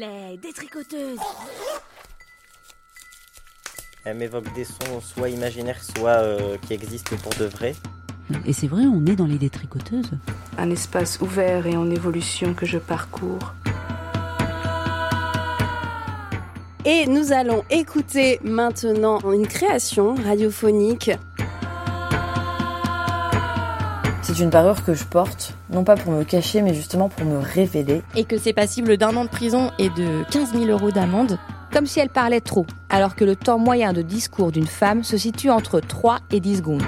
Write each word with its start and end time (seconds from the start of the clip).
Les 0.00 0.36
détricoteuses. 0.36 1.18
Elle 4.04 4.16
m'évoque 4.16 4.52
des 4.54 4.64
sons 4.64 5.00
soit 5.00 5.28
imaginaires, 5.28 5.82
soit 5.82 6.22
euh, 6.22 6.56
qui 6.66 6.74
existent 6.74 7.16
pour 7.16 7.34
de 7.34 7.46
vrai. 7.46 7.74
Et 8.46 8.52
c'est 8.52 8.68
vrai, 8.68 8.82
on 8.82 9.04
est 9.06 9.16
dans 9.16 9.26
les 9.26 9.38
détricoteuses. 9.38 10.10
Un 10.56 10.70
espace 10.70 11.20
ouvert 11.20 11.66
et 11.66 11.76
en 11.76 11.90
évolution 11.90 12.54
que 12.54 12.64
je 12.64 12.78
parcours. 12.78 13.54
Et 16.84 17.06
nous 17.06 17.32
allons 17.32 17.64
écouter 17.68 18.38
maintenant 18.44 19.18
une 19.32 19.48
création 19.48 20.14
radiophonique. 20.14 21.10
C'est 24.38 24.44
une 24.44 24.50
parure 24.50 24.84
que 24.84 24.94
je 24.94 25.02
porte, 25.02 25.54
non 25.68 25.82
pas 25.82 25.96
pour 25.96 26.12
me 26.12 26.22
cacher, 26.22 26.62
mais 26.62 26.72
justement 26.72 27.08
pour 27.08 27.26
me 27.26 27.38
révéler. 27.38 28.02
Et 28.14 28.22
que 28.22 28.38
c'est 28.38 28.52
passible 28.52 28.96
d'un 28.96 29.16
an 29.16 29.24
de 29.24 29.28
prison 29.28 29.72
et 29.80 29.88
de 29.88 30.22
15 30.30 30.52
000 30.52 30.66
euros 30.66 30.92
d'amende. 30.92 31.40
Comme 31.72 31.86
si 31.86 31.98
elle 31.98 32.08
parlait 32.08 32.40
trop, 32.40 32.64
alors 32.88 33.16
que 33.16 33.24
le 33.24 33.34
temps 33.34 33.58
moyen 33.58 33.92
de 33.92 34.00
discours 34.00 34.52
d'une 34.52 34.68
femme 34.68 35.02
se 35.02 35.16
situe 35.16 35.50
entre 35.50 35.80
3 35.80 36.20
et 36.30 36.38
10 36.38 36.58
secondes. 36.58 36.84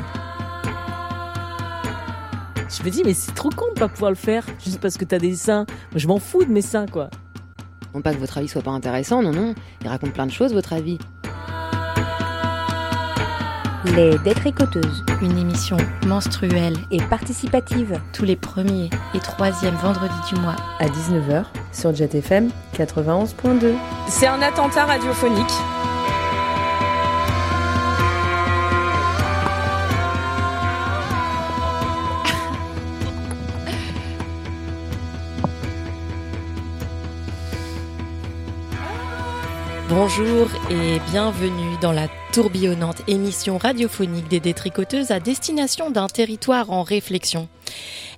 Je 2.69 2.85
me 2.85 2.89
dis, 2.89 3.03
mais 3.05 3.15
c'est 3.15 3.35
trop 3.35 3.51
con 3.51 3.67
de 3.75 3.81
pas 3.81 3.89
pouvoir 3.89 4.13
le 4.13 4.17
faire, 4.17 4.47
juste 4.65 4.79
parce 4.79 4.97
que 4.97 5.05
t'as 5.05 5.19
des 5.19 5.35
seins. 5.35 5.67
Moi, 5.91 5.97
je 5.97 6.07
m'en 6.07 6.21
fous 6.21 6.45
de 6.45 6.53
mes 6.53 6.63
seins, 6.63 6.87
quoi. 6.87 7.11
Non 7.97 8.01
pas 8.01 8.15
que 8.15 8.21
votre 8.21 8.39
avis 8.39 8.47
soit 8.47 8.63
pas 8.63 8.71
intéressant, 8.71 9.23
non, 9.23 9.33
non. 9.33 9.57
Il 9.83 9.89
raconte 9.89 10.13
plein 10.13 10.27
de 10.27 10.31
choses, 10.31 10.53
votre 10.53 10.73
avis. 10.73 10.99
Les 13.85 14.19
détricoteuses. 14.19 15.05
Une 15.23 15.39
émission 15.39 15.77
menstruelle 16.07 16.75
Et 16.91 17.01
participative. 17.01 17.99
tous 18.13 18.25
les 18.25 18.37
premiers 18.37 18.91
et 19.15 19.19
troisièmes 19.21 19.75
vendredis 19.77 20.13
du 20.33 20.39
mois. 20.41 20.57
à 20.79 20.87
19h 20.87 21.45
sur 21.73 21.95
Jet 21.95 22.15
FM 22.15 22.51
91.2. 22.77 23.73
C'est 24.09 24.27
un 24.27 24.43
attentat 24.43 24.85
radiophonique. 24.85 25.51
Bonjour 39.91 40.47
et 40.71 41.01
bienvenue 41.11 41.77
dans 41.81 41.91
la 41.91 42.07
tourbillonnante 42.33 43.03
émission 43.09 43.59
radiophonique 43.59 44.29
des 44.29 44.39
détricoteuses 44.39 45.11
à 45.11 45.19
destination 45.19 45.91
d'un 45.91 46.07
territoire 46.07 46.71
en 46.71 46.85
réflexion. 46.85 47.49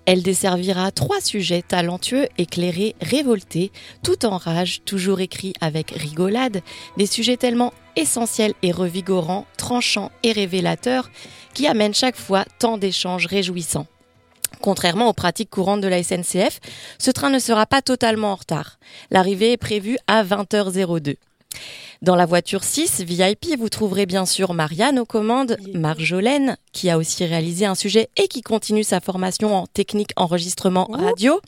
Elle 0.05 0.23
desservira 0.23 0.91
trois 0.93 1.23
sujets 1.23 1.63
talentueux, 1.63 2.29
éclairés, 2.37 2.95
révoltés, 3.01 3.73
tout 4.03 4.27
en 4.27 4.37
rage, 4.37 4.83
toujours 4.85 5.21
écrits 5.21 5.55
avec 5.63 5.93
rigolade, 5.93 6.61
des 6.99 7.07
sujets 7.07 7.39
tellement 7.39 7.73
essentiels 7.97 8.53
et 8.61 8.71
revigorants, 8.71 9.47
tranchants 9.57 10.13
et 10.25 10.33
révélateurs, 10.33 11.11
qui 11.55 11.67
amènent 11.67 11.95
chaque 11.95 12.17
fois 12.17 12.45
tant 12.59 12.77
d'échanges 12.77 13.25
réjouissants. 13.25 13.87
Contrairement 14.61 15.09
aux 15.09 15.15
pratiques 15.15 15.49
courantes 15.49 15.81
de 15.81 15.89
la 15.89 16.03
SNCF, 16.03 16.61
ce 16.99 17.11
train 17.11 17.31
ne 17.31 17.39
sera 17.39 17.65
pas 17.65 17.81
totalement 17.81 18.33
en 18.33 18.37
retard. 18.37 18.79
L'arrivée 19.11 19.53
est 19.53 19.57
prévue 19.57 19.97
à 20.07 20.23
20h02. 20.23 21.17
Dans 22.03 22.17
la 22.17 22.27
voiture 22.27 22.65
6 22.65 23.03
VIP, 23.03 23.57
vous 23.57 23.69
trouverez 23.69 24.07
bien 24.07 24.27
sûr 24.27 24.55
Marianne 24.55 24.99
aux 24.99 25.05
commandes, 25.05 25.57
Marjolaine, 25.73 26.57
qui 26.73 26.91
a 26.91 26.99
aussi 26.99 27.25
réalisé 27.25 27.65
un 27.65 27.77
sujet 27.77 28.09
et 28.17 28.27
qui 28.27 28.43
continue 28.43 28.83
sa 28.83 29.01
formation 29.01 29.55
en 29.55 29.67
technique 29.69 30.11
enregistrement 30.17 30.89
radio. 30.91 31.41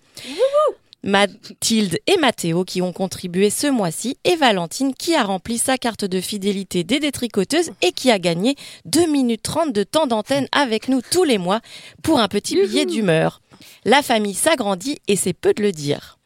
Mathilde 1.02 1.98
et 2.06 2.16
Mathéo 2.16 2.64
qui 2.64 2.80
ont 2.80 2.92
contribué 2.92 3.50
ce 3.50 3.66
mois-ci 3.66 4.16
et 4.24 4.36
Valentine 4.36 4.94
qui 4.94 5.14
a 5.14 5.22
rempli 5.22 5.58
sa 5.58 5.76
carte 5.76 6.04
de 6.06 6.20
fidélité 6.20 6.82
des 6.82 6.98
détricoteuses 6.98 7.72
et 7.82 7.92
qui 7.92 8.10
a 8.10 8.18
gagné 8.18 8.56
2 8.86 9.10
minutes 9.10 9.42
30 9.42 9.72
de 9.72 9.82
temps 9.82 10.06
d'antenne 10.06 10.48
avec 10.50 10.88
nous 10.88 11.02
tous 11.02 11.24
les 11.24 11.36
mois 11.36 11.60
pour 12.02 12.20
un 12.20 12.28
petit 12.28 12.54
billet 12.54 12.86
d'humeur. 12.86 13.42
La 13.84 14.02
famille 14.02 14.34
s'agrandit 14.34 14.98
et 15.06 15.16
c'est 15.16 15.34
peu 15.34 15.52
de 15.52 15.62
le 15.62 15.72
dire. 15.72 16.18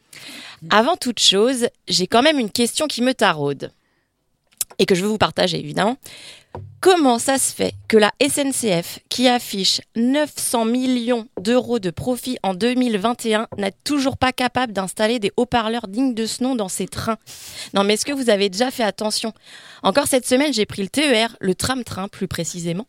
Avant 0.70 0.96
toute 0.96 1.20
chose, 1.20 1.68
j'ai 1.86 2.06
quand 2.06 2.22
même 2.22 2.38
une 2.38 2.50
question 2.50 2.86
qui 2.86 3.02
me 3.02 3.14
taraude 3.14 3.72
et 4.78 4.86
que 4.86 4.94
je 4.94 5.02
veux 5.02 5.08
vous 5.08 5.18
partager 5.18 5.58
évidemment. 5.58 5.96
Comment 6.80 7.18
ça 7.18 7.38
se 7.38 7.52
fait 7.52 7.74
que 7.88 7.96
la 7.96 8.12
SNCF, 8.22 9.00
qui 9.08 9.26
affiche 9.28 9.80
900 9.96 10.64
millions 10.64 11.26
d'euros 11.40 11.80
de 11.80 11.90
profit 11.90 12.38
en 12.44 12.54
2021, 12.54 13.48
n'est 13.58 13.74
toujours 13.84 14.16
pas 14.16 14.32
capable 14.32 14.72
d'installer 14.72 15.18
des 15.18 15.32
haut-parleurs 15.36 15.88
dignes 15.88 16.14
de 16.14 16.26
ce 16.26 16.44
nom 16.44 16.54
dans 16.54 16.68
ses 16.68 16.86
trains? 16.86 17.18
Non, 17.74 17.82
mais 17.82 17.94
est-ce 17.94 18.04
que 18.04 18.12
vous 18.12 18.30
avez 18.30 18.48
déjà 18.48 18.70
fait 18.70 18.84
attention? 18.84 19.32
Encore 19.82 20.06
cette 20.06 20.26
semaine, 20.26 20.52
j'ai 20.52 20.66
pris 20.66 20.82
le 20.82 20.88
TER, 20.88 21.36
le 21.40 21.54
tram-train 21.54 22.08
plus 22.08 22.28
précisément. 22.28 22.86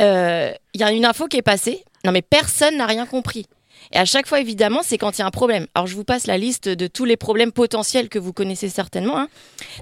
Euh, 0.00 0.52
Il 0.74 0.80
y 0.80 0.84
a 0.84 0.92
une 0.92 1.06
info 1.06 1.26
qui 1.26 1.38
est 1.38 1.42
passée. 1.42 1.84
Non, 2.04 2.12
mais 2.12 2.22
personne 2.22 2.76
n'a 2.76 2.86
rien 2.86 3.06
compris. 3.06 3.46
Et 3.92 3.98
à 3.98 4.04
chaque 4.04 4.26
fois, 4.26 4.40
évidemment, 4.40 4.80
c'est 4.82 4.98
quand 4.98 5.16
il 5.16 5.20
y 5.20 5.22
a 5.22 5.26
un 5.26 5.30
problème. 5.30 5.66
Alors, 5.74 5.86
je 5.86 5.94
vous 5.94 6.04
passe 6.04 6.26
la 6.26 6.38
liste 6.38 6.68
de 6.68 6.86
tous 6.86 7.04
les 7.04 7.16
problèmes 7.16 7.52
potentiels 7.52 8.08
que 8.08 8.18
vous 8.18 8.32
connaissez 8.32 8.68
certainement. 8.68 9.18
hein. 9.18 9.28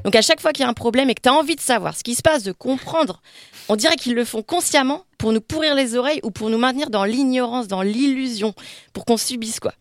Donc, 0.04 0.14
à 0.14 0.22
chaque 0.22 0.40
fois 0.40 0.52
qu'il 0.52 0.62
y 0.62 0.66
a 0.66 0.70
un 0.70 0.74
problème 0.74 1.10
et 1.10 1.14
que 1.14 1.22
tu 1.22 1.28
as 1.28 1.34
envie 1.34 1.56
de 1.56 1.60
savoir 1.60 1.96
ce 1.96 2.02
qui 2.02 2.14
se 2.14 2.22
passe, 2.22 2.42
de 2.42 2.52
comprendre, 2.52 3.20
on 3.68 3.76
dirait 3.76 3.96
qu'ils 3.96 4.14
le 4.14 4.24
font 4.24 4.42
consciemment 4.42 5.04
pour 5.18 5.32
nous 5.32 5.40
pourrir 5.40 5.74
les 5.74 5.96
oreilles 5.96 6.20
ou 6.22 6.30
pour 6.30 6.50
nous 6.50 6.58
maintenir 6.58 6.90
dans 6.90 7.04
l'ignorance, 7.04 7.66
dans 7.68 7.82
l'illusion, 7.82 8.54
pour 8.92 9.04
qu'on 9.04 9.16
subisse 9.16 9.60
quoi. 9.60 9.72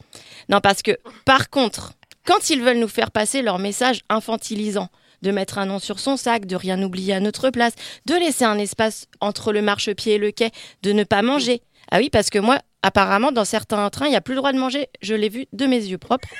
Non, 0.49 0.61
parce 0.61 0.81
que, 0.81 0.97
par 1.25 1.49
contre, 1.49 1.93
quand 2.25 2.49
ils 2.49 2.61
veulent 2.61 2.79
nous 2.79 2.87
faire 2.87 3.11
passer 3.11 3.41
leur 3.41 3.59
message 3.59 4.01
infantilisant, 4.09 4.89
de 5.21 5.31
mettre 5.31 5.57
un 5.57 5.65
nom 5.65 5.79
sur 5.79 5.99
son 5.99 6.17
sac, 6.17 6.45
de 6.45 6.55
rien 6.55 6.81
oublier 6.83 7.13
à 7.13 7.19
notre 7.21 7.49
place, 7.49 7.73
de 8.05 8.13
laisser 8.15 8.43
un 8.43 8.57
espace 8.59 9.07
entre 9.21 9.53
le 9.53 9.61
marchepied 9.61 10.15
et 10.15 10.17
le 10.17 10.31
quai, 10.31 10.51
de 10.83 10.91
ne 10.91 11.05
pas 11.05 11.21
manger. 11.21 11.61
Ah 11.91 11.99
oui, 11.99 12.09
parce 12.09 12.29
que 12.29 12.39
moi, 12.39 12.59
apparemment, 12.83 13.31
dans 13.31 13.45
certains 13.45 13.89
trains, 13.89 14.05
il 14.05 14.11
n'y 14.11 14.15
a 14.15 14.21
plus 14.21 14.35
le 14.35 14.39
droit 14.39 14.53
de 14.53 14.59
manger. 14.59 14.89
Je 15.01 15.15
l'ai 15.15 15.29
vu 15.29 15.47
de 15.53 15.65
mes 15.65 15.83
yeux 15.83 15.97
propres. 15.97 16.27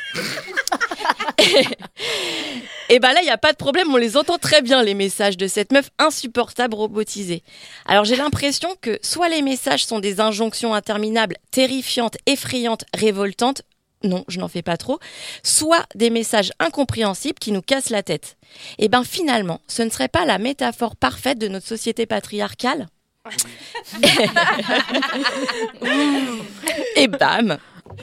Et 2.90 3.00
ben 3.00 3.14
là, 3.14 3.22
il 3.22 3.26
n'y 3.26 3.32
a 3.32 3.38
pas 3.38 3.54
de 3.54 3.58
problème, 3.58 3.92
on 3.92 3.98
les 3.98 4.18
entend 4.18 4.38
très 4.38 4.62
bien, 4.62 4.84
les 4.84 4.94
messages 4.94 5.38
de 5.38 5.48
cette 5.48 5.72
meuf 5.72 5.90
insupportable 5.98 6.76
robotisée. 6.76 7.42
Alors 7.86 8.06
j'ai 8.06 8.16
l'impression 8.16 8.76
que 8.82 9.00
soit 9.02 9.30
les 9.30 9.42
messages 9.42 9.86
sont 9.86 10.00
des 10.00 10.20
injonctions 10.20 10.76
interminables, 10.76 11.38
terrifiantes, 11.50 12.18
effrayantes, 12.28 12.84
révoltantes, 12.94 13.64
non, 14.04 14.26
je 14.28 14.38
n'en 14.38 14.50
fais 14.50 14.62
pas 14.62 14.78
trop, 14.78 15.00
soit 15.44 15.86
des 15.96 16.10
messages 16.10 16.52
incompréhensibles 16.60 17.40
qui 17.40 17.54
nous 17.54 17.62
cassent 17.62 17.90
la 17.90 18.04
tête. 18.04 18.38
Et 18.78 18.90
ben 18.90 19.04
finalement, 19.04 19.62
ce 19.68 19.82
ne 19.82 19.90
serait 19.90 20.10
pas 20.10 20.26
la 20.26 20.38
métaphore 20.38 20.96
parfaite 20.98 21.40
de 21.40 21.48
notre 21.48 21.68
société 21.68 22.06
patriarcale? 22.06 22.88
Et 26.96 27.08
bam 27.08 27.58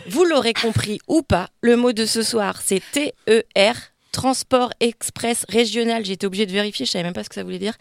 Vous 0.08 0.25
l'aurez 0.25 0.54
compris 0.54 0.98
ou 1.08 1.22
pas, 1.22 1.48
le 1.60 1.76
mot 1.76 1.92
de 1.92 2.06
ce 2.06 2.22
soir, 2.22 2.60
c'est 2.64 2.81
TER, 2.92 3.75
Transport 4.12 4.72
Express 4.81 5.44
Régional. 5.48 6.10
Été 6.10 6.26
obligée 6.26 6.47
de 6.47 6.53
vérifier, 6.53 6.86
je 6.86 6.91
savais 6.91 7.04
même 7.04 7.12
pas 7.12 7.25
ce 7.25 7.28
que 7.28 7.34
ça 7.34 7.44
voulait 7.44 7.58
dire. 7.58 7.75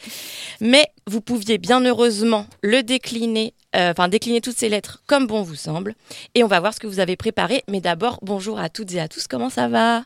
Mais 0.59 0.85
vous 1.07 1.21
pouviez 1.21 1.57
bien 1.57 1.79
heureusement 1.85 2.45
le 2.61 2.83
décliner, 2.83 3.53
euh, 3.75 3.91
enfin 3.91 4.09
décliner 4.09 4.41
toutes 4.41 4.57
ces 4.57 4.69
lettres 4.69 5.01
comme 5.07 5.25
bon 5.25 5.41
vous 5.41 5.55
semble. 5.55 5.95
Et 6.35 6.43
on 6.43 6.47
va 6.47 6.59
voir 6.59 6.73
ce 6.73 6.79
que 6.79 6.87
vous 6.87 6.99
avez 6.99 7.15
préparé. 7.15 7.63
Mais 7.69 7.79
d'abord, 7.79 8.19
bonjour 8.21 8.59
à 8.59 8.69
toutes 8.69 8.93
et 8.93 8.99
à 8.99 9.07
tous, 9.07 9.27
comment 9.27 9.49
ça 9.49 9.69
va? 9.69 10.03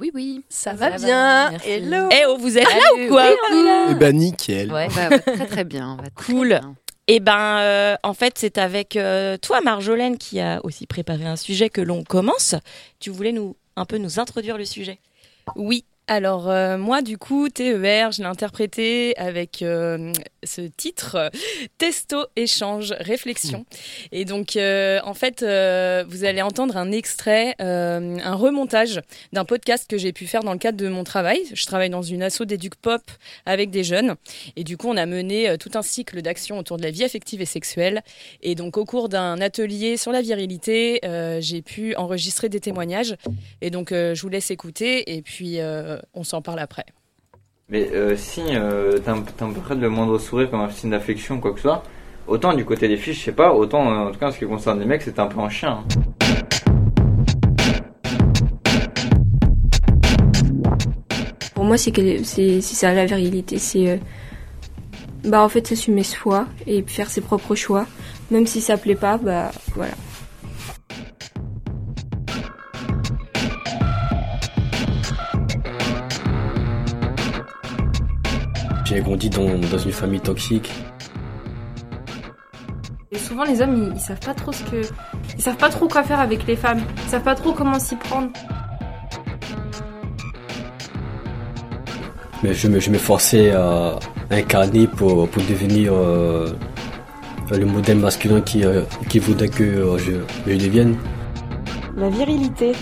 Oui, 0.00 0.10
oui. 0.14 0.44
Ça, 0.48 0.72
va 0.74 0.90
bien. 0.90 1.50
Hello. 1.64 2.08
Eh 2.12 2.24
oh, 2.28 2.36
vous 2.38 2.56
êtes 2.56 2.64
là 2.64 3.04
ou 3.04 3.08
quoi 3.08 3.24
Eh 3.90 3.94
ben 3.94 4.16
nickel. 4.16 4.72
Ouais, 4.72 4.88
bah, 4.94 5.08
bah, 5.10 5.18
très 5.18 5.46
très 5.46 5.64
bien. 5.64 5.96
on 5.98 6.02
va 6.02 6.10
très 6.10 6.32
Cool. 6.32 6.48
bien. 6.48 6.74
Eh 7.08 7.20
ben, 7.20 7.58
euh, 7.58 7.96
en 8.02 8.14
fait, 8.14 8.34
c'est 8.36 8.58
avec 8.58 8.94
euh, 8.96 9.36
toi, 9.38 9.60
Marjolaine, 9.60 10.18
qui 10.18 10.40
a 10.40 10.60
aussi 10.64 10.86
préparé 10.86 11.24
un 11.24 11.36
sujet 11.36 11.70
que 11.70 11.80
l'on 11.80 12.04
commence. 12.04 12.54
Tu 13.00 13.10
voulais 13.10 13.32
nous 13.32 13.56
un 13.76 13.84
peu 13.84 13.96
nous 13.98 14.18
introduire 14.20 14.58
le 14.58 14.64
sujet? 14.64 14.98
Oui. 15.56 15.84
Alors 16.10 16.48
euh, 16.48 16.78
moi 16.78 17.02
du 17.02 17.18
coup 17.18 17.50
TER 17.50 18.12
je 18.12 18.22
l'ai 18.22 18.28
interprété 18.28 19.14
avec 19.18 19.60
euh, 19.60 20.10
ce 20.44 20.62
titre 20.62 21.30
Testo 21.78 22.26
échange 22.36 22.94
réflexion. 23.00 23.64
Et 24.12 24.24
donc 24.24 24.56
euh, 24.56 25.00
en 25.04 25.14
fait 25.14 25.42
euh, 25.42 26.04
vous 26.08 26.24
allez 26.24 26.42
entendre 26.42 26.76
un 26.76 26.92
extrait 26.92 27.54
euh, 27.60 28.16
un 28.22 28.34
remontage 28.34 29.00
d'un 29.32 29.44
podcast 29.44 29.88
que 29.88 29.98
j'ai 29.98 30.12
pu 30.12 30.26
faire 30.26 30.42
dans 30.42 30.52
le 30.52 30.58
cadre 30.58 30.78
de 30.78 30.88
mon 30.88 31.04
travail. 31.04 31.40
Je 31.52 31.66
travaille 31.66 31.90
dans 31.90 32.02
une 32.02 32.22
asso 32.22 32.42
d'éduc 32.42 32.74
pop 32.76 33.02
avec 33.46 33.70
des 33.70 33.84
jeunes. 33.84 34.14
Et 34.56 34.64
du 34.64 34.76
coup 34.76 34.88
on 34.88 34.96
a 34.96 35.06
mené 35.06 35.56
tout 35.58 35.70
un 35.74 35.82
cycle 35.82 36.22
d'action 36.22 36.58
autour 36.58 36.76
de 36.76 36.82
la 36.82 36.90
vie 36.90 37.04
affective 37.04 37.40
et 37.40 37.46
sexuelle. 37.46 38.02
Et 38.42 38.54
donc 38.54 38.76
au 38.76 38.84
cours 38.84 39.08
d'un 39.08 39.40
atelier 39.40 39.96
sur 39.96 40.12
la 40.12 40.22
virilité 40.22 41.00
j'ai 41.40 41.62
pu 41.62 41.94
enregistrer 41.96 42.48
des 42.48 42.60
témoignages. 42.60 43.16
Et 43.60 43.70
donc 43.70 43.90
je 43.90 44.20
vous 44.20 44.28
laisse 44.28 44.50
écouter 44.50 45.16
et 45.16 45.22
puis 45.22 45.58
on 46.14 46.24
s'en 46.24 46.42
parle 46.42 46.60
après. 46.60 46.86
Mais 47.70 47.90
euh, 47.92 48.16
si 48.16 48.40
euh, 48.52 48.98
près 49.62 49.74
le 49.74 49.90
moindre 49.90 50.16
sourire 50.18 50.50
comme 50.50 50.62
un 50.62 50.70
signe 50.70 50.88
d'affection, 50.88 51.38
quoi 51.38 51.50
que 51.50 51.58
ce 51.58 51.64
soit, 51.64 51.82
autant 52.26 52.54
du 52.54 52.64
côté 52.64 52.88
des 52.88 52.96
filles, 52.96 53.12
je 53.12 53.20
sais 53.20 53.32
pas, 53.32 53.52
autant 53.52 53.92
euh, 53.92 54.08
en 54.08 54.10
tout 54.10 54.18
cas 54.18 54.28
en 54.28 54.32
ce 54.32 54.38
qui 54.38 54.46
concerne 54.46 54.80
les 54.80 54.86
mecs, 54.86 55.02
c'était 55.02 55.20
un 55.20 55.26
peu 55.26 55.38
un 55.38 55.50
chien. 55.50 55.84
hein. 61.56 61.62
moi, 61.62 61.76
c'est 61.76 61.92
c'est 62.24 62.62
ça 62.62 62.94
la 62.94 63.04
virilité. 63.04 63.58
C'est 63.58 63.90
euh, 63.90 63.96
bah 65.24 65.42
en 65.42 65.50
fait 65.50 65.66
s'assumer 65.66 66.04
soi 66.04 66.46
et 66.66 66.82
faire 66.86 67.10
ses 67.10 67.20
propres 67.20 67.54
choix, 67.54 67.86
même 68.30 68.46
si 68.46 68.62
ça 68.62 68.78
plaît 68.78 68.94
pas. 68.94 69.18
Bah 69.18 69.50
voilà. 69.74 69.92
J'ai 78.88 79.00
grandi 79.02 79.28
dans, 79.28 79.58
dans 79.58 79.76
une 79.76 79.92
famille 79.92 80.20
toxique. 80.20 80.72
Et 83.12 83.18
souvent 83.18 83.44
les 83.44 83.60
hommes 83.60 83.76
ils, 83.76 83.96
ils 83.96 84.00
savent 84.00 84.18
pas 84.20 84.32
trop 84.32 84.50
ce 84.50 84.64
que 84.64 84.80
ils 85.36 85.42
savent 85.42 85.58
pas 85.58 85.68
trop 85.68 85.88
quoi 85.88 86.02
faire 86.02 86.20
avec 86.20 86.46
les 86.46 86.56
femmes. 86.56 86.80
Ils 87.04 87.10
savent 87.10 87.22
pas 87.22 87.34
trop 87.34 87.52
comment 87.52 87.78
s'y 87.78 87.96
prendre. 87.96 88.30
Mais 92.42 92.54
je 92.54 92.68
me, 92.68 92.80
je 92.80 92.88
me 92.88 92.96
forçais 92.96 93.50
à 93.50 93.98
incarner 94.30 94.86
pour, 94.86 95.28
pour 95.28 95.42
devenir 95.42 95.92
euh, 95.92 96.50
le 97.50 97.66
modèle 97.66 97.98
masculin 97.98 98.40
qui, 98.40 98.64
euh, 98.64 98.84
qui 99.10 99.18
voudrait 99.18 99.48
que 99.48 99.64
euh, 99.64 99.98
je, 99.98 100.12
je 100.46 100.56
devienne. 100.56 100.96
La 101.94 102.08
virilité. 102.08 102.72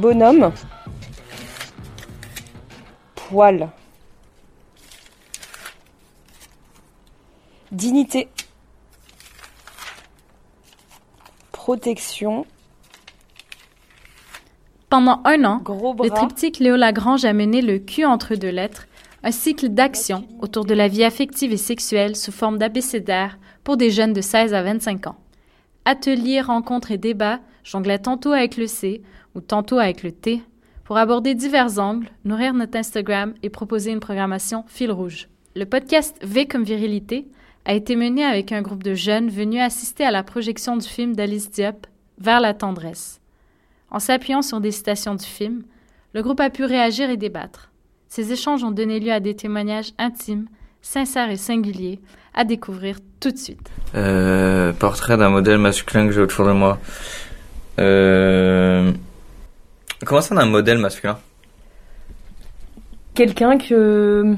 Bonhomme. 0.00 0.52
Poil. 3.16 3.68
Dignité. 7.72 8.28
Protection. 11.52 12.44
Pendant 14.90 15.22
un 15.24 15.42
an, 15.44 15.62
Gros 15.64 15.96
le 16.02 16.10
triptyque 16.10 16.58
Léo 16.58 16.76
Lagrange 16.76 17.24
a 17.24 17.32
mené 17.32 17.62
le 17.62 17.78
cul 17.78 18.04
entre 18.04 18.34
deux 18.34 18.50
lettres, 18.50 18.88
un 19.22 19.30
cycle 19.30 19.70
d'action 19.70 20.28
autour 20.40 20.66
de 20.66 20.74
la 20.74 20.86
vie 20.86 21.02
affective 21.02 21.50
et 21.50 21.56
sexuelle 21.56 22.14
sous 22.14 22.30
forme 22.30 22.58
d'abécédaire 22.58 23.38
pour 23.64 23.78
des 23.78 23.90
jeunes 23.90 24.12
de 24.12 24.20
16 24.20 24.52
à 24.52 24.62
25 24.62 25.06
ans. 25.06 25.16
Ateliers, 25.86 26.42
rencontres 26.42 26.90
et 26.90 26.98
débats 26.98 27.40
jonglaient 27.64 28.00
tantôt 28.00 28.32
avec 28.32 28.58
le 28.58 28.66
C 28.66 29.00
ou 29.34 29.40
tantôt 29.40 29.78
avec 29.78 30.02
le 30.02 30.12
T 30.12 30.42
pour 30.84 30.98
aborder 30.98 31.34
divers 31.34 31.78
angles, 31.78 32.10
nourrir 32.26 32.52
notre 32.52 32.76
Instagram 32.76 33.32
et 33.42 33.48
proposer 33.48 33.92
une 33.92 34.00
programmation 34.00 34.66
fil 34.68 34.92
rouge. 34.92 35.30
Le 35.56 35.64
podcast 35.64 36.18
V 36.22 36.44
comme 36.44 36.64
virilité 36.64 37.28
a 37.64 37.74
été 37.74 37.96
mené 37.96 38.24
avec 38.24 38.52
un 38.52 38.62
groupe 38.62 38.82
de 38.82 38.94
jeunes 38.94 39.28
venus 39.28 39.60
assister 39.60 40.04
à 40.04 40.10
la 40.10 40.22
projection 40.22 40.76
du 40.76 40.86
film 40.86 41.14
d'Alice 41.14 41.50
Diop, 41.50 41.86
Vers 42.18 42.40
la 42.40 42.54
tendresse. 42.54 43.20
En 43.90 43.98
s'appuyant 43.98 44.42
sur 44.42 44.60
des 44.60 44.70
citations 44.70 45.14
du 45.14 45.24
film, 45.24 45.62
le 46.14 46.22
groupe 46.22 46.40
a 46.40 46.50
pu 46.50 46.64
réagir 46.64 47.10
et 47.10 47.16
débattre. 47.16 47.70
Ces 48.08 48.32
échanges 48.32 48.62
ont 48.62 48.70
donné 48.70 49.00
lieu 49.00 49.12
à 49.12 49.20
des 49.20 49.34
témoignages 49.34 49.92
intimes, 49.98 50.46
sincères 50.82 51.30
et 51.30 51.36
singuliers, 51.36 52.00
à 52.34 52.44
découvrir 52.44 52.98
tout 53.20 53.30
de 53.30 53.38
suite. 53.38 53.70
Euh, 53.94 54.72
portrait 54.72 55.16
d'un 55.16 55.30
modèle 55.30 55.58
masculin 55.58 56.06
que 56.06 56.12
j'ai 56.12 56.20
autour 56.20 56.46
de 56.46 56.52
moi. 56.52 56.78
Euh... 57.78 58.92
Comment 60.04 60.20
ça, 60.20 60.34
d'un 60.34 60.46
modèle 60.46 60.78
masculin? 60.78 61.18
Quelqu'un 63.14 63.58
que. 63.58 64.36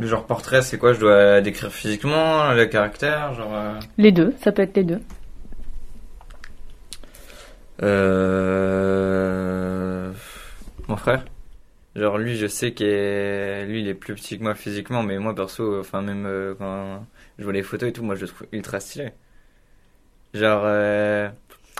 Le 0.00 0.06
genre 0.06 0.26
portrait, 0.26 0.62
c'est 0.62 0.78
quoi? 0.78 0.92
Je 0.94 1.00
dois 1.00 1.40
décrire 1.42 1.70
physiquement 1.70 2.52
le 2.52 2.66
caractère, 2.66 3.34
genre. 3.34 3.54
euh, 3.54 3.78
Les 3.98 4.10
deux, 4.12 4.34
ça 4.40 4.50
peut 4.50 4.62
être 4.62 4.76
les 4.76 4.84
deux. 4.84 5.00
Euh... 8.80 10.12
Mon 10.88 10.96
frère? 10.96 11.24
Genre 11.96 12.18
lui, 12.18 12.36
je 12.36 12.46
sais 12.46 12.72
que 12.72 13.64
lui, 13.66 13.80
il 13.82 13.88
est 13.88 13.94
plus 13.94 14.14
petit 14.14 14.38
que 14.38 14.42
moi 14.44 14.54
physiquement, 14.54 15.02
mais 15.02 15.18
moi 15.18 15.34
perso, 15.34 15.80
enfin 15.80 16.02
même 16.02 16.24
euh, 16.26 16.54
quand 16.56 17.04
je 17.38 17.44
vois 17.44 17.52
les 17.52 17.62
photos 17.62 17.88
et 17.88 17.92
tout, 17.92 18.02
moi 18.04 18.14
je 18.14 18.22
le 18.22 18.28
trouve 18.28 18.46
ultra 18.52 18.80
stylé. 18.80 19.10
Genre, 20.34 20.62
euh, 20.64 21.28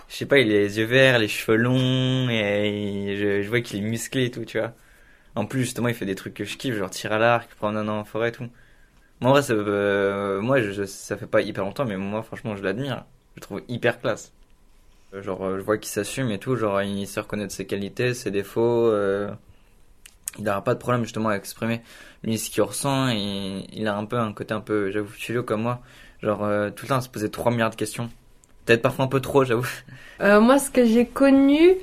je 0.09 0.17
sais 0.17 0.27
pas, 0.27 0.39
il 0.41 0.51
a 0.51 0.55
les 0.55 0.79
yeux 0.79 0.85
verts, 0.85 1.19
les 1.21 1.29
cheveux 1.29 1.57
longs, 1.57 2.29
et 2.31 2.69
il- 2.69 3.17
je, 3.17 3.43
je 3.43 3.49
vois 3.49 3.61
qu'il 3.61 3.79
est 3.79 3.89
musclé 3.89 4.25
et 4.27 4.31
tout, 4.31 4.45
tu 4.45 4.59
vois. 4.59 4.73
En 5.35 5.47
plus, 5.47 5.61
justement, 5.61 5.89
il 5.89 5.95
fait 5.95 6.07
des 6.07 6.15
trucs 6.15 6.35
que 6.35 6.45
je 6.45 6.57
kiffe, 6.57 6.75
genre 6.75 6.91
tir 6.91 7.13
à 7.13 7.19
l'arc, 7.19 7.55
promenade 7.55 7.89
en 7.89 8.05
forêt 8.05 8.31
et 8.31 8.33
tout. 8.33 8.49
Moi, 9.21 9.31
en 9.31 9.35
vrai, 9.35 9.43
ça, 9.43 9.53
euh, 9.53 10.41
moi, 10.41 10.61
je, 10.63 10.85
fait 10.85 11.27
pas 11.27 11.43
hyper 11.43 11.65
longtemps, 11.65 11.85
mais 11.85 11.97
moi, 11.97 12.23
franchement, 12.23 12.57
je 12.57 12.63
l'admire. 12.63 13.05
Je 13.35 13.41
le 13.41 13.43
trouve 13.43 13.63
hyper 13.69 14.01
classe. 14.01 14.33
Euh, 15.15 15.23
Genre, 15.23 15.45
euh, 15.45 15.59
je 15.59 15.63
vois 15.63 15.77
qu'il 15.77 15.91
s'assume 15.91 16.31
et 16.31 16.39
tout, 16.39 16.57
genre, 16.57 16.81
il 16.83 17.07
sait 17.07 17.21
reconnaître 17.21 17.53
ses 17.53 17.67
qualités, 17.67 18.15
ses 18.15 18.31
défauts. 18.31 18.91
il 20.39 20.45
n'aura 20.45 20.65
pas 20.65 20.75
de 20.75 20.79
problème, 20.79 21.03
justement, 21.05 21.29
à 21.29 21.37
exprimer 21.37 21.83
lui 22.23 22.39
ce 22.39 22.51
qu'il 22.51 22.63
ressent. 22.63 23.09
Et 23.11 23.67
il 23.73 23.87
a 23.89 23.97
un 23.97 24.07
peu 24.07 24.19
un 24.19 24.33
côté 24.33 24.55
un 24.55 24.61
peu, 24.61 24.91
j'avoue, 24.91 25.09
philo 25.09 25.43
comme 25.43 25.63
moi. 25.63 25.81
Genre, 26.23 26.39
tout 26.75 26.85
le 26.85 26.89
temps, 26.89 26.97
à 26.97 27.01
se 27.03 27.09
poser 27.09 27.31
3 27.31 27.53
milliards 27.53 27.71
de 27.71 27.77
questions. 27.77 28.11
Peut-être 28.65 28.83
parfois 28.83 29.05
un 29.05 29.09
peu 29.09 29.21
trop, 29.21 29.45
j'avoue. 29.45 29.69
Moi, 30.21 30.59
ce 30.59 30.71
que 30.71 30.87
j'ai 30.87 31.07
connu, 31.07 31.75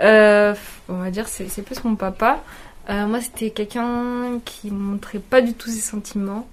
on 0.00 0.54
va 0.88 1.10
dire, 1.12 1.28
c'est 1.28 1.62
plus 1.62 1.84
mon 1.84 1.94
papa. 1.94 2.42
Euh, 2.88 3.06
moi, 3.06 3.20
c'était 3.20 3.50
quelqu'un 3.50 4.40
qui 4.44 4.70
montrait 4.70 5.18
pas 5.18 5.40
du 5.40 5.54
tout 5.54 5.68
ses 5.68 5.80
sentiments, 5.80 6.46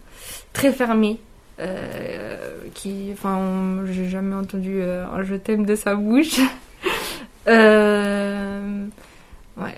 très 0.53 0.71
fermé. 0.71 1.19
Euh, 1.59 2.57
qui, 2.73 3.09
enfin, 3.13 3.83
j'ai 3.85 4.09
jamais 4.09 4.35
entendu 4.35 4.81
euh, 4.81 5.05
un 5.05 5.23
je 5.23 5.35
t'aime 5.35 5.65
de 5.65 5.75
sa 5.75 5.95
bouche. 5.95 6.39
ouais, 7.47 7.53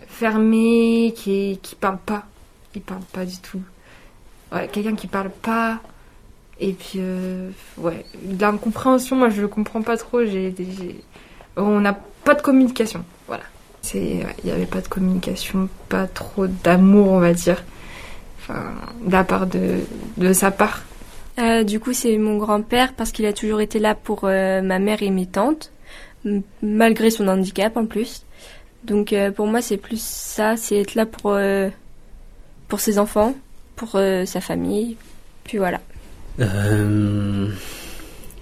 fermé, 0.08 1.14
qui, 1.16 1.60
qui 1.62 1.76
parle 1.76 1.98
pas. 2.06 2.24
Il 2.76 2.82
parle 2.82 3.04
pas 3.12 3.26
du 3.26 3.38
tout. 3.38 3.62
Ouais, 4.54 4.70
quelqu'un 4.72 4.96
qui 4.96 5.08
parle 5.08 5.30
pas. 5.30 5.82
Et 6.60 6.74
puis, 6.74 7.00
euh, 7.00 7.50
ouais, 7.78 8.06
l'incompréhension, 8.40 9.16
moi 9.18 9.30
je 9.30 9.42
le 9.42 9.48
comprends 9.48 9.82
pas 9.82 9.98
trop. 9.98 10.22
On 11.58 11.80
n'a 11.80 11.94
pas 12.24 12.34
de 12.34 12.42
communication, 12.42 13.04
il 13.94 14.26
y 14.44 14.52
avait 14.52 14.66
pas 14.66 14.82
de 14.82 14.88
communication, 14.88 15.70
pas 15.90 16.08
trop 16.08 16.48
d'amour, 16.48 17.12
on 17.12 17.20
va 17.20 17.34
dire, 17.34 17.64
enfin, 18.40 18.74
de 19.06 19.12
la 19.12 19.24
part 19.24 19.48
de, 19.48 19.80
de 20.18 20.34
sa 20.34 20.52
part. 20.52 20.84
Euh, 21.38 21.64
du 21.64 21.80
coup, 21.80 21.94
c'est 21.94 22.18
mon 22.18 22.38
grand-père 22.38 22.94
parce 22.94 23.12
qu'il 23.12 23.26
a 23.26 23.34
toujours 23.34 23.62
été 23.62 23.80
là 23.80 23.94
pour 23.94 24.22
euh, 24.24 24.62
ma 24.62 24.80
mère 24.80 25.04
et 25.04 25.10
mes 25.10 25.26
tantes, 25.26 25.72
malgré 26.62 27.10
son 27.10 27.28
handicap 27.28 27.76
en 27.78 27.86
plus. 27.86 28.24
Donc 28.86 29.14
euh, 29.14 29.32
pour 29.32 29.48
moi, 29.48 29.62
c'est 29.62 29.78
plus 29.78 30.02
ça, 30.02 30.58
c'est 30.58 30.78
être 30.78 30.96
là 30.96 31.06
pour 31.06 31.32
euh, 31.34 31.70
pour 32.68 32.80
ses 32.80 33.00
enfants, 33.00 33.36
pour 33.76 33.92
euh, 33.96 34.26
sa 34.26 34.42
famille. 34.42 34.96
Puis 35.44 35.58
voilà. 35.58 35.82
Euh, 36.40 37.48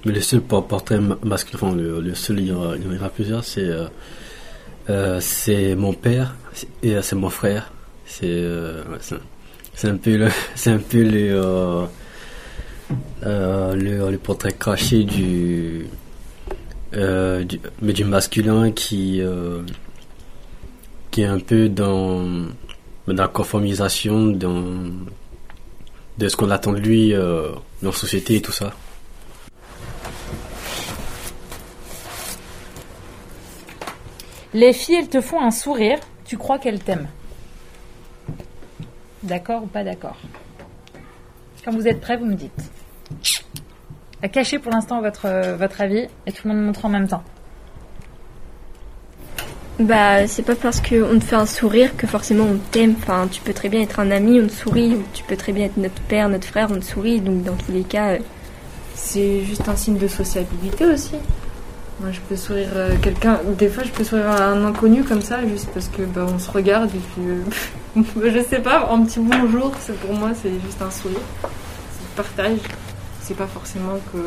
mais 0.06 0.12
le 0.12 0.22
seul 0.22 0.42
por- 0.42 0.68
portrait 0.68 1.00
ma- 1.00 1.18
masculin, 1.24 1.60
enfin, 1.62 1.76
le, 1.76 2.00
le 2.00 2.16
seul, 2.16 2.40
il 2.40 2.48
y, 2.48 2.52
en 2.52 2.72
a, 2.72 2.76
il 2.76 2.84
y 2.84 3.00
en 3.00 3.04
a 3.04 3.10
plusieurs, 3.10 3.44
c'est 3.44 3.70
euh, 4.90 5.20
c'est 5.22 5.76
mon 5.76 5.94
père 5.94 6.36
et 6.82 6.96
euh, 6.96 7.02
c'est 7.02 7.16
mon 7.16 7.30
frère. 7.30 7.72
C'est 8.06 8.26
euh, 8.26 8.84
un 9.84 9.98
peu 9.98 10.18
le, 13.24 14.18
portrait 14.18 14.54
caché 14.54 15.04
du, 15.04 15.88
mais 16.94 17.46
masculin 18.06 18.72
qui, 18.72 19.20
est 19.20 19.26
un 21.26 21.40
peu 21.40 21.70
dans, 21.70 22.48
la 23.08 23.28
conformisation, 23.28 24.28
de 24.28 25.08
ce 26.28 26.36
qu'on 26.36 26.52
attend 26.52 26.74
de 26.74 26.80
lui 26.80 27.14
dans 27.14 27.62
la 27.82 27.92
société 27.92 28.36
et 28.36 28.42
tout 28.42 28.52
ça. 28.52 28.74
Les 34.54 34.74
filles, 34.74 34.96
elles 34.96 35.10
te 35.10 35.22
font 35.22 35.42
un 35.42 35.52
sourire, 35.52 36.00
tu 36.26 36.38
crois 36.38 36.60
qu'elles 36.60 36.80
t'aiment. 36.80 37.08
D'accord 39.24 39.64
ou 39.64 39.68
pas 39.68 39.84
d'accord? 39.84 40.18
Quand 41.64 41.72
vous 41.72 41.88
êtes 41.88 42.02
prêts, 42.02 42.18
vous 42.18 42.26
me 42.26 42.36
dites. 42.36 42.72
À 44.22 44.28
cacher 44.28 44.60
pour 44.60 44.72
l'instant 44.72 45.02
votre, 45.02 45.56
votre 45.56 45.82
avis 45.82 46.08
et 46.26 46.32
tout 46.32 46.48
le 46.48 46.54
monde 46.54 46.66
montre 46.66 46.86
en 46.86 46.90
même 46.90 47.08
temps. 47.08 47.24
Bah, 49.80 50.28
c'est 50.28 50.44
pas 50.44 50.56
parce 50.56 50.82
qu'on 50.82 51.20
te 51.20 51.24
fait 51.24 51.36
un 51.36 51.48
sourire 51.48 51.98
que 51.98 52.06
forcément 52.06 52.44
on 52.44 52.58
t'aime. 52.72 52.96
Enfin, 53.00 53.28
tu 53.30 53.42
peux 53.42 53.54
très 53.54 53.70
bien 53.70 53.82
être 53.82 54.00
un 54.00 54.12
ami, 54.12 54.40
on 54.40 54.48
te 54.48 54.52
sourit, 54.52 54.96
ou 54.96 55.04
tu 55.14 55.24
peux 55.24 55.36
très 55.36 55.52
bien 55.52 55.66
être 55.66 55.78
notre 55.78 56.02
père, 56.04 56.30
notre 56.30 56.48
frère, 56.48 56.70
on 56.72 56.80
te 56.80 56.86
sourit. 56.86 57.22
Donc 57.22 57.44
dans 57.44 57.56
tous 57.56 57.72
les 57.72 57.84
cas, 57.84 58.12
euh, 58.12 58.20
C'est 58.96 59.42
juste 59.44 59.68
un 59.68 59.76
signe 59.76 59.98
de 59.98 60.08
sociabilité 60.08 60.86
aussi. 60.86 61.16
Moi, 62.04 62.12
je 62.12 62.20
peux 62.20 62.36
sourire 62.36 62.68
euh, 62.76 62.98
quelqu'un. 63.02 63.40
Des 63.58 63.70
fois, 63.70 63.86
je 63.86 63.90
peux 63.92 64.04
sourire 64.04 64.30
à 64.30 64.44
un 64.44 64.66
inconnu 64.66 65.06
comme 65.06 65.22
ça, 65.22 65.40
juste 65.48 65.70
parce 65.74 65.88
que 65.88 66.02
bah, 66.02 66.26
on 66.28 66.38
se 66.38 66.52
regarde 66.52 66.90
et 66.94 67.00
puis. 67.00 68.04
euh, 68.20 68.30
je 68.30 68.44
sais 68.44 68.60
pas, 68.60 68.90
un 68.92 69.06
petit 69.06 69.22
bonjour, 69.22 69.72
pour 69.72 70.14
moi, 70.14 70.32
c'est 70.36 70.52
juste 70.66 70.82
un 70.82 70.92
sourire. 70.92 71.22
C'est 71.42 72.16
partage. 72.18 72.58
C'est 73.22 73.38
pas 73.38 73.48
forcément 73.48 74.00
que 74.12 74.18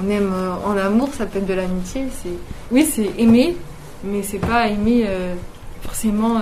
on 0.00 0.08
aime 0.08 0.32
euh, 0.32 0.52
en 0.64 0.76
amour, 0.76 1.08
ça 1.12 1.26
peut 1.26 1.38
être 1.38 1.46
de 1.46 1.54
l'amitié. 1.54 2.06
C'est 2.22 2.38
oui, 2.70 2.88
c'est 2.88 3.10
aimer, 3.18 3.56
mais 4.04 4.22
c'est 4.22 4.38
pas 4.38 4.68
aimer 4.68 5.04
euh, 5.08 5.34
forcément 5.82 6.38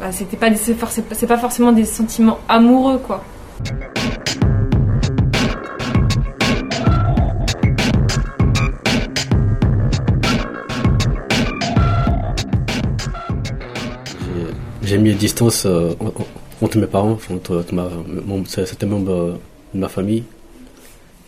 bah, 0.00 0.10
c'était 0.10 0.36
pas, 0.36 0.48
c'est 0.56 1.26
pas 1.28 1.38
forcément 1.38 1.70
des 1.70 1.84
sentiments 1.84 2.40
amoureux, 2.48 2.98
quoi. 2.98 3.22
J'ai- 14.92 14.98
mis 14.98 15.14
distance 15.14 15.64
euh, 15.64 15.94
en- 16.00 16.08
en- 16.08 16.26
entre 16.60 16.76
mes 16.78 16.86
parents, 16.86 17.18
entre, 17.30 17.56
ma, 17.74 17.88
certains 18.66 18.86
membres 18.86 19.10
euh, 19.12 19.32
de 19.74 19.80
ma 19.80 19.88
famille, 19.88 20.22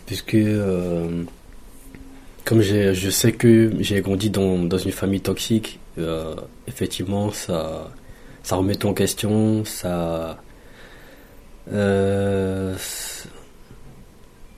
puisque 0.05 0.35
euh, 0.35 1.23
comme 2.43 2.61
je 2.93 3.09
sais 3.09 3.31
que 3.31 3.71
j'ai 3.79 4.01
grandi 4.01 4.29
dans, 4.29 4.59
une 4.77 4.91
famille 4.91 5.21
toxique, 5.21 5.79
effectivement, 6.67 7.31
ça, 7.31 7.89
ça 8.43 8.55
remet 8.57 8.85
en 8.85 8.93
question, 8.93 9.65
ça. 9.65 10.37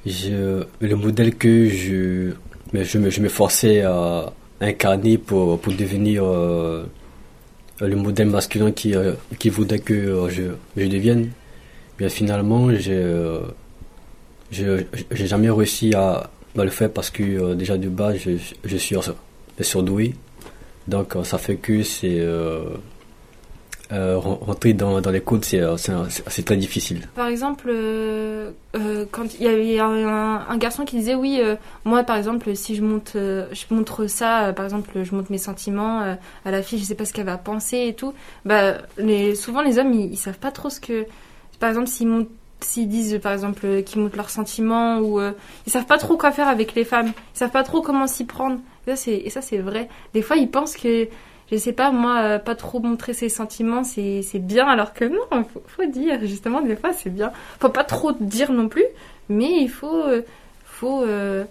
je, 0.05 0.63
le 0.81 0.95
modèle 0.95 1.35
que 1.35 1.69
je, 1.69 2.31
je, 2.73 2.97
me- 2.97 3.09
je 3.09 3.21
m'efforçais 3.21 3.81
à 3.83 4.33
incarner 4.61 5.17
pour, 5.17 5.59
pour 5.59 5.71
devenir 5.73 6.23
le 7.79 7.95
modèle 7.95 8.27
masculin 8.29 8.71
qui, 8.71 8.95
euh, 8.95 9.13
qui 9.39 9.49
voudrait 9.49 9.79
que 9.79 9.93
euh, 9.93 10.29
je, 10.29 10.43
je 10.75 10.87
devienne, 10.87 11.29
bien 11.97 12.09
finalement, 12.09 12.69
euh, 12.69 13.41
je- 14.51 14.83
j'ai 15.11 15.27
jamais 15.27 15.49
réussi 15.49 15.93
à, 15.93 16.29
le 16.63 16.69
faire 16.71 16.91
parce 16.91 17.09
que 17.11 17.23
euh, 17.23 17.55
déjà 17.55 17.77
de 17.77 17.87
base, 17.89 18.17
je, 18.17 18.31
je 18.63 18.77
suis 18.77 18.95
sur- 19.01 19.15
surdoué. 19.61 20.15
Donc 20.87 21.15
euh, 21.15 21.23
ça 21.23 21.37
fait 21.37 21.57
que 21.57 21.83
c'est 21.83 22.17
euh, 23.91 24.17
ren- 24.17 24.37
rentrer 24.41 24.73
dans, 24.73 24.99
dans 25.01 25.11
les 25.11 25.21
codes, 25.21 25.45
c'est 25.45 25.59
euh, 25.61 25.75
très 26.45 26.57
difficile. 26.57 27.07
Par 27.15 27.27
exemple, 27.27 27.69
euh, 27.69 28.51
quand 29.11 29.33
il 29.35 29.43
y 29.43 29.47
avait 29.47 29.79
un, 29.79 30.45
un 30.49 30.57
garçon 30.57 30.85
qui 30.85 30.97
disait 30.97 31.15
oui, 31.15 31.41
moi 31.85 32.03
par 32.03 32.17
exemple, 32.17 32.55
si 32.55 32.75
je 32.75 32.83
monte, 32.83 33.11
je 33.15 33.73
montre 33.73 34.07
ça, 34.07 34.53
par 34.55 34.65
exemple, 34.65 34.91
je 35.03 35.15
montre 35.15 35.31
mes 35.31 35.37
sentiments 35.37 36.01
à 36.45 36.51
la 36.51 36.61
fille, 36.61 36.79
je 36.79 36.83
sais 36.85 36.95
pas 36.95 37.05
ce 37.05 37.13
qu'elle 37.13 37.25
va 37.25 37.37
penser 37.37 37.85
et 37.87 37.93
tout. 37.93 38.13
Bah, 38.45 38.75
les, 38.97 39.35
souvent 39.35 39.61
les 39.61 39.79
hommes, 39.79 39.93
ils, 39.93 40.11
ils 40.13 40.17
savent 40.17 40.39
pas 40.39 40.51
trop 40.51 40.69
ce 40.69 40.79
que, 40.79 41.05
par 41.59 41.69
exemple, 41.69 41.87
s'ils 41.87 42.07
montent 42.07 42.29
s'ils 42.59 42.89
disent 42.89 43.19
par 43.21 43.33
exemple 43.33 43.83
qu'ils 43.83 44.01
montrent 44.01 44.17
leurs 44.17 44.31
sentiments 44.31 44.97
ou 44.97 45.19
euh, 45.19 45.31
ils 45.67 45.71
savent 45.71 45.85
pas 45.85 45.99
trop 45.99 46.17
quoi 46.17 46.31
faire 46.31 46.47
avec 46.47 46.73
les 46.73 46.85
femmes 46.85 47.09
ils 47.35 47.37
savent 47.37 47.51
pas 47.51 47.61
trop 47.61 47.83
comment 47.83 48.07
s'y 48.07 48.25
prendre 48.25 48.57
et 48.87 49.29
ça 49.29 49.41
c'est 49.43 49.59
vrai 49.59 49.87
des 50.15 50.23
fois 50.23 50.37
ils 50.37 50.49
pensent 50.49 50.75
que 50.75 51.07
je 51.51 51.57
sais 51.57 51.73
pas 51.73 51.91
moi 51.91 52.19
euh, 52.21 52.39
pas 52.39 52.55
trop 52.55 52.79
montrer 52.79 53.13
ses 53.13 53.29
sentiments 53.29 53.83
c'est 53.83 54.21
bien 54.39 54.67
alors 54.67 54.93
que 54.93 55.05
non 55.05 55.43
faut, 55.45 55.63
faut 55.65 55.85
dire 55.85 56.19
justement 56.25 56.61
des 56.61 56.75
fois 56.75 56.93
c'est 56.93 57.09
bien 57.09 57.31
faut 57.59 57.69
pas 57.69 57.83
trop 57.83 58.11
dire 58.13 58.51
non 58.51 58.67
plus 58.69 58.85
mais 59.29 59.51
il 59.61 59.69
faut 59.69 60.03
euh, 60.03 60.21
faut 60.65 61.03
euh, 61.03 61.45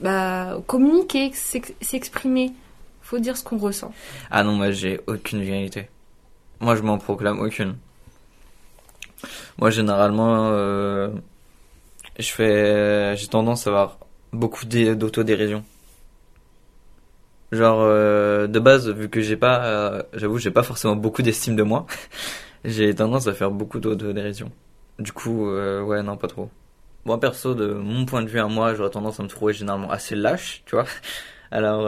bah, 0.00 0.58
communiquer 0.66 1.30
s'ex- 1.32 1.72
s'exprimer 1.80 2.52
faut 3.02 3.18
dire 3.18 3.36
ce 3.36 3.44
qu'on 3.44 3.58
ressent 3.58 3.92
Ah 4.30 4.42
non, 4.44 4.52
moi 4.52 4.70
j'ai 4.70 5.00
aucune 5.06 5.42
vérité. 5.42 5.88
Moi 6.60 6.76
je 6.76 6.82
m'en 6.82 6.96
proclame 6.98 7.40
aucune. 7.40 7.76
Moi 9.58 9.68
généralement, 9.70 10.48
je 12.18 12.30
fais, 12.30 13.14
j'ai 13.16 13.26
tendance 13.26 13.66
à 13.66 13.70
avoir 13.70 13.98
beaucoup 14.32 14.64
d'é- 14.64 14.94
d'autodérision. 14.94 15.62
Genre 17.52 17.80
euh, 17.82 18.46
de 18.46 18.58
base, 18.58 18.88
vu 18.88 19.10
que 19.10 19.20
j'ai 19.20 19.36
pas, 19.36 19.64
euh, 19.66 20.02
j'avoue, 20.14 20.38
j'ai 20.38 20.50
pas 20.50 20.62
forcément 20.62 20.96
beaucoup 20.96 21.20
d'estime 21.20 21.54
de 21.54 21.62
moi, 21.62 21.86
j'ai 22.64 22.94
tendance 22.94 23.26
à 23.26 23.34
faire 23.34 23.50
beaucoup 23.50 23.78
d'autodérision. 23.78 24.50
Du 24.98 25.12
coup, 25.12 25.48
euh, 25.50 25.82
ouais, 25.82 26.02
non, 26.02 26.16
pas 26.16 26.28
trop. 26.28 26.50
Moi 27.04 27.20
perso, 27.20 27.54
de 27.54 27.66
mon 27.74 28.06
point 28.06 28.22
de 28.22 28.28
vue 28.28 28.40
à 28.40 28.46
moi, 28.46 28.74
j'aurais 28.74 28.90
tendance 28.90 29.20
à 29.20 29.22
me 29.22 29.28
trouver 29.28 29.52
généralement 29.52 29.90
assez 29.90 30.14
lâche, 30.14 30.62
tu 30.64 30.76
vois. 30.76 30.86
Alors, 31.50 31.84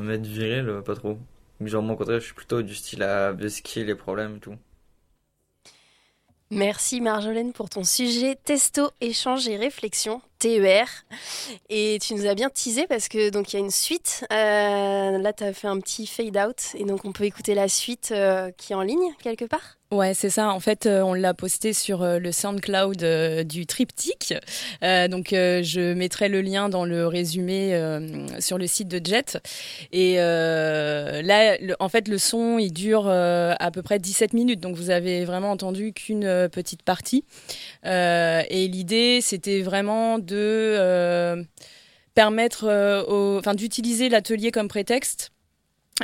m'être 0.00 0.26
viril, 0.26 0.82
pas 0.84 0.96
trop. 0.96 1.18
Genre, 1.60 1.88
au 1.88 1.96
contraire, 1.96 2.18
je 2.18 2.24
suis 2.24 2.34
plutôt 2.34 2.62
du 2.62 2.74
style 2.74 3.04
à 3.04 3.32
busquer 3.32 3.84
les 3.84 3.94
problèmes 3.94 4.36
et 4.36 4.40
tout. 4.40 4.56
Merci 6.50 7.00
Marjolaine 7.00 7.52
pour 7.52 7.68
ton 7.68 7.84
sujet 7.84 8.36
testo, 8.36 8.90
échange 9.00 9.46
et 9.48 9.56
réflexion, 9.56 10.20
TER. 10.38 10.86
Et 11.68 11.98
tu 12.00 12.14
nous 12.14 12.26
as 12.26 12.34
bien 12.34 12.50
teasé 12.50 12.86
parce 12.86 13.08
que 13.08 13.30
donc 13.30 13.52
il 13.52 13.56
y 13.56 13.58
a 13.58 13.60
une 13.60 13.70
suite. 13.70 14.24
Euh, 14.32 15.18
là, 15.18 15.32
tu 15.32 15.44
fait 15.52 15.68
un 15.68 15.80
petit 15.80 16.06
fade 16.06 16.36
out 16.36 16.74
et 16.74 16.84
donc 16.84 17.04
on 17.04 17.12
peut 17.12 17.24
écouter 17.24 17.54
la 17.54 17.68
suite 17.68 18.10
euh, 18.12 18.50
qui 18.56 18.72
est 18.72 18.76
en 18.76 18.82
ligne 18.82 19.14
quelque 19.22 19.44
part? 19.44 19.75
Ouais, 19.92 20.14
c'est 20.14 20.30
ça. 20.30 20.50
En 20.50 20.58
fait, 20.58 20.86
euh, 20.86 21.00
on 21.02 21.14
l'a 21.14 21.32
posté 21.32 21.72
sur 21.72 22.02
euh, 22.02 22.18
le 22.18 22.32
SoundCloud 22.32 23.04
euh, 23.04 23.44
du 23.44 23.66
Triptyque. 23.66 24.34
Donc, 24.82 25.28
je 25.30 25.94
mettrai 25.94 26.28
le 26.28 26.40
lien 26.40 26.68
dans 26.68 26.84
le 26.84 27.06
résumé 27.06 27.78
sur 28.40 28.58
le 28.58 28.66
site 28.66 28.88
de 28.88 29.00
Jet. 29.04 29.38
Et 29.92 30.16
là, 30.16 31.56
en 31.78 31.88
fait, 31.88 32.08
le 32.08 32.18
son, 32.18 32.58
il 32.58 32.72
dure 32.72 33.08
à 33.08 33.70
peu 33.72 33.82
près 33.82 33.98
17 33.98 34.32
minutes. 34.32 34.60
Donc, 34.60 34.76
vous 34.76 34.90
avez 34.90 35.24
vraiment 35.24 35.50
entendu 35.50 35.92
qu'une 35.92 36.48
petite 36.50 36.82
partie. 36.82 37.24
Et 37.84 38.68
l'idée, 38.68 39.20
c'était 39.22 39.62
vraiment 39.62 40.18
de 40.18 41.44
permettre, 42.14 42.66
enfin, 43.38 43.54
d'utiliser 43.54 44.08
l'atelier 44.08 44.50
comme 44.50 44.68
prétexte 44.68 45.32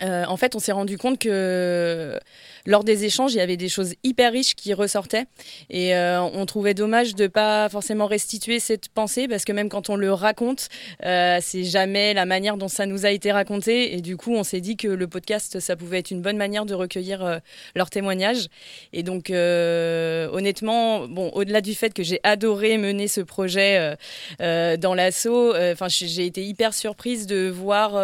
en 0.00 0.36
fait, 0.36 0.54
on 0.56 0.58
s'est 0.58 0.72
rendu 0.72 0.96
compte 0.96 1.18
que 1.18 2.18
lors 2.66 2.84
des 2.84 3.04
échanges, 3.04 3.32
il 3.32 3.38
y 3.38 3.40
avait 3.40 3.56
des 3.56 3.68
choses 3.68 3.94
hyper 4.04 4.32
riches 4.32 4.54
qui 4.54 4.72
ressortaient. 4.74 5.26
Et 5.70 5.94
euh, 5.94 6.20
on 6.20 6.46
trouvait 6.46 6.74
dommage 6.74 7.14
de 7.14 7.26
pas 7.26 7.68
forcément 7.68 8.06
restituer 8.06 8.60
cette 8.60 8.88
pensée 8.88 9.26
parce 9.28 9.44
que 9.44 9.52
même 9.52 9.68
quand 9.68 9.90
on 9.90 9.96
le 9.96 10.12
raconte, 10.12 10.68
euh, 11.04 11.38
c'est 11.40 11.64
jamais 11.64 12.14
la 12.14 12.24
manière 12.24 12.56
dont 12.56 12.68
ça 12.68 12.86
nous 12.86 13.04
a 13.04 13.10
été 13.10 13.32
raconté. 13.32 13.94
Et 13.94 14.00
du 14.00 14.16
coup, 14.16 14.34
on 14.34 14.44
s'est 14.44 14.60
dit 14.60 14.76
que 14.76 14.88
le 14.88 15.06
podcast, 15.08 15.60
ça 15.60 15.76
pouvait 15.76 15.98
être 15.98 16.10
une 16.10 16.22
bonne 16.22 16.36
manière 16.36 16.66
de 16.66 16.74
recueillir 16.74 17.24
euh, 17.24 17.38
leurs 17.74 17.90
témoignages. 17.90 18.48
Et 18.92 19.02
donc, 19.02 19.30
honnêtement, 19.30 21.08
bon, 21.08 21.30
au-delà 21.34 21.60
du 21.60 21.74
fait 21.74 21.92
que 21.92 22.02
j'ai 22.02 22.20
adoré 22.22 22.78
mener 22.78 23.08
ce 23.08 23.20
projet 23.20 23.96
dans 24.38 24.94
l'assaut, 24.94 25.54
j'ai 25.88 26.26
été 26.26 26.44
hyper 26.44 26.74
surprise 26.74 27.26
de 27.26 27.48
voir. 27.48 27.94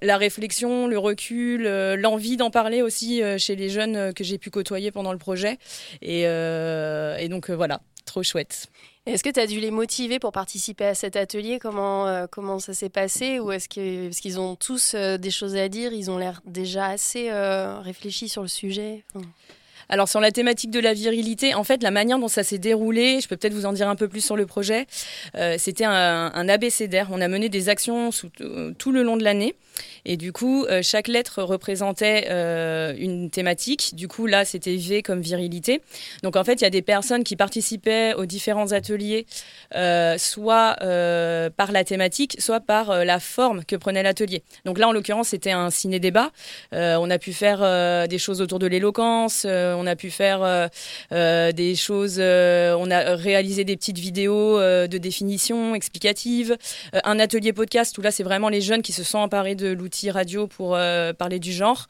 La- 0.00 0.16
réflexion, 0.16 0.86
le 0.86 0.98
recul, 0.98 1.66
euh, 1.66 1.96
l'envie 1.96 2.36
d'en 2.36 2.50
parler 2.50 2.82
aussi 2.82 3.22
euh, 3.22 3.38
chez 3.38 3.56
les 3.56 3.68
jeunes 3.68 3.96
euh, 3.96 4.12
que 4.12 4.24
j'ai 4.24 4.38
pu 4.38 4.50
côtoyer 4.50 4.90
pendant 4.90 5.12
le 5.12 5.18
projet. 5.18 5.58
Et, 6.02 6.22
et 6.22 7.28
donc 7.28 7.50
voilà, 7.50 7.80
trop 8.06 8.22
chouette. 8.22 8.66
Est-ce 9.06 9.22
que 9.22 9.28
tu 9.28 9.38
as 9.40 9.46
dû 9.46 9.60
les 9.60 9.70
motiver 9.70 10.18
pour 10.18 10.32
participer 10.32 10.86
à 10.86 10.94
cet 10.94 11.16
atelier? 11.16 11.58
Comment, 11.58 12.26
comment 12.30 12.58
ça 12.58 12.72
s'est 12.72 12.88
passé? 12.88 13.38
Ou 13.38 13.52
est-ce 13.52 13.68
qu'ils 13.68 14.40
ont 14.40 14.56
tous 14.56 14.94
des 14.94 15.30
choses 15.30 15.56
à 15.56 15.68
dire 15.68 15.92
Ils 15.92 16.10
ont 16.10 16.16
l'air 16.16 16.40
déjà 16.46 16.86
assez 16.86 17.30
réfléchis 17.82 18.30
sur 18.30 18.40
le 18.40 18.48
sujet? 18.48 19.04
Enfin, 19.14 19.26
Alors 19.90 20.08
sur 20.08 20.20
la 20.20 20.30
thématique 20.30 20.70
de 20.70 20.80
la 20.80 20.94
virilité, 20.94 21.52
en 21.54 21.64
fait, 21.64 21.82
la 21.82 21.90
manière 21.90 22.18
dont 22.18 22.28
ça 22.28 22.42
s'est 22.42 22.56
déroulé, 22.58 23.20
je 23.20 23.28
peux 23.28 23.36
peut-être 23.36 23.52
vous 23.52 23.66
en 23.66 23.74
dire 23.74 23.90
un 23.90 23.96
peu 23.96 24.08
plus 24.08 24.24
sur 24.24 24.36
le 24.36 24.46
projet. 24.46 24.86
euh, 25.34 25.56
C'était 25.58 25.84
un, 25.84 26.32
un 26.34 26.48
abécédaire. 26.48 27.08
On 27.12 27.20
a 27.20 27.28
mené 27.28 27.50
des 27.50 27.68
actions 27.68 28.10
sous- 28.10 28.30
tout 28.78 28.90
le 28.92 29.02
long 29.02 29.18
de 29.18 29.24
l'année. 29.24 29.54
Et 30.04 30.16
du 30.16 30.32
coup, 30.32 30.64
euh, 30.64 30.80
chaque 30.82 31.08
lettre 31.08 31.42
représentait 31.42 32.26
euh, 32.30 32.94
une 32.98 33.30
thématique. 33.30 33.94
Du 33.94 34.08
coup, 34.08 34.26
là, 34.26 34.44
c'était 34.44 34.76
V 34.76 35.02
comme 35.02 35.20
virilité. 35.20 35.80
Donc, 36.22 36.36
en 36.36 36.44
fait, 36.44 36.54
il 36.54 36.62
y 36.62 36.66
a 36.66 36.70
des 36.70 36.82
personnes 36.82 37.24
qui 37.24 37.36
participaient 37.36 38.14
aux 38.14 38.26
différents 38.26 38.72
ateliers, 38.72 39.26
euh, 39.74 40.18
soit 40.18 40.76
par 41.56 41.72
la 41.72 41.84
thématique, 41.84 42.36
soit 42.40 42.60
par 42.60 43.04
la 43.04 43.20
forme 43.20 43.64
que 43.64 43.76
prenait 43.76 44.02
l'atelier. 44.02 44.42
Donc 44.64 44.78
là, 44.78 44.88
en 44.88 44.92
l'occurrence, 44.92 45.28
c'était 45.28 45.52
un 45.52 45.70
ciné-débat. 45.70 46.30
On 46.72 47.10
a 47.10 47.18
pu 47.18 47.32
faire 47.32 48.08
des 48.08 48.18
choses 48.18 48.40
autour 48.40 48.58
de 48.58 48.66
l'éloquence, 48.66 49.46
on 49.46 49.86
a 49.86 49.96
pu 49.96 50.10
faire 50.10 50.70
des 51.10 51.74
choses, 51.74 52.18
on 52.18 52.90
a 52.90 53.14
réalisé 53.16 53.64
des 53.64 53.76
petites 53.76 53.98
vidéos 53.98 54.58
de 54.58 54.98
définition 54.98 55.74
explicatives, 55.74 56.56
euh, 56.94 57.00
un 57.04 57.18
atelier 57.18 57.52
podcast 57.52 57.96
où 57.98 58.02
là, 58.02 58.10
c'est 58.10 58.22
vraiment 58.22 58.48
les 58.48 58.60
jeunes 58.60 58.82
qui 58.82 58.92
se 58.92 59.02
sont 59.02 59.18
emparés 59.18 59.54
de 59.54 59.63
l'outil 59.72 60.10
radio 60.10 60.46
pour 60.46 60.74
euh, 60.74 61.12
parler 61.12 61.38
du 61.38 61.52
genre. 61.52 61.86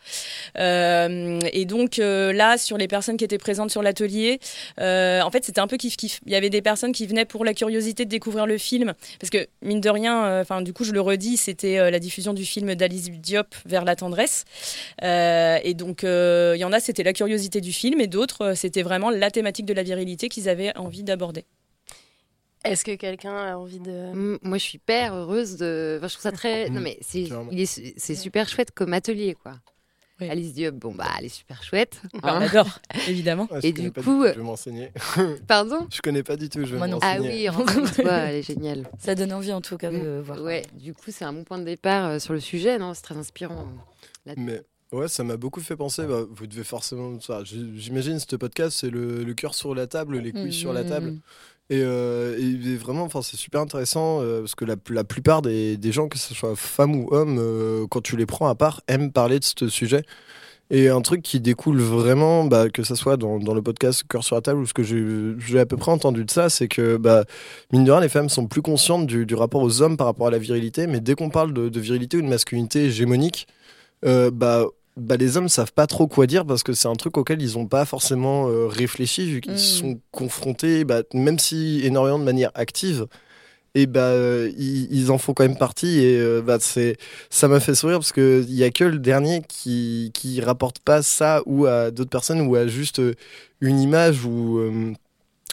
Euh, 0.59 1.40
et 1.52 1.64
donc 1.64 1.99
euh, 1.99 2.33
là, 2.33 2.59
sur 2.59 2.78
les 2.78 2.88
personnes 2.88 3.16
qui 3.16 3.25
étaient 3.25 3.38
présentes 3.38 3.71
sur 3.71 3.83
l'atelier, 3.83 4.40
en 4.78 5.31
fait, 5.31 5.45
c'était 5.45 5.61
un 5.61 5.66
peu 5.66 5.76
kiff-kiff. 5.76 6.21
Il 6.26 6.33
y 6.33 6.37
avait 6.37 6.50
des 6.50 6.62
personnes 6.62 6.93
qui 6.93 7.07
venaient 7.07 7.25
pour 7.25 7.45
la 7.45 7.54
curiosité 7.54 8.04
de 8.04 8.11
découvrir 8.11 8.47
le 8.47 8.59
film, 8.59 8.95
parce 9.21 9.31
que 9.31 9.47
mine 9.62 9.81
de 9.81 9.90
rien, 9.90 10.43
du 10.62 10.73
coup, 10.73 10.85
je 10.85 10.93
le 10.93 11.00
redis, 11.00 11.37
c'était 11.37 11.90
la 11.90 11.99
diffusion 11.99 12.33
du 12.33 12.45
film 12.45 12.75
d'Alice 12.75 13.11
Diop 13.11 13.54
vers 13.66 13.85
la 13.85 13.97
tendresse. 13.97 14.45
Et 15.02 15.75
donc, 15.75 16.02
il 16.02 16.59
y 16.59 16.64
en 16.64 16.73
a, 16.73 16.81
c'était 16.81 17.02
la 17.02 17.12
curiosité 17.12 17.61
du 17.61 17.73
film, 17.73 18.00
et 18.00 18.07
d'autres, 18.07 18.54
c'était 18.54 18.83
vraiment 18.83 19.11
la 19.11 19.31
thématique 19.31 19.66
de 19.66 19.75
la 19.75 19.83
virilité 19.83 20.28
qu'ils 20.28 20.49
avaient 20.49 20.76
envie 20.76 21.02
d'aborder. 21.02 21.45
Est-ce 22.64 22.85
que 22.85 22.94
quelqu'un 22.94 23.37
a 23.37 23.56
envie 23.56 23.78
de... 23.80 24.12
Mm, 24.14 24.38
Moi, 24.42 24.59
je 24.59 24.62
suis 24.64 24.76
hyper 24.76 25.14
heureuse 25.14 25.56
de. 25.56 25.97
Enfin, 25.99 26.09
je 26.09 26.12
trouve 26.14 26.23
ça 26.23 26.33
très. 26.33 26.71
Non, 26.71 26.80
mais 26.80 26.99
c'est, 27.02 27.28
est, 27.52 28.14
super 28.14 28.49
chouette 28.49 28.71
comme 28.73 28.92
atelier, 28.94 29.37
quoi. 29.40 29.54
Alice 30.21 30.54
Diop, 30.54 30.76
bon 30.76 30.94
bah 30.94 31.09
elle 31.18 31.26
est 31.26 31.28
super 31.28 31.62
chouette. 31.62 32.00
Bah, 32.14 32.21
hein. 32.35 32.38
on 32.38 32.40
adore, 32.47 32.78
évidemment. 33.09 33.49
Ah, 33.50 33.59
je 33.61 33.66
Et 33.66 33.73
du 33.73 33.90
coup, 33.92 34.00
tout, 34.00 34.25
je 34.26 34.33
vais 34.38 34.42
m'enseigner. 34.42 34.90
Pardon 35.49 35.88
Je 35.92 36.00
connais 36.00 36.23
pas 36.23 36.37
du 36.37 36.49
tout, 36.49 36.64
je 36.64 36.76
vais 36.76 36.80
Ah 36.80 36.87
m'enseigner. 36.87 37.28
oui, 37.28 37.49
rencontre-toi, 37.49 38.12
elle 38.12 38.37
est 38.37 38.42
géniale. 38.42 38.88
Ça 38.99 39.16
donne 39.16 39.33
envie 39.33 39.52
en 39.52 39.61
tout 39.61 39.76
cas 39.76 39.90
de 39.90 40.21
voir. 40.25 40.40
Ouais, 40.40 40.62
du 40.75 40.94
coup 40.94 41.11
c'est 41.11 41.25
un 41.25 41.33
bon 41.33 41.42
point 41.42 41.59
de 41.59 41.64
départ 41.64 42.09
euh, 42.11 42.18
sur 42.21 42.33
le 42.33 42.38
sujet, 42.40 42.78
non? 42.78 42.94
C'est 42.94 43.02
très 43.02 43.16
inspirant. 43.16 43.66
Là- 44.25 44.35
Mais 44.37 44.62
ouais, 44.92 45.09
ça 45.09 45.25
m'a 45.25 45.37
beaucoup 45.37 45.61
fait 45.61 45.76
penser. 45.76 46.06
Bah, 46.06 46.23
vous 46.30 46.47
devez 46.47 46.64
forcément. 46.64 47.18
J'imagine 47.44 48.18
ce 48.21 48.37
podcast, 48.37 48.78
c'est 48.80 48.90
le, 48.90 49.25
le 49.25 49.35
cœur 49.35 49.54
sur 49.54 49.75
la 49.75 49.88
table, 49.88 50.18
les 50.18 50.30
couilles 50.33 50.52
sur 50.52 50.73
la 50.73 50.85
table. 50.85 51.16
Et, 51.71 51.80
euh, 51.83 52.37
vraiment, 52.78 53.09
c'est 53.23 53.37
super 53.37 53.62
intéressant 53.62 54.21
euh, 54.21 54.40
parce 54.40 54.54
que 54.54 54.66
la, 54.66 54.76
plupart 55.04 55.40
des, 55.40 55.76
des 55.78 55.92
gens, 55.92 56.09
que 56.09 56.18
ce 56.18 56.35
soit 56.35 56.56
femmes 56.56 56.94
ou 56.97 57.09
hommes, 57.11 57.38
euh, 57.40 57.87
quand 57.88 58.02
tu 58.02 58.16
les 58.16 58.26
prends 58.26 58.49
à 58.49 58.54
part, 58.54 58.83
aiment 58.87 59.12
parler 59.12 59.38
de 59.38 59.44
ce 59.44 59.68
sujet. 59.68 60.02
Et 60.71 60.88
un 60.88 61.00
truc 61.02 61.23
qui 61.23 61.40
découle 61.40 61.80
vraiment, 61.80 62.44
bah, 62.44 62.68
que 62.71 62.83
ce 62.83 62.94
soit 62.94 63.16
dans, 63.16 63.38
dans 63.38 63.54
le 63.54 63.62
podcast 63.62 64.04
Cœur 64.09 64.25
sur 64.25 64.37
la 64.37 64.42
table 64.42 64.61
ou 64.61 64.66
ce 64.66 64.75
que 64.75 64.83
j'ai 64.83 65.59
à 65.59 65.66
peu 65.66 65.76
près 65.76 65.92
entendu 65.92 66.25
de 66.25 66.30
ça, 66.30 66.49
c'est 66.50 66.68
que, 66.68 66.97
bah, 66.97 67.25
mine 67.73 67.85
de 67.85 67.90
rien, 67.92 68.00
les 68.00 68.09
femmes 68.09 68.28
sont 68.28 68.47
plus 68.47 68.62
conscientes 68.62 69.06
du, 69.06 69.35
rapport 69.35 69.62
aux 69.62 69.83
hommes 69.83 69.97
par 69.97 70.06
rapport 70.06 70.26
à 70.26 70.30
la 70.30 70.38
virilité. 70.38 70.87
Mais 70.87 71.00
dès 71.00 71.14
qu'on 71.14 71.30
parle 71.30 71.52
de, 71.52 71.80
virilité 71.80 72.18
ou 72.18 72.23
de 72.23 72.28
masculinité 72.28 72.85
hégémonique, 72.87 73.47
bah, 74.02 74.66
bah, 74.96 75.16
les 75.16 75.36
hommes 75.36 75.48
savent 75.48 75.72
pas 75.72 75.86
trop 75.86 76.06
quoi 76.06 76.26
dire 76.26 76.46
parce 76.46 76.62
que 76.62 76.72
c'est 76.72 76.88
un 76.88 76.94
truc 76.94 77.16
auquel 77.18 77.42
ils 77.42 77.58
ont 77.58 77.66
pas 77.66 77.84
forcément 77.84 78.48
euh, 78.48 78.66
réfléchi 78.68 79.26
vu 79.30 79.40
qu'ils 79.40 79.54
Mm. 79.54 79.58
sont 79.58 80.00
confrontés, 80.12 80.84
bah, 80.84 81.02
même 81.12 81.38
si 81.38 81.80
énormément 81.84 82.18
de 82.18 82.24
manière 82.24 82.50
active. 82.54 83.06
Et 83.76 83.86
bah, 83.86 84.02
euh, 84.02 84.52
ils, 84.56 84.86
ils 84.94 85.10
en 85.10 85.18
font 85.18 85.34
quand 85.34 85.42
même 85.44 85.58
partie 85.58 85.98
et 85.98 86.16
euh, 86.18 86.40
bah, 86.42 86.58
c'est 86.60 86.96
ça 87.28 87.48
m'a 87.48 87.58
fait 87.58 87.74
sourire 87.74 87.98
parce 87.98 88.12
que 88.12 88.44
il 88.48 88.54
y 88.54 88.62
a 88.62 88.70
que 88.70 88.84
le 88.84 88.98
dernier 89.00 89.42
qui 89.48 90.12
qui 90.14 90.40
rapporte 90.40 90.78
pas 90.78 91.02
ça 91.02 91.42
ou 91.46 91.66
à 91.66 91.90
d'autres 91.90 92.10
personnes 92.10 92.40
ou 92.42 92.54
à 92.54 92.68
juste 92.68 93.00
euh, 93.00 93.14
une 93.60 93.80
image 93.80 94.24
ou 94.24 94.60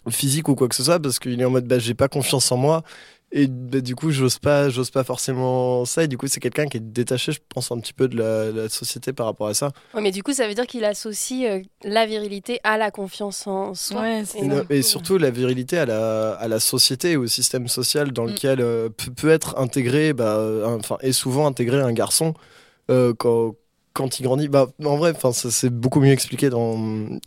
physique 0.09 0.49
ou 0.49 0.55
quoi 0.55 0.67
que 0.67 0.75
ce 0.75 0.83
soit 0.83 0.99
parce 0.99 1.19
qu'il 1.19 1.39
est 1.41 1.45
en 1.45 1.49
mode 1.51 1.67
bah 1.67 1.79
j'ai 1.79 1.93
pas 1.93 2.07
confiance 2.07 2.51
en 2.51 2.57
moi 2.57 2.83
et 3.31 3.47
bah, 3.47 3.81
du 3.81 3.95
coup 3.95 4.11
j'ose 4.11 4.39
pas 4.39 4.69
j'ose 4.69 4.91
pas 4.91 5.03
forcément 5.03 5.85
ça. 5.85 6.03
Et 6.03 6.07
du 6.07 6.17
coup 6.17 6.27
c'est 6.27 6.39
quelqu'un 6.39 6.65
qui 6.67 6.77
est 6.77 6.81
détaché 6.81 7.31
je 7.31 7.39
pense 7.49 7.71
un 7.71 7.79
petit 7.79 7.93
peu 7.93 8.07
de 8.07 8.17
la, 8.17 8.51
la 8.51 8.69
société 8.69 9.13
par 9.13 9.25
rapport 9.27 9.47
à 9.47 9.53
ça. 9.53 9.71
Ouais, 9.93 10.01
mais 10.01 10.11
du 10.11 10.21
coup, 10.23 10.33
ça 10.33 10.47
veut 10.47 10.53
dire 10.53 10.67
qu'il 10.67 10.83
associe 10.85 11.49
euh, 11.49 11.61
la 11.83 12.05
virilité 12.05 12.59
à 12.63 12.77
la 12.77 12.91
confiance 12.91 13.47
en 13.47 13.73
soi. 13.73 14.01
Ouais, 14.01 14.23
Et 14.35 14.39
et, 14.39 14.47
non- 14.47 14.63
et 14.69 14.81
surtout 14.81 15.17
la 15.17 15.31
virilité 15.31 15.77
à 15.77 15.85
la, 15.85 16.33
à 16.33 16.47
la 16.47 16.59
société 16.59 17.11
et 17.11 17.17
au 17.17 17.27
système 17.27 17.67
social 17.67 18.11
dans 18.11 18.25
lequel 18.25 18.59
euh, 18.61 18.89
peut, 18.89 19.11
peut 19.11 19.29
être 19.29 19.57
intégré 19.57 20.13
bah, 20.13 20.35
euh, 20.37 20.65
enfin 20.77 20.97
et 21.01 21.13
souvent 21.13 21.47
intégré 21.47 21.79
un 21.79 21.93
garçon 21.93 22.33
euh, 22.89 23.13
quand 23.17 23.55
quand 23.93 24.19
il 24.19 24.23
grandit 24.23 24.47
bah 24.47 24.67
en 24.85 24.95
vrai 24.97 25.11
enfin 25.15 25.33
ça 25.33 25.51
c'est 25.51 25.69
beaucoup 25.69 25.99
mieux 25.99 26.11
expliqué 26.13 26.49
dans 26.49 26.77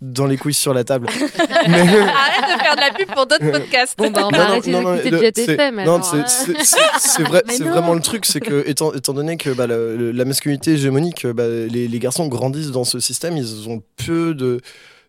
dans 0.00 0.24
les 0.26 0.38
quiz 0.38 0.56
sur 0.56 0.72
la 0.72 0.82
table 0.84 1.08
Mais- 1.68 1.80
Arrête 1.80 2.56
de 2.58 2.62
faire 2.62 2.76
de 2.76 2.80
la 2.80 2.90
pub 2.96 3.08
pour 3.14 3.26
d'autres 3.26 3.50
podcasts. 3.52 3.98
Bon 3.98 4.10
bah 4.10 4.22
on 4.26 4.30
va 4.30 4.58
Non, 4.68 4.86
arrêter 4.86 5.10
d'écouter 5.10 5.32
c'est- 5.44 5.52
FM. 5.54 5.76
non, 5.76 5.82
alors, 5.96 6.04
c'est- 6.04 6.26
c'est 6.28 6.64
c'est- 6.64 6.78
c'est 6.98 7.22
vrai, 7.22 7.42
Mais 7.46 7.54
c'est 7.54 7.64
non. 7.64 7.70
vraiment 7.72 7.94
le 7.94 8.00
truc, 8.00 8.24
c'est 8.26 8.40
que 8.40 8.66
étant, 8.68 8.92
étant 8.94 9.12
donné 9.12 9.36
que 9.36 9.50
bah, 9.50 9.66
le- 9.66 9.96
le- 9.96 10.12
la 10.12 10.24
masculinité 10.24 10.72
hégémonique, 10.72 11.26
bah, 11.26 11.46
les, 11.48 11.86
les 11.88 11.98
garçons 11.98 12.28
grandissent 12.28 12.70
dans 12.70 12.84
ce 12.84 12.98
système, 12.98 13.36
ils 13.36 13.68
ont 13.68 13.82
peu 14.04 14.34
de, 14.34 14.60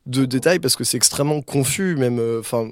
de 0.07 0.25
détails 0.25 0.59
parce 0.59 0.75
que 0.75 0.83
c'est 0.83 0.97
extrêmement 0.97 1.41
confus, 1.41 1.95
même. 1.95 2.19
euh, 2.19 2.39
Enfin, 2.41 2.69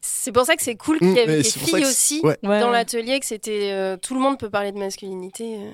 C'est 0.00 0.32
pour 0.32 0.44
ça 0.44 0.56
que 0.56 0.62
c'est 0.62 0.76
cool 0.76 0.96
Mm, 0.96 0.98
qu'il 1.00 1.08
y 1.24 1.26
mais 1.26 1.36
des 1.38 1.42
filles 1.44 1.84
aussi 1.84 2.20
ouais. 2.24 2.36
dans 2.42 2.50
Ouais. 2.50 2.70
l'atelier, 2.72 3.18
que 3.20 3.26
c'était 3.26 3.70
euh, 3.72 3.96
tout 3.96 4.14
le 4.14 4.20
monde 4.20 4.38
peut 4.38 4.50
parler 4.50 4.72
de 4.72 4.78
masculinité. 4.78 5.56
euh. 5.56 5.70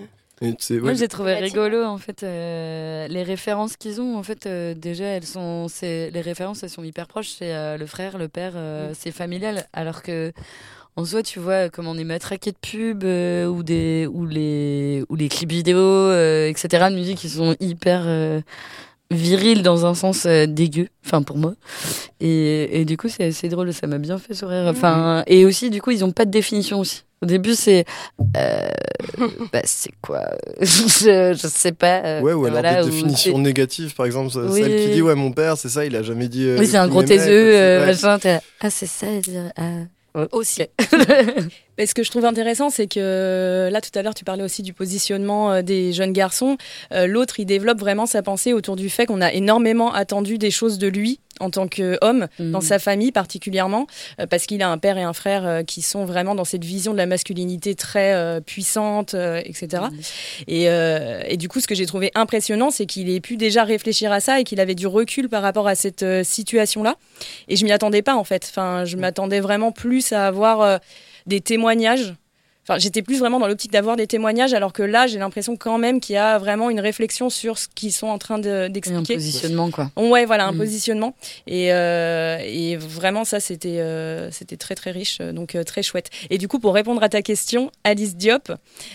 Moi, 0.83 0.95
j'ai 0.95 1.09
trouvé 1.09 1.35
rigolo 1.35 1.83
en 1.85 1.99
fait 1.99 2.23
euh, 2.23 3.07
les 3.09 3.23
références 3.23 3.77
qu'ils 3.77 4.01
ont. 4.01 4.17
En 4.17 4.23
fait, 4.23 4.47
euh, 4.47 4.75
déjà, 4.75 5.05
elles 5.05 5.25
sont, 5.27 5.67
c'est 5.69 6.11
les 6.11 6.21
références, 6.21 6.63
elles 6.63 6.71
sont 6.71 6.85
hyper 6.85 7.07
proches. 7.07 7.31
C'est 7.39 7.55
euh, 7.55 7.77
le 7.77 7.87
frère, 7.87 8.19
le 8.19 8.29
père, 8.29 8.53
euh, 8.57 8.93
c'est 8.99 9.13
familial. 9.13 9.67
Alors 9.73 10.03
que 10.03 10.33
en 10.97 11.05
soi, 11.05 11.23
tu 11.23 11.41
vois, 11.41 11.71
comme 11.71 11.89
on 11.89 11.99
est 11.99 12.05
matraqué 12.05 12.53
de 12.53 12.57
pubs 12.57 13.05
euh, 13.05 13.47
ou 13.47 13.63
des 13.63 14.07
ou 14.13 14.27
les 14.27 15.05
ou 15.09 15.17
les 15.17 15.29
clips 15.29 15.51
vidéo, 15.51 15.79
euh, 15.79 16.49
etc. 16.49 16.87
de 16.91 16.95
musique 16.95 17.19
qui 17.19 17.29
sont 17.29 17.57
hyper 17.59 18.05
virils 19.11 19.63
dans 19.63 19.87
un 19.87 19.95
sens 19.95 20.25
euh, 20.27 20.47
dégueu. 20.47 20.89
Enfin, 21.05 21.23
pour 21.23 21.37
moi. 21.39 21.55
Et, 22.21 22.81
et 22.81 22.85
du 22.85 22.97
coup, 22.97 23.09
c'est 23.09 23.25
assez 23.25 23.49
drôle. 23.49 23.73
Ça 23.73 23.87
m'a 23.87 23.99
bien 23.99 24.19
fait 24.19 24.35
sourire. 24.35 24.65
Enfin, 24.67 25.23
et 25.27 25.45
aussi, 25.45 25.71
du 25.71 25.81
coup, 25.83 25.91
ils 25.91 26.05
ont 26.05 26.13
pas 26.13 26.25
de 26.25 26.31
définition 26.31 26.81
aussi. 26.81 27.05
Au 27.23 27.27
début, 27.27 27.55
c'est 27.55 27.85
euh, 28.37 28.69
bah, 29.53 29.61
c'est 29.65 29.93
quoi? 30.03 30.23
Je, 30.61 31.35
je 31.41 31.49
sais 31.49 31.73
pas. 31.73 32.03
euh, 32.05 32.21
Ouais, 32.21 32.33
ou 32.35 32.45
alors 32.47 32.61
voilà, 32.61 32.83
des 32.83 32.89
ou 32.89 32.91
définitions 32.91 33.39
négatives, 33.39 33.95
par 33.95 34.05
exemple, 34.07 34.31
Oui. 34.37 34.61
celle 34.61 34.77
qui 34.85 34.91
dit 34.91 35.03
Ouais, 35.03 35.15
mon 35.15 35.33
père, 35.33 35.57
c'est 35.57 35.69
ça, 35.71 35.87
il 35.87 35.97
a 35.97 36.03
jamais 36.03 36.29
dit. 36.29 36.45
euh, 36.47 36.59
Oui, 36.59 36.67
c'est 36.67 36.77
un 36.77 36.89
gros 36.89 37.03
taiseux, 37.03 37.55
euh, 37.57 37.87
machin. 37.87 38.19
t'es 38.19 38.35
là, 38.35 38.41
Ah, 38.61 38.69
c'est 38.71 38.87
ça. 38.87 39.07
ah. 39.57 39.63
Aussi. 40.33 40.63
Mais 41.79 41.87
ce 41.87 41.95
que 41.95 42.05
je 42.05 42.11
trouve 42.11 42.25
intéressant, 42.25 42.71
c'est 42.71 42.87
que 42.87 43.69
là, 43.71 43.81
tout 43.81 43.91
à 43.99 44.03
l'heure, 44.03 44.15
tu 44.15 44.25
parlais 44.25 44.45
aussi 44.45 44.63
du 44.63 44.73
positionnement 44.73 45.53
euh, 45.53 45.63
des 45.63 45.93
jeunes 45.93 46.13
garçons. 46.13 46.57
Euh, 46.93 47.07
L'autre, 47.07 47.41
il 47.41 47.47
développe 47.47 47.81
vraiment 47.81 48.07
sa 48.07 48.23
pensée 48.23 48.53
autour 48.53 48.77
du 48.77 48.89
fait 48.91 49.07
qu'on 49.07 49.21
a 49.21 49.33
énormément 49.33 49.93
attendu 49.93 50.39
des 50.39 50.53
choses 50.53 50.79
de 50.79 50.87
lui 50.87 51.19
en 51.41 51.51
tant 51.51 51.69
qu'homme, 51.69 52.29
dans 52.39 52.61
sa 52.61 52.79
famille 52.79 53.13
particulièrement, 53.13 53.87
euh, 54.21 54.27
parce 54.27 54.47
qu'il 54.47 54.63
a 54.63 54.69
un 54.69 54.79
père 54.79 54.99
et 54.99 55.03
un 55.03 55.13
frère 55.13 55.47
euh, 55.47 55.63
qui 55.63 55.83
sont 55.83 56.05
vraiment 56.05 56.35
dans 56.35 56.45
cette 56.45 56.65
vision 56.65 56.93
de 56.93 56.99
la 56.99 57.07
masculinité 57.07 57.75
très 57.75 58.15
euh, 58.15 58.41
puissante, 58.41 59.15
etc. 59.15 59.85
Et, 60.47 60.69
euh, 60.69 61.23
et 61.27 61.37
du 61.37 61.49
coup, 61.49 61.61
ce 61.61 61.67
que 61.67 61.75
j'ai 61.75 61.87
trouvé 61.87 62.11
impressionnant, 62.15 62.71
c'est 62.71 62.87
qu'il 62.87 63.09
ait 63.11 63.21
pu 63.21 63.37
déjà 63.37 63.65
réfléchir 63.65 64.13
à 64.13 64.21
ça 64.21 64.41
et 64.41 64.45
qu'il 64.45 64.61
avait 64.61 64.75
du 64.75 64.87
recul 64.87 65.29
par 65.29 65.43
rapport 65.43 65.69
à 65.69 65.75
cette 65.75 66.05
situation-là. 66.25 66.97
Et 67.49 67.57
je 67.57 67.65
m'y 67.65 67.73
attendais 67.73 68.03
pas, 68.03 68.17
en 68.17 68.25
fait. 68.25 68.47
Enfin, 68.51 68.85
je 68.85 68.97
m'attendais 68.97 69.41
vraiment 69.41 69.73
plus 69.73 70.13
à 70.13 70.27
avoir 70.27 70.81
des 71.27 71.41
témoignages. 71.41 72.15
Enfin, 72.67 72.79
j'étais 72.79 73.03
plus 73.03 73.19
vraiment 73.19 73.39
dans 73.39 73.47
l'optique 73.47 73.73
d'avoir 73.73 73.97
des 73.97 74.07
témoignages, 74.07 74.55
alors 74.55 74.73
que 74.73 74.83
là, 74.83 75.07
j'ai 75.07 75.19
l'impression 75.19 75.55
quand 75.57 75.77
même 75.77 76.01
qu'il 76.01 76.15
y 76.15 76.19
a 76.19 76.39
vraiment 76.39 76.71
une 76.71 76.81
réflexion 76.81 77.29
sur 77.29 77.59
ce 77.59 77.69
qu'ils 77.75 77.93
sont 77.93 78.07
en 78.07 78.17
train 78.19 78.39
de- 78.39 78.69
d'expliquer. 78.69 79.15
un 79.15 79.17
positionnement, 79.17 79.71
quoi. 79.71 79.91
Ouais, 79.97 80.25
voilà, 80.25 80.47
un 80.47 80.53
Mm. 80.53 80.59
positionnement. 80.59 81.15
Et, 81.47 81.73
euh, 81.73 82.39
et 82.43 82.77
vraiment, 82.77 83.25
ça, 83.25 83.39
c'était 83.41 83.81
euh, 83.81 84.31
c'était 84.31 84.57
très, 84.57 84.75
très 84.75 84.91
riche, 84.93 85.19
donc 85.19 85.55
euh, 85.55 85.63
très 85.63 85.83
chouette. 85.83 86.09
Et 86.31 86.39
du 86.39 86.49
coup, 86.49 86.59
pour 86.59 86.73
répondre 86.75 87.03
à 87.03 87.09
ta 87.11 87.21
question, 87.21 87.71
Alice 87.85 88.17
Diop, 88.17 88.51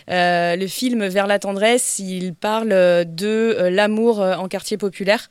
euh, 0.10 0.56
le 0.56 0.68
film 0.68 1.06
Vers 1.08 1.28
la 1.28 1.38
tendresse, 1.40 2.00
il 2.00 2.34
parle 2.34 2.72
euh, 2.72 3.04
de 3.04 3.28
euh, 3.28 3.70
l'amour 3.70 4.20
euh, 4.22 4.36
en 4.36 4.48
quartier 4.48 4.78
populaire. 4.78 5.30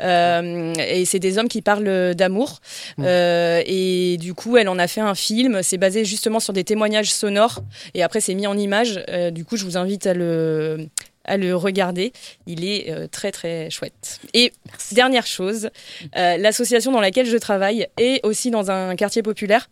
Euh, 0.00 0.72
et 0.78 1.04
c'est 1.04 1.18
des 1.18 1.38
hommes 1.38 1.48
qui 1.48 1.62
parlent 1.62 2.14
d'amour. 2.14 2.60
Euh, 3.00 3.62
et 3.66 4.16
du 4.18 4.34
coup, 4.34 4.56
elle 4.56 4.68
en 4.68 4.78
a 4.78 4.86
fait 4.86 5.00
un 5.00 5.14
film. 5.14 5.62
C'est 5.62 5.78
basé 5.78 6.04
justement 6.04 6.40
sur 6.40 6.52
des 6.52 6.64
témoignages 6.64 7.12
sonores. 7.12 7.62
Et 7.94 8.02
après, 8.02 8.20
c'est 8.20 8.34
mis 8.34 8.46
en 8.46 8.56
image. 8.56 9.04
Euh, 9.08 9.30
du 9.30 9.44
coup, 9.44 9.56
je 9.56 9.64
vous 9.64 9.76
invite 9.76 10.06
à 10.06 10.14
le 10.14 10.88
à 11.30 11.36
le 11.36 11.54
regarder. 11.56 12.12
Il 12.46 12.64
est 12.64 12.90
euh, 12.90 13.06
très 13.06 13.30
très 13.32 13.70
chouette. 13.70 14.20
Et 14.34 14.52
dernière 14.92 15.26
chose, 15.26 15.70
euh, 16.16 16.36
l'association 16.36 16.90
dans 16.92 17.00
laquelle 17.00 17.26
je 17.26 17.36
travaille 17.36 17.86
est 17.98 18.24
aussi 18.26 18.50
dans 18.50 18.70
un 18.70 18.96
quartier 18.96 19.22
populaire. 19.22 19.70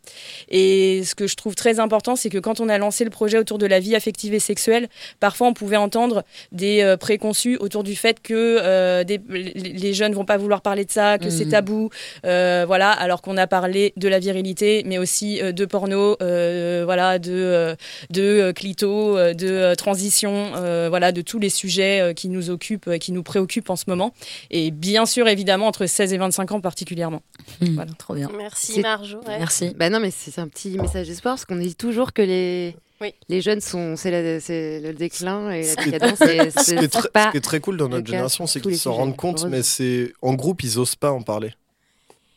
Et 0.48 1.02
ce 1.04 1.14
que 1.14 1.26
je 1.26 1.34
trouve 1.36 1.54
très 1.54 1.80
important, 1.80 2.14
c'est 2.16 2.30
que 2.30 2.38
quand 2.38 2.60
on 2.60 2.68
a 2.68 2.78
lancé 2.78 3.02
le 3.04 3.10
projet 3.10 3.38
autour 3.38 3.58
de 3.58 3.66
la 3.66 3.80
vie 3.80 3.96
affective 3.96 4.34
et 4.34 4.38
sexuelle, 4.40 4.88
parfois 5.20 5.48
on 5.48 5.54
pouvait 5.54 5.76
entendre 5.76 6.24
des 6.52 6.82
euh, 6.82 6.96
préconçus 6.96 7.56
autour 7.58 7.82
du 7.82 7.96
fait 7.96 8.20
que 8.22 9.02
des- 9.02 9.20
les 9.28 9.94
jeunes 9.94 10.14
vont 10.14 10.24
pas 10.24 10.36
vouloir 10.36 10.60
parler 10.62 10.84
de 10.84 10.90
ça, 10.92 11.18
que 11.18 11.30
c'est 11.30 11.44
Mhm. 11.46 11.50
tabou, 11.50 11.90
voilà, 12.22 12.90
alors 12.90 13.20
qu'on 13.22 13.36
a 13.36 13.46
parlé 13.46 13.92
de 13.96 14.08
la 14.08 14.18
virilité, 14.20 14.82
mais 14.86 14.98
aussi 14.98 15.40
de 15.42 15.64
porno, 15.64 16.16
voilà, 16.20 17.18
de 17.18 17.74
de 18.10 18.52
clito, 18.52 19.16
de 19.34 19.74
transition, 19.74 20.52
voilà, 20.88 21.12
de 21.12 21.22
tous 21.22 21.38
les 21.38 21.47
sujets 21.50 22.00
euh, 22.00 22.12
qui 22.14 22.28
nous 22.28 22.50
occupent, 22.50 22.88
euh, 22.88 22.98
qui 22.98 23.12
nous 23.12 23.22
préoccupent 23.22 23.70
en 23.70 23.76
ce 23.76 23.84
moment, 23.88 24.12
et 24.50 24.70
bien 24.70 25.06
sûr 25.06 25.28
évidemment 25.28 25.66
entre 25.66 25.86
16 25.86 26.12
et 26.12 26.18
25 26.18 26.52
ans 26.52 26.60
particulièrement. 26.60 27.22
Voilà, 27.60 27.92
trop 27.98 28.14
bien. 28.14 28.28
Merci 28.36 28.80
Marjo. 28.80 29.18
ouais. 29.26 29.38
Merci. 29.38 29.72
Bah 29.76 29.90
non, 29.90 30.00
mais 30.00 30.10
c'est 30.10 30.38
un 30.38 30.48
petit 30.48 30.70
message 30.78 31.06
d'espoir 31.08 31.34
parce 31.34 31.44
qu'on 31.44 31.56
dit 31.56 31.74
toujours 31.74 32.12
que 32.12 32.22
les, 32.22 32.76
Oui. 33.00 33.14
les 33.28 33.40
jeunes 33.40 33.60
sont. 33.60 33.96
C'est 33.96 34.10
le 34.10 34.92
déclin 34.92 35.50
et 35.50 35.62
la 35.62 35.68
Ce 35.68 35.76
qui 35.76 35.88
est- 35.88 35.92
décadence. 35.92 36.18
ce 36.18 36.24
qui 36.24 36.30
est 36.30 36.50
c'est 36.58 36.88
très- 36.88 37.08
pas 37.10 37.26
ce 37.26 37.30
qui 37.32 37.36
est 37.36 37.40
très 37.40 37.60
cool 37.60 37.76
dans 37.76 37.88
notre 37.88 38.06
génération, 38.06 38.46
c'est 38.46 38.60
qu'ils 38.60 38.72
les 38.72 38.76
s'en 38.76 38.92
rendent 38.94 39.16
compte, 39.16 39.44
mais 39.46 39.62
c'est 39.62 40.12
en 40.22 40.34
groupe, 40.34 40.62
ils 40.62 40.78
osent 40.78 40.96
pas 40.96 41.10
en 41.12 41.22
parler. 41.22 41.52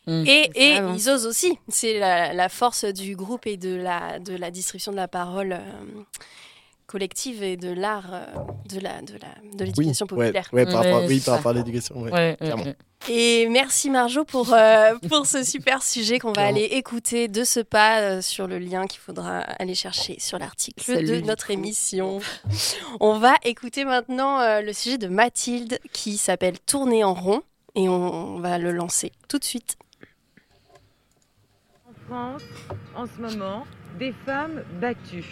Et, 0.08 0.50
et 0.56 0.76
ils 0.95 1.10
osent 1.10 1.26
aussi. 1.28 1.58
C'est 1.69 2.00
la, 2.00 2.34
la 2.34 2.50
force 2.50 2.86
du 2.86 3.15
groupe 3.15 3.45
et 3.47 3.56
de 3.56 3.76
la, 3.76 4.19
de 4.19 4.36
la 4.36 4.50
distribution 4.52 4.91
de 4.91 4.97
la 4.97 5.08
parole. 5.08 5.54
euh, 5.54 6.02
collective 6.91 7.41
et 7.43 7.56
de 7.58 7.71
l'art 7.71 8.13
euh, 8.13 8.25
de 8.69 8.80
la 8.80 9.01
de 9.01 9.13
la 9.13 9.58
de 9.58 9.63
l'éducation 9.65 10.06
populaire. 10.06 10.47
ouais, 10.51 10.65
par 10.65 10.75
rapport, 10.84 11.01
Ouais, 11.01 11.08
oui, 11.08 11.19
par 11.21 11.36
rapport 11.36 11.51
à 11.51 11.54
l'éducation. 11.56 11.95
ouais, 12.01 12.12
Ouais, 12.12 12.17
ouais, 12.32 12.38
clairement. 12.39 12.63
ouais. 12.65 12.75
Et 13.10 13.47
merci 13.49 13.89
Marjo 13.89 14.25
pour, 14.25 14.54
euh, 14.54 14.93
pour 15.10 15.25
ce 15.25 15.43
super 15.43 15.82
sujet 15.82 16.19
qu'on 16.19 16.34
va 16.34 16.45
aller 16.45 16.65
écouter 16.65 17.27
de 17.27 17.43
ce 17.43 17.60
pas 17.60 17.99
euh, 18.01 18.21
sur 18.21 18.45
le 18.45 18.60
lien 18.60 18.86
qu'il 18.86 18.99
faudra 18.99 19.39
aller 19.39 19.73
chercher 19.73 20.19
sur 20.19 20.38
l'article 20.38 21.04
de 21.04 21.19
notre 21.21 21.49
émission. 21.49 22.19
On 22.99 23.17
va 23.17 23.34
écouter 23.43 23.86
maintenant 23.86 24.39
euh, 24.39 24.62
le 24.62 24.71
sujet 24.73 24.99
de 24.99 25.08
Mathilde 25.08 25.80
qui 25.93 26.17
s'appelle 26.17 26.60
Tourner 26.60 27.04
en 27.04 27.15
rond 27.15 27.41
et 27.73 27.89
on, 27.89 28.36
on 28.36 28.39
va 28.39 28.60
le 28.60 28.71
lancer 28.71 29.12
tout 29.27 29.39
de 29.39 29.45
suite. 29.45 29.77
En 31.89 31.93
France, 32.08 32.43
en 32.95 33.06
ce 33.08 33.19
moment, 33.19 33.65
des 33.97 34.13
femmes 34.25 34.63
battues. 34.80 35.25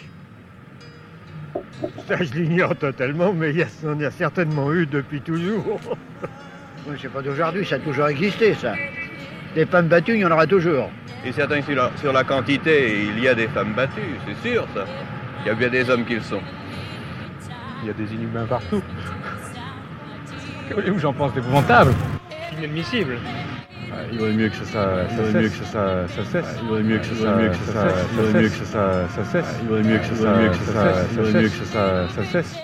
Ça, 2.06 2.16
je 2.22 2.34
l'ignore 2.34 2.76
totalement, 2.76 3.32
mais 3.32 3.50
il 3.50 3.56
y 3.58 3.62
a- 3.62 3.66
on 3.86 3.98
y 3.98 4.04
a 4.04 4.10
certainement 4.10 4.72
eu 4.72 4.86
depuis 4.86 5.20
toujours. 5.20 5.80
Oui, 6.88 6.96
c'est 7.00 7.12
pas 7.12 7.20
d'aujourd'hui, 7.20 7.66
ça 7.66 7.74
a 7.74 7.78
toujours 7.78 8.08
existé, 8.08 8.54
ça. 8.54 8.72
Des 9.54 9.66
femmes 9.66 9.88
battues, 9.88 10.14
il 10.14 10.20
y 10.20 10.24
en 10.24 10.30
aura 10.30 10.46
toujours. 10.46 10.90
Et 11.26 11.30
certains 11.30 11.60
sur 11.60 11.74
la, 11.76 11.90
sur 11.96 12.10
la 12.10 12.24
quantité, 12.24 13.02
il 13.04 13.22
y 13.22 13.28
a 13.28 13.34
des 13.34 13.48
femmes 13.48 13.74
battues, 13.74 14.16
c'est 14.26 14.48
sûr 14.48 14.66
ça. 14.74 14.86
Il 15.44 15.48
y 15.48 15.50
a 15.50 15.54
bien 15.54 15.68
des 15.68 15.90
hommes 15.90 16.06
qui 16.06 16.14
le 16.14 16.22
sont. 16.22 16.40
Il 17.82 17.88
y 17.88 17.90
a 17.90 17.92
des 17.92 18.10
inhumains 18.14 18.46
partout. 18.46 18.82
Que 20.70 20.74
voulez-vous 20.74 20.94
que 20.96 21.02
j'en 21.02 21.12
pense 21.12 21.34
d'épouvantable 21.34 21.92
Inadmissible. 22.58 23.18
Il 24.12 24.18
vaudrait 24.18 24.34
mieux 24.34 24.48
que 24.48 24.56
ça, 24.56 24.64
ça, 24.64 25.32
ça 25.32 25.38
mieux 25.38 25.48
que 25.48 25.56
ça, 25.56 25.64
ça, 25.64 26.06
ça 26.08 26.30
cesse. 26.32 26.46
Il 26.62 26.68
vaudrait 26.68 26.82
mieux 26.82 26.98
que 26.98 27.06
ça, 27.06 27.36
mieux 27.36 27.48
que 27.48 27.56
ça, 27.56 27.72
ça, 27.72 27.82
il 28.12 28.16
vaudrait 28.16 28.42
mieux 28.42 28.48
que 28.48 28.64
ça, 28.64 29.24
cesse. 29.32 29.44
Il 29.62 29.68
vaudrait 29.68 29.82
mieux 29.82 29.98
que 29.98 30.14
ça, 30.14 30.36
mieux 30.36 30.48
que 30.50 30.56
ça, 30.56 30.72
ça, 30.72 31.02
il 31.10 31.16
vaudrait 31.16 31.42
mieux 31.42 31.48
que 31.48 31.64
ça, 31.64 32.22
cesse. 32.32 32.54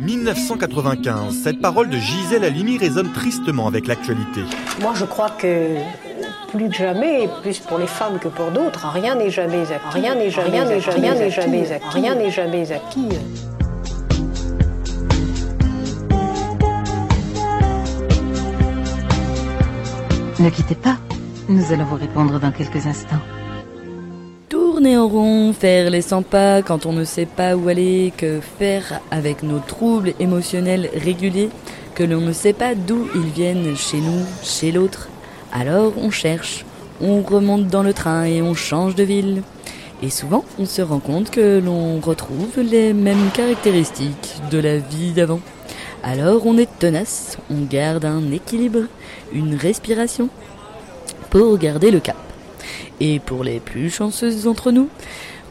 1995, 0.00 1.34
cette 1.44 1.60
parole 1.60 1.90
de 1.90 1.98
Gisèle 1.98 2.44
Halimi 2.44 2.78
résonne 2.78 3.12
tristement 3.12 3.66
avec 3.66 3.86
l'actualité. 3.86 4.40
Moi, 4.80 4.92
je 4.96 5.04
crois 5.04 5.30
que 5.30 5.76
plus 6.50 6.68
que 6.68 6.74
jamais, 6.74 7.28
plus 7.42 7.58
pour 7.58 7.78
les 7.78 7.86
femmes 7.86 8.18
que 8.18 8.28
pour 8.28 8.50
d'autres, 8.50 8.86
rien 8.88 9.14
n'est 9.14 9.30
jamais 9.30 9.62
acquis. 9.62 10.00
Rien 10.00 10.14
n'est 10.14 10.30
jamais, 10.30 10.50
rien 10.50 10.64
n'est 10.64 10.80
jamais, 10.80 11.10
rien 11.10 11.14
n'est 11.14 11.30
jamais 11.30 11.72
acquis. 11.72 11.86
Rien 11.90 12.14
n'est 12.14 12.30
jamais 12.30 12.72
acquis. 12.72 13.08
Ne 20.42 20.50
quittez 20.50 20.74
pas, 20.74 20.96
nous 21.48 21.72
allons 21.72 21.84
vous 21.84 21.94
répondre 21.94 22.40
dans 22.40 22.50
quelques 22.50 22.84
instants. 22.84 23.20
Tourner 24.48 24.96
en 24.96 25.06
rond, 25.06 25.52
faire 25.52 25.88
les 25.88 26.02
100 26.02 26.22
pas 26.22 26.62
quand 26.62 26.84
on 26.84 26.92
ne 26.92 27.04
sait 27.04 27.26
pas 27.26 27.54
où 27.54 27.68
aller, 27.68 28.12
que 28.16 28.40
faire 28.58 29.00
avec 29.12 29.44
nos 29.44 29.60
troubles 29.60 30.14
émotionnels 30.18 30.90
réguliers, 30.96 31.48
que 31.94 32.02
l'on 32.02 32.20
ne 32.20 32.32
sait 32.32 32.54
pas 32.54 32.74
d'où 32.74 33.06
ils 33.14 33.30
viennent 33.30 33.76
chez 33.76 33.98
nous, 33.98 34.24
chez 34.42 34.72
l'autre. 34.72 35.10
Alors 35.52 35.92
on 35.96 36.10
cherche, 36.10 36.64
on 37.00 37.22
remonte 37.22 37.68
dans 37.68 37.84
le 37.84 37.92
train 37.92 38.24
et 38.24 38.42
on 38.42 38.54
change 38.54 38.96
de 38.96 39.04
ville. 39.04 39.42
Et 40.02 40.10
souvent, 40.10 40.44
on 40.58 40.66
se 40.66 40.82
rend 40.82 40.98
compte 40.98 41.30
que 41.30 41.62
l'on 41.64 42.00
retrouve 42.00 42.58
les 42.58 42.92
mêmes 42.92 43.30
caractéristiques 43.32 44.40
de 44.50 44.58
la 44.58 44.78
vie 44.78 45.12
d'avant. 45.12 45.40
Alors 46.02 46.46
on 46.46 46.58
est 46.58 46.80
tenace, 46.80 47.38
on 47.48 47.62
garde 47.62 48.04
un 48.04 48.32
équilibre, 48.32 48.88
une 49.32 49.54
respiration, 49.54 50.28
pour 51.30 51.56
garder 51.58 51.90
le 51.90 52.00
cap. 52.00 52.16
Et 53.00 53.18
pour 53.18 53.42
les 53.42 53.58
plus 53.58 53.90
chanceuses 53.90 54.44
d'entre 54.44 54.70
nous, 54.70 54.88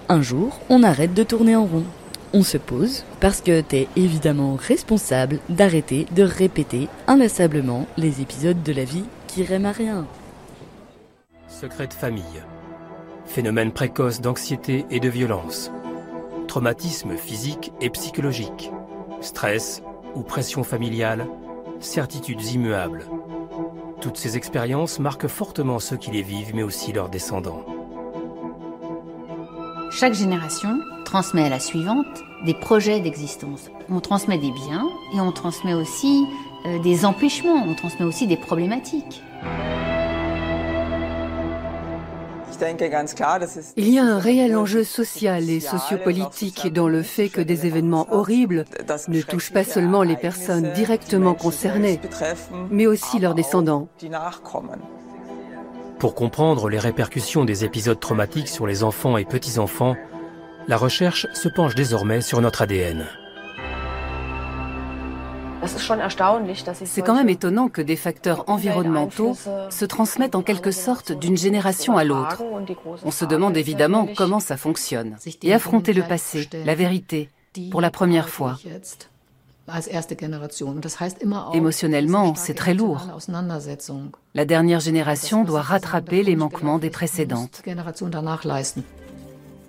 un 0.10 0.22
jour, 0.22 0.60
on 0.70 0.84
arrête 0.84 1.14
de 1.14 1.24
tourner 1.24 1.56
en 1.56 1.66
rond. 1.66 1.86
On 2.34 2.44
se 2.44 2.58
pose 2.58 3.04
parce 3.20 3.42
que 3.42 3.60
t'es 3.62 3.88
évidemment 3.96 4.56
responsable 4.56 5.40
d'arrêter 5.50 6.06
de 6.16 6.24
répéter 6.24 6.88
inlassablement 7.08 7.88
les 7.98 8.22
épisodes 8.22 8.64
de 8.64 8.72
la 8.72 8.86
vie 8.86 9.04
qui 9.28 9.44
riment 9.44 9.66
à 9.66 9.72
rien. 9.72 10.06
Secret 11.48 11.88
de 11.88 11.94
famille. 11.94 12.24
Phénomène 13.26 13.72
précoce 13.72 14.22
d'anxiété 14.22 14.86
et 14.90 15.00
de 15.00 15.10
violence. 15.10 15.72
Traumatisme 16.48 17.16
physique 17.18 17.72
et 17.82 17.90
psychologique. 17.90 18.72
Stress 19.22 19.82
ou 20.16 20.22
pression 20.22 20.64
familiale. 20.64 21.28
Certitudes 21.80 22.46
immuables. 22.54 23.06
Toutes 24.02 24.18
ces 24.18 24.36
expériences 24.36 25.00
marquent 25.00 25.28
fortement 25.28 25.78
ceux 25.78 25.96
qui 25.96 26.10
les 26.10 26.24
vivent, 26.24 26.56
mais 26.56 26.64
aussi 26.64 26.92
leurs 26.92 27.10
descendants. 27.10 27.64
Chaque 29.92 30.16
génération 30.16 30.80
transmet 31.06 31.44
à 31.44 31.50
la 31.50 31.60
suivante 31.60 32.08
des 32.44 32.56
projets 32.56 33.00
d'existence. 33.00 33.70
On 33.90 34.00
transmet 34.00 34.40
des 34.40 34.52
biens 34.52 34.88
et 35.14 35.22
on 35.22 35.32
transmet 35.32 35.76
aussi 35.76 36.26
euh, 36.66 36.80
des 36.80 37.06
empêchements, 37.06 37.64
on 37.68 37.76
transmet 37.76 38.06
aussi 38.06 38.26
des 38.26 38.38
problématiques. 38.38 39.22
Il 43.78 43.90
y 43.90 44.00
a 44.00 44.04
un 44.04 44.20
réel 44.20 44.56
enjeu 44.56 44.84
social 44.84 45.50
et 45.50 45.60
sociopolitique 45.60 46.72
dans 46.72 46.88
le 46.88 47.02
fait 47.02 47.30
que 47.30 47.42
des 47.42 47.66
événements 47.66 48.08
horribles 48.12 48.66
ne 49.08 49.22
touchent 49.22 49.54
pas 49.54 49.64
seulement 49.64 50.04
les 50.04 50.18
personnes 50.18 50.72
directement 50.74 51.34
concernées, 51.34 52.00
mais 52.70 52.88
aussi 52.88 53.20
leurs 53.20 53.36
descendants. 53.36 53.90
Pour 56.00 56.16
comprendre 56.16 56.70
les 56.70 56.80
répercussions 56.80 57.46
des 57.46 57.64
épisodes 57.64 58.00
traumatiques 58.00 58.48
sur 58.48 58.66
les 58.66 58.84
enfants 58.84 59.18
et 59.18 59.26
petits-enfants, 59.26 59.96
la 60.68 60.78
recherche 60.78 61.28
se 61.34 61.50
penche 61.50 61.76
désormais 61.76 62.22
sur 62.22 62.42
notre 62.42 62.64
ADN. 62.64 63.06
C'est 66.86 67.02
quand 67.02 67.16
même 67.16 67.30
étonnant 67.30 67.70
que 67.70 67.82
des 67.82 67.96
facteurs 67.96 68.44
environnementaux 68.48 69.36
se 69.70 69.86
transmettent 69.86 70.36
en 70.36 70.42
quelque 70.42 70.72
sorte 70.72 71.12
d'une 71.12 71.38
génération 71.38 71.98
à 71.98 72.04
l'autre. 72.04 72.44
On 73.04 73.12
se 73.12 73.26
demande 73.26 73.58
évidemment 73.58 74.08
comment 74.16 74.40
ça 74.40 74.58
fonctionne. 74.58 75.16
Et 75.44 75.54
affronter 75.54 75.94
le 75.94 76.04
passé, 76.04 76.50
la 76.66 76.76
vérité, 76.76 77.30
pour 77.70 77.82
la 77.82 77.92
première 77.92 78.30
fois. 78.30 78.58
Émotionnellement, 81.54 82.36
c'est 82.36 82.54
très 82.54 82.74
lourd. 82.74 83.08
La 84.34 84.46
dernière 84.46 84.80
génération 84.80 85.44
doit 85.44 85.62
rattraper 85.62 86.24
les 86.24 86.36
manquements 86.36 86.80
des 86.80 86.90
précédentes. 86.90 87.62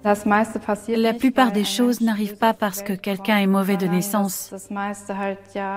La 0.04 1.14
plupart 1.14 1.52
des 1.52 1.64
choses 1.64 2.00
n'arrivent 2.00 2.36
pas 2.36 2.54
parce 2.54 2.82
que 2.82 2.92
quelqu'un 2.92 3.38
est 3.38 3.46
mauvais 3.46 3.76
de 3.76 3.86
naissance, 3.86 4.52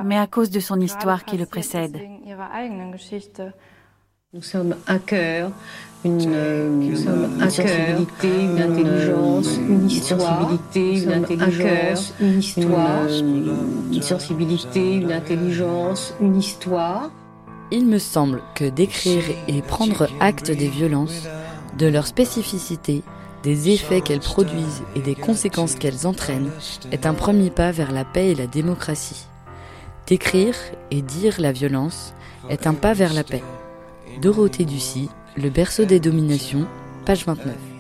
mais 0.04 0.18
à 0.18 0.28
cause 0.28 0.50
de 0.50 0.60
son 0.60 0.80
histoire 0.80 1.26
qui 1.26 1.38
le 1.38 1.46
précède. 1.46 2.00
Nous 4.34 4.42
sommes 4.42 4.76
un 4.88 4.98
cœur, 4.98 5.52
une, 6.04 6.22
euh, 6.28 6.70
nous 6.70 6.96
sommes 6.98 7.42
un 7.42 7.48
cœur, 7.48 8.02
une 8.24 8.62
intelligence, 8.62 9.58
une 9.58 9.90
histoire, 9.90 10.52
une 10.76 11.14
intelligence, 11.14 12.14
une 12.20 12.40
histoire, 12.40 13.08
une 13.08 14.02
sensibilité, 14.02 14.96
une 14.96 15.14
intelligence, 15.14 16.14
une 16.20 16.36
histoire. 16.36 17.12
Il 17.72 17.86
me 17.86 17.98
semble 17.98 18.42
que 18.56 18.66
d'écrire 18.66 19.24
et 19.48 19.62
prendre 19.62 20.10
acte 20.20 20.52
des 20.52 20.68
violences, 20.68 21.30
de 21.78 21.88
leur 21.88 22.06
spécificité, 22.06 23.04
des 23.46 23.70
effets 23.70 24.02
qu'elles 24.02 24.22
produisent 24.22 24.82
et 24.96 25.02
des 25.02 25.14
conséquences 25.14 25.76
qu'elles 25.76 26.08
entraînent 26.08 26.50
est 26.92 27.06
un 27.06 27.14
premier 27.14 27.52
pas 27.52 27.72
vers 27.72 27.92
la 27.92 28.04
paix 28.04 28.32
et 28.32 28.36
la 28.36 28.48
démocratie. 28.48 29.28
D'écrire 30.08 30.56
et 30.90 31.04
dire 31.04 31.36
la 31.38 31.52
violence 31.52 32.16
est 32.50 32.66
un 32.66 32.74
pas 32.74 32.94
vers 32.94 33.14
la 33.14 33.24
paix. 33.24 33.44
Dorothée 34.20 34.66
Ducy, 34.66 35.10
Le 35.38 35.52
berceau 35.52 35.86
des 35.86 36.00
dominations, 36.00 36.66
page 37.06 37.26
29. 37.28 37.75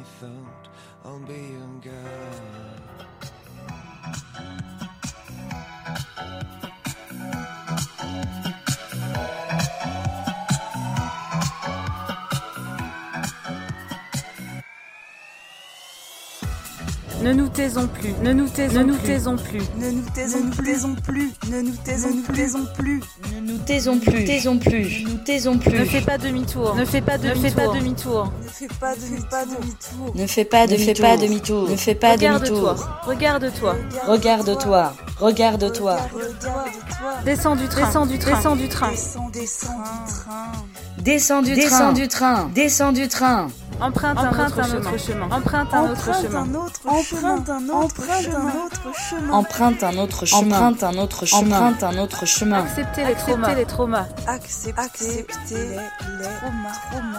Ne 17.26 17.34
nous 17.34 17.48
taisons 17.50 17.88
plus, 17.88 18.14
ne 18.22 18.34
nous 18.34 18.48
taisons, 18.48 18.80
Ne 18.82 18.84
nous 18.84 18.94
plus. 18.98 19.08
taisons 19.08 19.36
plus. 19.36 19.62
ne 19.80 19.90
nous 19.90 20.04
taisons 20.14 20.96
plus, 20.96 21.34
Ne 21.50 21.62
nous 21.62 21.72
taisons 21.84 22.10
ne 22.10 22.14
nous 22.14 22.22
taisons 22.36 22.66
plus, 22.78 23.02
Ne 23.34 23.40
nous 23.42 23.58
taisons 23.66 23.98
plus. 23.98 24.26
Taisons 24.26 24.60
plus. 24.60 25.04
Ne 25.04 25.10
nous 25.10 25.18
taisons 25.26 25.58
plus. 25.58 25.80
ne 25.80 25.86
fais 25.86 26.02
pas 26.02 26.20
demi-tour, 26.20 26.76
ne 26.76 26.86
fais 26.86 27.02
pas 27.02 27.18
Ne 27.18 27.24
demi-tour, 27.24 27.42
fais 27.42 27.56
pas 27.56 27.68
demi-tour, 27.74 28.32
Ne 28.44 28.48
fais 28.48 28.68
pas 28.78 28.96
demi-tour. 29.48 30.14
Ne 30.14 30.28
fais 30.28 30.46
pas 30.46 30.68
Ne 30.68 30.78
fais 30.78 30.94
pas 30.94 31.18
demi-tour. 31.18 31.70
Ne 31.72 31.76
fais 31.78 31.96
pas 31.96 32.12
regarde-toi, 32.12 32.74
demi-tour. 32.76 32.88
regarde-toi, 33.08 33.76
Regarde-toi. 34.08 34.94
Regarde-toi. 35.20 35.98
descends 37.26 37.56
du 37.56 37.68
train, 37.68 37.88
descends 37.88 38.06
du 38.06 38.20
train, 38.20 38.36
descends 38.36 38.56
du 38.56 38.68
train, 38.70 38.92
Descends 41.00 41.42
du 41.42 41.56
train. 41.56 41.56
Descends 41.56 41.94
du 41.94 42.08
train. 42.08 42.52
Descends 42.54 42.92
du 42.92 43.08
train. 43.08 43.48
Emprunte, 43.82 44.18
un, 44.18 44.30
autre 44.30 44.98
chemin. 44.98 45.30
Emprunte 45.32 45.74
un 45.74 45.90
autre 45.92 46.14
chemin. 46.22 46.48
Emprunte 46.86 47.50
un 47.50 47.70
autre 47.70 48.02
chemin. 48.22 48.52
Emprunte 49.32 49.84
un 49.84 49.98
autre 49.98 50.26
chemin. 50.26 50.58
Emprunte 50.58 50.84
un 50.84 50.98
autre 50.98 51.26
chemin. 51.26 51.58
Emprunte 51.58 51.84
un 51.84 51.98
autre 51.98 52.26
chemin. 52.26 52.60
Accepter 52.60 53.06
les 53.06 53.16
traumas. 53.16 53.56
les 53.56 53.66
traumas. 53.66 54.08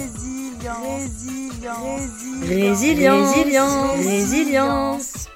Résilience. 2.48 3.36
Résilience. 3.36 4.06
Résilience. 4.06 5.28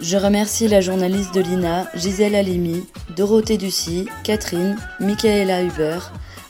Je 0.00 0.16
remercie 0.16 0.66
la 0.68 0.80
journaliste 0.80 1.34
de 1.34 1.42
l'INA, 1.42 1.86
Gisèle 1.94 2.34
Halimi, 2.34 2.84
Dorothée 3.16 3.58
Ducy, 3.58 4.06
Catherine, 4.22 4.76
Michaela 5.00 5.62
Huber, 5.62 5.98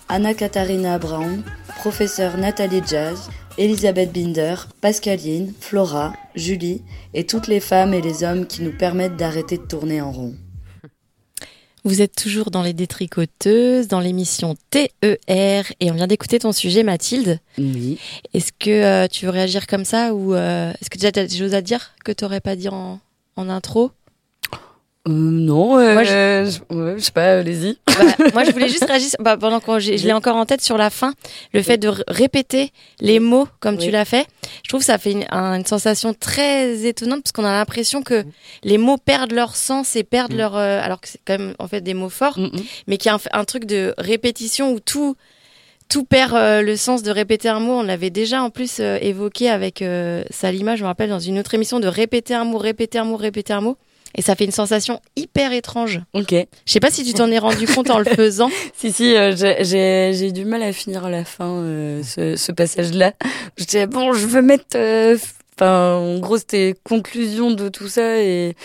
Anna 0.09 0.35
Katharina 0.35 0.99
Brown, 0.99 1.42
professeur 1.79 2.37
Nathalie 2.37 2.83
Jazz, 2.87 3.29
Elisabeth 3.59 4.12
Binder, 4.12 4.55
Pascaline, 4.81 5.53
Flora, 5.61 6.12
Julie 6.35 6.83
et 7.12 7.27
toutes 7.27 7.49
les 7.49 7.61
femmes 7.61 7.94
et 7.94 8.01
les 8.01 8.23
hommes 8.23 8.47
qui 8.47 8.62
nous 8.62 8.77
permettent 8.77 9.16
d'arrêter 9.16 9.59
de 9.59 9.62
tourner 9.62 10.01
en 10.01 10.12
rond. 10.12 10.35
Vous 11.87 12.01
êtes 12.01 12.16
toujours 12.16 12.51
dans 12.51 12.62
les 12.62 12.73
détricoteuses, 12.73 13.88
dans 13.88 14.01
l'émission 14.01 14.57
TER, 14.70 14.90
et 15.81 15.90
on 15.90 15.94
vient 15.94 16.07
d'écouter 16.07 16.38
ton 16.38 16.53
sujet, 16.53 16.83
Mathilde. 16.83 17.40
Oui. 17.59 17.99
Est-ce 18.33 18.53
que 18.59 18.70
euh, 18.70 19.07
tu 19.07 19.27
veux 19.27 19.31
réagir 19.31 19.66
comme 19.66 19.85
ça, 19.85 20.14
ou 20.14 20.35
euh, 20.35 20.73
est-ce 20.81 20.88
que 20.88 20.97
déjà 20.97 21.12
tu 21.12 21.20
as 21.20 21.27
des 21.27 21.37
choses 21.37 21.55
à 21.55 21.61
dire 21.61 21.92
que 22.03 22.11
tu 22.12 22.25
n'aurais 22.25 22.40
pas 22.40 22.57
dit 22.57 22.70
en, 22.70 23.01
en 23.37 23.49
intro? 23.51 23.90
Euh, 25.07 25.11
non, 25.12 25.79
euh, 25.79 25.95
je... 26.71 26.75
ouais, 26.75 26.95
je 26.97 27.03
sais 27.03 27.12
pas, 27.12 27.38
allez-y. 27.40 27.77
Bah, 27.87 27.95
moi, 28.35 28.45
je 28.45 28.53
voulais 28.53 28.69
juste 28.71 28.85
réagir 28.87 29.11
bah, 29.21 29.37
pendant 29.37 29.61
que 29.61 29.79
je 29.79 29.90
l'ai 29.93 30.12
encore 30.14 30.37
en 30.37 30.47
tête 30.47 30.62
sur 30.62 30.79
la 30.79 30.88
fin, 30.88 31.12
le 31.53 31.62
fait 31.62 31.77
de 31.77 31.93
répéter 32.09 32.71
les 33.01 33.21
mots 33.21 33.47
comme 33.61 33.77
tu 33.77 33.90
l'as 33.90 34.07
fait. 34.07 34.27
Je 34.62 34.69
trouve 34.71 34.81
que 34.81 34.87
ça 34.87 34.97
fait 34.97 35.12
une, 35.12 35.27
un- 35.31 35.57
une 35.59 35.67
sensation 35.67 36.14
très 36.14 36.87
étonnante 36.87 37.23
parce 37.23 37.33
qu'on 37.33 37.45
a 37.45 37.53
l'impression 37.53 38.03
que 38.03 38.25
les 38.62 38.79
mots 38.79 38.97
perdent 38.97 39.33
leur 39.33 39.57
sens 39.57 39.95
et 39.95 40.05
perdent 40.05 40.33
leur, 40.33 40.57
euh, 40.57 40.81
alors 40.83 41.01
que 41.03 41.09
c'est 41.09 41.21
quand 41.27 41.38
même 41.38 41.55
en 41.59 41.69
fait 41.69 41.83
des 41.83 41.95
mots 41.95 42.09
forts, 42.09 42.38
mais 42.87 42.97
qu'il 42.97 43.11
y 43.11 43.12
a 43.12 43.17
un, 43.17 43.40
un 43.40 43.45
truc 43.45 43.67
de 43.67 43.93
répétition 43.99 44.73
où 44.73 44.81
tout 44.81 45.17
tout 45.90 46.05
perd 46.05 46.33
euh, 46.35 46.62
le 46.62 46.77
sens 46.77 47.03
de 47.03 47.11
répéter 47.11 47.51
un 47.51 47.61
mot. 47.61 47.73
On 47.75 47.83
l'avait 47.83 48.09
déjà 48.09 48.43
en 48.43 48.49
plus 48.49 48.79
euh, 48.81 48.97
évoqué 49.03 49.51
avec 49.51 49.85
Salima, 50.31 50.77
je 50.77 50.83
me 50.83 50.87
rappelle, 50.87 51.11
dans 51.11 51.19
une 51.21 51.38
autre 51.38 51.53
émission, 51.53 51.79
de 51.79 51.88
répéter 51.88 52.33
un 52.35 52.45
mot, 52.45 52.57
répéter 52.57 52.97
un 52.99 53.05
mot, 53.05 53.17
répéter 53.19 53.53
un 53.53 53.61
mot. 53.61 53.77
Et 54.16 54.22
ça 54.22 54.35
fait 54.37 54.44
une 54.44 54.53
sensation 54.53 55.00
hyper 55.16 55.53
étrange. 55.53 56.00
Ok. 56.12 56.33
Je 56.33 56.72
sais 56.72 56.81
pas 56.81 56.90
si 56.90 57.05
tu 57.05 57.14
t'en 57.14 57.31
es 57.31 57.38
rendu 57.38 57.66
compte 57.66 57.90
en 57.90 57.98
le 57.98 58.05
faisant. 58.16 58.50
Si, 58.77 58.92
si, 58.92 59.16
euh, 59.16 59.35
j'ai- 59.37 60.27
eu 60.29 60.33
du 60.33 60.44
mal 60.44 60.62
à 60.62 60.72
finir 60.72 61.05
à 61.05 61.11
la 61.11 61.24
fin, 61.24 61.48
euh, 61.50 62.03
ce, 62.05 62.37
ce 62.37 62.53
passage-là. 62.53 63.12
J'étais, 63.57 63.87
bon, 63.87 64.12
je 64.12 64.27
veux 64.27 64.42
mettre... 64.42 64.77
Enfin, 65.57 65.95
en 65.95 66.19
gros, 66.19 66.37
c'était 66.37 66.75
conclusion 66.83 67.53
de 67.53 67.69
tout 67.69 67.87
ça 67.87 68.21
et, 68.21 68.57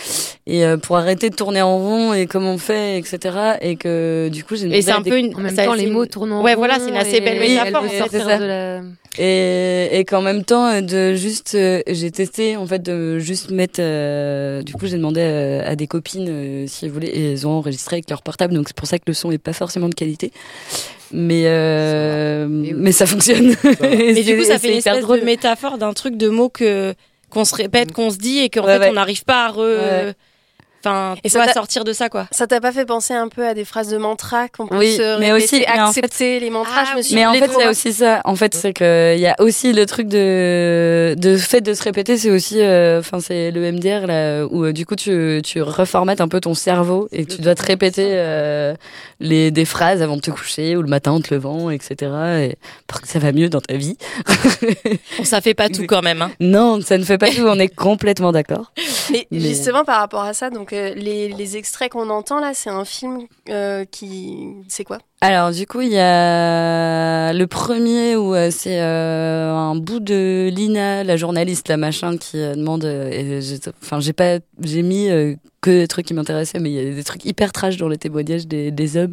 et 0.47 0.65
euh, 0.65 0.77
pour 0.77 0.97
arrêter 0.97 1.29
de 1.29 1.35
tourner 1.35 1.61
en 1.61 1.77
rond 1.77 2.13
et 2.15 2.25
comment 2.25 2.53
on 2.53 2.57
fait, 2.57 2.97
etc. 2.97 3.57
Et 3.61 3.75
que 3.75 4.27
du 4.31 4.43
coup, 4.43 4.55
j'ai 4.55 4.75
Et 4.75 4.81
c'est 4.81 4.91
un 4.91 5.01
des- 5.01 5.11
peu 5.11 5.19
une. 5.19 5.35
en 5.35 5.39
même 5.39 5.55
ça- 5.55 5.65
temps, 5.65 5.75
les 5.75 5.83
une- 5.83 5.91
mots 5.93 6.07
tournent 6.07 6.31
en 6.33 6.41
Ouais, 6.41 6.53
rond 6.53 6.59
voilà, 6.61 6.79
c'est 6.79 6.89
une 6.89 6.95
assez 6.97 7.17
et- 7.17 7.21
belle 7.21 7.39
Oui, 7.39 7.49
métaphore. 7.53 7.83
de 7.83 8.47
la- 8.47 8.81
Et, 9.19 9.99
et 9.99 10.05
qu'en 10.05 10.21
même 10.21 10.43
temps, 10.43 10.65
euh, 10.67 10.81
de 10.81 11.13
juste, 11.13 11.53
euh, 11.55 11.81
j'ai 11.87 12.09
testé 12.09 12.57
en 12.57 12.65
fait 12.65 12.81
de 12.81 13.19
juste 13.19 13.51
mettre. 13.51 13.79
euh, 13.79 14.63
du 14.63 14.73
coup, 14.73 14.87
j'ai 14.87 14.97
demandé 14.97 15.21
à, 15.21 15.69
à 15.69 15.75
des 15.75 15.85
copines 15.87 16.27
euh, 16.29 16.65
si 16.67 16.85
elles 16.85 16.91
voulaient, 16.91 17.07
et 17.09 17.33
elles 17.33 17.45
ont 17.45 17.51
enregistré 17.51 17.97
avec 17.97 18.09
leur 18.09 18.23
portable, 18.23 18.53
donc 18.55 18.67
c'est 18.67 18.75
pour 18.75 18.87
ça 18.87 18.97
que 18.97 19.03
le 19.07 19.13
son 19.13 19.31
est 19.31 19.37
pas 19.37 19.53
forcément 19.53 19.89
de 19.89 19.95
qualité. 19.95 20.31
Mais 21.11 21.43
euh, 21.45 22.47
mais 22.49 22.91
ça 22.91 23.05
fonctionne. 23.05 23.55
Mais 23.81 24.21
du 24.23 24.37
coup, 24.37 24.43
ça 24.43 24.59
fait 24.59 24.71
une 24.71 24.77
espèce 24.77 25.01
drôle. 25.01 25.21
de 25.21 25.25
métaphore 25.25 25.77
d'un 25.77 25.93
truc 25.93 26.17
de 26.17 26.29
mots 26.29 26.49
que 26.49 26.93
qu'on 27.29 27.45
se 27.45 27.55
répète, 27.55 27.91
qu'on 27.93 28.09
se 28.09 28.17
dit 28.17 28.39
et 28.39 28.49
qu'en 28.49 28.65
Ouais, 28.65 28.73
fait 28.77 28.79
ouais. 28.85 28.89
on 28.89 28.93
n'arrive 28.93 29.23
pas 29.23 29.45
à 29.45 29.49
re. 29.49 29.57
Ouais. 29.59 30.13
Enfin, 30.85 31.15
Et 31.23 31.29
tu 31.29 31.33
ça 31.37 31.45
t'a- 31.45 31.53
sortir 31.53 31.83
de 31.83 31.91
ça 31.93 32.09
quoi. 32.09 32.27
Ça 32.31 32.47
t'a 32.47 32.61
pas 32.61 32.71
fait 32.71 32.85
penser 32.85 33.13
un 33.13 33.27
peu 33.27 33.45
à 33.45 33.53
des 33.53 33.65
phrases 33.65 33.89
de 33.89 33.97
mantra 33.97 34.47
qu'on 34.47 34.67
peut 34.67 34.77
Oui, 34.77 34.95
se 34.95 35.19
mais 35.19 35.31
répéter, 35.33 35.57
aussi- 35.57 35.65
mais 35.67 35.81
en 35.81 35.91
fait- 35.91 35.99
accepter 36.03 36.39
les 36.39 36.49
mantras 36.49 36.85
je 36.91 36.97
me 36.97 37.01
suis 37.01 37.15
Mais 37.15 37.25
en 37.25 37.33
fait, 37.33 37.47
traumas. 37.47 37.69
aussi 37.69 37.91
ça. 37.93 38.21
En 38.25 38.35
fait, 38.35 38.53
c'est 38.55 38.71
que 38.73 39.13
il 39.15 39.19
y 39.21 39.27
a 39.27 39.35
aussi 39.39 39.73
le 39.73 39.85
truc 39.85 40.07
de 40.07 41.15
de 41.17 41.37
fait 41.37 41.61
de 41.61 41.73
se 41.73 41.83
répéter. 41.83 42.17
C'est 42.17 42.31
aussi, 42.31 42.61
euh, 42.61 42.99
enfin, 42.99 43.19
c'est 43.19 43.51
le 43.51 43.61
MDR 43.71 44.07
là 44.07 44.45
où 44.45 44.63
euh, 44.65 44.71
du 44.73 44.85
coup 44.85 44.95
tu 44.95 45.41
tu 45.43 45.61
reformates 45.61 46.21
un 46.21 46.27
peu 46.27 46.39
ton 46.39 46.53
cerveau 46.53 47.07
et 47.11 47.25
tu 47.25 47.41
dois 47.41 47.55
te 47.55 47.65
répéter 47.65 48.05
euh, 48.13 48.73
les 49.19 49.51
des 49.51 49.65
phrases 49.65 50.01
avant 50.01 50.15
de 50.15 50.21
te 50.21 50.31
coucher 50.31 50.75
ou 50.77 50.81
le 50.81 50.87
matin 50.89 51.11
en 51.11 51.19
te 51.21 51.33
levant, 51.33 51.69
etc. 51.69 51.95
Et 52.41 52.55
pour 52.87 53.01
que 53.01 53.07
ça 53.07 53.19
va 53.19 53.31
mieux 53.33 53.49
dans 53.49 53.61
ta 53.61 53.75
vie. 53.75 53.97
Bon, 55.17 55.23
ça 55.25 55.41
fait 55.41 55.53
pas 55.53 55.69
tout 55.69 55.85
quand 55.87 56.01
même. 56.01 56.21
Hein. 56.21 56.31
Non, 56.39 56.79
ça 56.81 56.97
ne 56.97 57.03
fait 57.03 57.17
pas 57.17 57.29
tout. 57.31 57.45
On 57.45 57.59
est 57.59 57.73
complètement 57.73 58.31
d'accord. 58.31 58.71
Mais, 59.11 59.27
Mais- 59.31 59.39
justement 59.39 59.83
par 59.83 59.99
rapport 59.99 60.23
à 60.23 60.33
ça, 60.33 60.49
donc 60.49 60.68
euh, 60.73 60.93
les, 60.95 61.29
les 61.29 61.57
extraits 61.57 61.91
qu'on 61.91 62.09
entend 62.09 62.39
là, 62.39 62.53
c'est 62.53 62.69
un 62.69 62.85
film 62.85 63.27
euh, 63.49 63.85
qui, 63.85 64.55
c'est 64.67 64.83
quoi? 64.83 64.99
Alors 65.21 65.51
du 65.51 65.67
coup, 65.67 65.81
il 65.81 65.89
y 65.91 65.99
a 65.99 67.33
le 67.33 67.45
premier 67.45 68.15
où 68.15 68.33
euh, 68.33 68.49
c'est 68.51 68.79
euh, 68.79 69.51
un 69.51 69.75
bout 69.75 69.99
de 69.99 70.49
Lina, 70.49 71.03
la 71.03 71.17
journaliste, 71.17 71.67
la 71.67 71.75
machin, 71.75 72.15
qui 72.17 72.37
euh, 72.37 72.55
demande. 72.55 72.85
euh, 72.85 73.41
Enfin, 73.83 73.99
j'ai 73.99 74.13
pas, 74.13 74.39
j'ai 74.63 74.81
mis 74.81 75.09
euh, 75.09 75.35
que 75.59 75.71
des 75.71 75.89
trucs 75.89 76.05
qui 76.05 76.13
m'intéressaient, 76.13 76.59
mais 76.59 76.71
il 76.71 76.75
y 76.75 76.91
a 76.91 76.95
des 76.95 77.03
trucs 77.03 77.25
hyper 77.25 77.51
trash 77.51 77.75
dans 77.75 77.89
les 77.89 77.97
témoignages 77.97 78.47
des, 78.47 78.71
des 78.71 78.95
hommes 78.95 79.11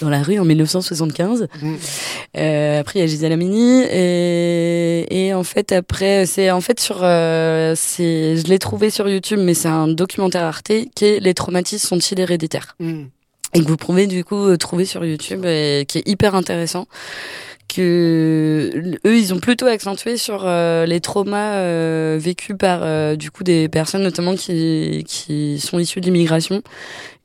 dans 0.00 0.08
la 0.08 0.22
rue 0.22 0.38
en 0.38 0.44
1975. 0.44 1.48
Euh, 2.36 2.78
après, 2.80 3.00
il 3.00 3.02
y 3.02 3.04
a 3.04 3.08
Gisèle 3.08 3.32
Amini 3.32 3.82
et, 3.90 5.26
et 5.26 5.34
en 5.34 5.42
fait 5.42 5.72
après, 5.72 6.26
c'est 6.26 6.52
en 6.52 6.60
fait 6.60 6.78
sur, 6.78 7.00
euh, 7.02 7.74
c'est, 7.76 8.36
je 8.36 8.46
l'ai 8.46 8.60
trouvé 8.60 8.88
sur 8.90 9.08
YouTube, 9.08 9.40
mais 9.42 9.54
c'est 9.54 9.66
un 9.66 9.88
documentaire 9.88 10.44
Arte 10.44 10.70
qui 10.94 11.04
est 11.04 11.18
les 11.18 11.34
traumatismes 11.34 11.88
sont-ils 11.88 12.20
héréditaires? 12.20 12.76
Et 13.54 13.62
que 13.62 13.68
vous 13.68 13.76
pouvez 13.76 14.06
du 14.06 14.24
coup 14.24 14.36
euh, 14.36 14.56
trouver 14.56 14.84
sur 14.84 15.04
YouTube 15.04 15.44
et 15.44 15.84
qui 15.88 15.98
est 15.98 16.08
hyper 16.08 16.34
intéressant 16.34 16.86
que 17.72 18.98
eux 19.06 19.16
ils 19.18 19.32
ont 19.34 19.38
plutôt 19.38 19.66
accentué 19.66 20.16
sur 20.16 20.42
euh, 20.44 20.86
les 20.86 21.00
traumas 21.00 21.54
euh, 21.56 22.18
vécus 22.20 22.56
par 22.58 22.80
euh, 22.82 23.16
du 23.16 23.30
coup 23.30 23.44
des 23.44 23.68
personnes 23.68 24.02
notamment 24.02 24.34
qui 24.34 25.04
qui 25.06 25.58
sont 25.60 25.78
issues 25.78 26.00
de 26.00 26.06
l'immigration. 26.06 26.62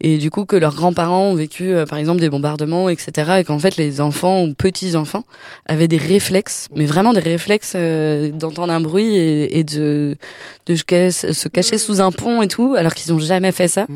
Et 0.01 0.17
du 0.17 0.29
coup 0.29 0.45
que 0.45 0.57
leurs 0.57 0.75
grands-parents 0.75 1.27
ont 1.27 1.35
vécu 1.35 1.73
euh, 1.73 1.85
par 1.85 1.97
exemple 1.97 2.19
des 2.19 2.29
bombardements 2.29 2.89
etc 2.89 3.37
et 3.39 3.43
qu'en 3.43 3.59
fait 3.59 3.77
les 3.77 4.01
enfants 4.01 4.43
ou 4.43 4.53
petits 4.53 4.95
enfants 4.95 5.23
avaient 5.67 5.87
des 5.87 5.97
réflexes 5.97 6.67
mais 6.75 6.85
vraiment 6.85 7.13
des 7.13 7.21
réflexes 7.21 7.73
euh, 7.75 8.29
d'entendre 8.31 8.73
un 8.73 8.81
bruit 8.81 9.15
et, 9.15 9.59
et 9.59 9.63
de 9.63 10.17
de 10.65 10.75
se 10.75 10.83
cacher- 10.83 11.77
sous 11.77 12.01
un 12.01 12.11
pont 12.11 12.41
et 12.41 12.47
tout 12.47 12.75
alors 12.77 12.93
qu'ils 12.93 13.13
ont 13.13 13.19
jamais 13.19 13.51
fait 13.51 13.67
ça. 13.69 13.87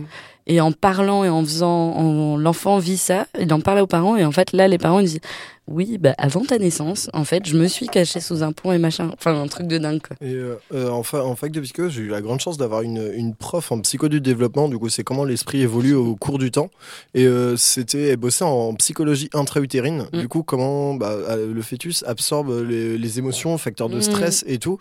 Et 0.51 0.61
en 0.61 0.71
parlant 0.71 1.23
et 1.23 1.29
en 1.29 1.43
faisant, 1.43 1.91
en, 1.91 2.35
l'enfant 2.35 2.79
vit 2.79 2.97
ça, 2.97 3.27
il 3.39 3.53
en 3.53 3.59
parle 3.61 3.81
aux 3.81 3.87
parents 3.87 4.15
et 4.17 4.25
en 4.25 4.31
fait 4.31 4.51
là 4.51 4.67
les 4.67 4.79
parents 4.79 4.99
ils 4.99 5.05
disent 5.05 5.19
oui 5.69 5.97
bah 5.97 6.13
avant 6.17 6.43
ta 6.43 6.57
naissance 6.57 7.09
en 7.13 7.23
fait 7.23 7.45
je 7.47 7.57
me 7.57 7.67
suis 7.67 7.87
caché 7.87 8.19
sous 8.19 8.43
un 8.43 8.51
pont 8.51 8.71
et 8.71 8.77
machin, 8.77 9.11
enfin 9.13 9.39
un 9.39 9.47
truc 9.47 9.67
de 9.67 9.77
dingue 9.77 10.01
quoi. 10.01 10.15
Et 10.21 10.33
euh, 10.33 10.55
euh, 10.73 10.89
en, 10.89 11.03
fa- 11.03 11.23
en 11.23 11.35
fac 11.35 11.51
de 11.51 11.59
psycho, 11.61 11.89
j'ai 11.89 12.01
eu 12.01 12.07
la 12.07 12.21
grande 12.21 12.39
chance 12.39 12.57
d'avoir 12.57 12.81
une, 12.81 13.11
une 13.15 13.35
prof 13.35 13.71
en 13.71 13.79
psycho 13.81 14.07
du 14.09 14.19
développement. 14.21 14.67
Du 14.67 14.77
coup, 14.77 14.89
c'est 14.89 15.03
comment 15.03 15.23
l'esprit 15.23 15.61
évolue 15.61 15.93
au 15.93 16.15
cours 16.15 16.39
du 16.39 16.51
temps. 16.51 16.69
Et 17.13 17.25
euh, 17.25 17.55
c'était, 17.57 18.09
elle 18.09 18.17
bossait 18.17 18.43
en 18.43 18.73
psychologie 18.75 19.29
intra-utérine. 19.33 20.07
Du 20.13 20.27
coup, 20.27 20.43
comment 20.43 20.93
bah, 20.95 21.15
le 21.37 21.61
fœtus 21.61 22.03
absorbe 22.07 22.65
les, 22.67 22.97
les 22.97 23.19
émotions, 23.19 23.57
facteurs 23.57 23.89
de 23.89 23.97
Mm. 23.99 24.01
stress 24.01 24.43
et 24.47 24.57
tout. 24.59 24.79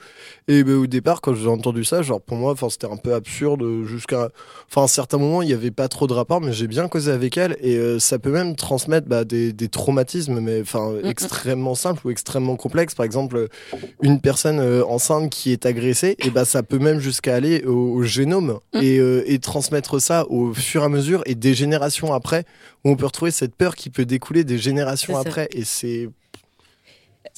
Et 0.49 0.63
bah, 0.65 0.73
au 0.75 0.87
départ, 0.87 1.21
quand 1.21 1.35
j'ai 1.35 1.49
entendu 1.49 1.85
ça, 1.85 2.03
genre 2.03 2.21
pour 2.21 2.37
moi, 2.37 2.55
c'était 2.71 2.87
un 2.87 2.97
peu 2.97 3.15
absurde. 3.15 3.63
Jusqu'à, 3.87 4.31
enfin, 4.71 4.83
un 4.83 4.87
certain 4.89 5.19
moment, 5.19 5.43
il 5.43 5.49
y 5.49 5.55
avait 5.55 5.71
pas 5.73 5.89
trop 5.89 6.07
de 6.07 6.13
rapport, 6.13 6.41
mais 6.41 6.53
j'ai 6.53 6.67
bien 6.69 6.89
causé 6.89 7.11
avec 7.11 7.37
elle. 7.37 7.57
Et 7.61 7.99
ça 7.99 8.19
peut 8.19 8.31
même 8.33 8.55
transmettre 8.57 9.07
bah, 9.09 9.25
des, 9.25 9.53
des 9.53 9.69
traumatismes, 9.69 10.41
mais 10.41 10.61
enfin 10.61 10.78
extrêmement 11.05 11.75
simples 11.75 12.07
ou 12.07 12.11
extrêmement 12.11 12.57
complexes. 12.57 12.95
Par 12.95 13.07
exemple, 13.07 13.49
une 14.03 14.21
personne 14.21 14.61
euh, 14.61 14.85
enceinte 14.87 15.31
qui 15.31 15.53
est 15.53 15.67
agressée, 15.67 16.17
et 16.19 16.31
bah 16.31 16.45
ça 16.45 16.63
peut 16.63 16.79
même 16.79 17.01
jusqu'à 17.01 17.35
aller 17.35 17.65
au, 17.65 17.95
au 17.95 18.03
génome 18.03 18.59
Mm. 18.75 18.81
et, 18.83 18.99
euh, 18.99 19.23
et 19.27 19.39
transmettre 19.39 20.01
ça 20.01 20.27
au 20.29 20.53
fur 20.55 20.83
et 20.83 20.85
à 20.85 20.89
mesure 20.89 21.23
et 21.27 21.35
des 21.35 21.55
générations 21.55 22.13
après, 22.13 22.45
où 22.85 22.91
on 22.91 22.97
peut 22.97 23.07
retrouver 23.07 23.31
cette 23.31 23.55
peur 23.55 23.75
qui 23.75 23.91
peut 23.91 24.05
découler 24.05 24.45
des 24.45 24.59
générations 24.59 25.17
après. 25.17 25.49
Et 25.53 25.65
c'est 25.65 26.09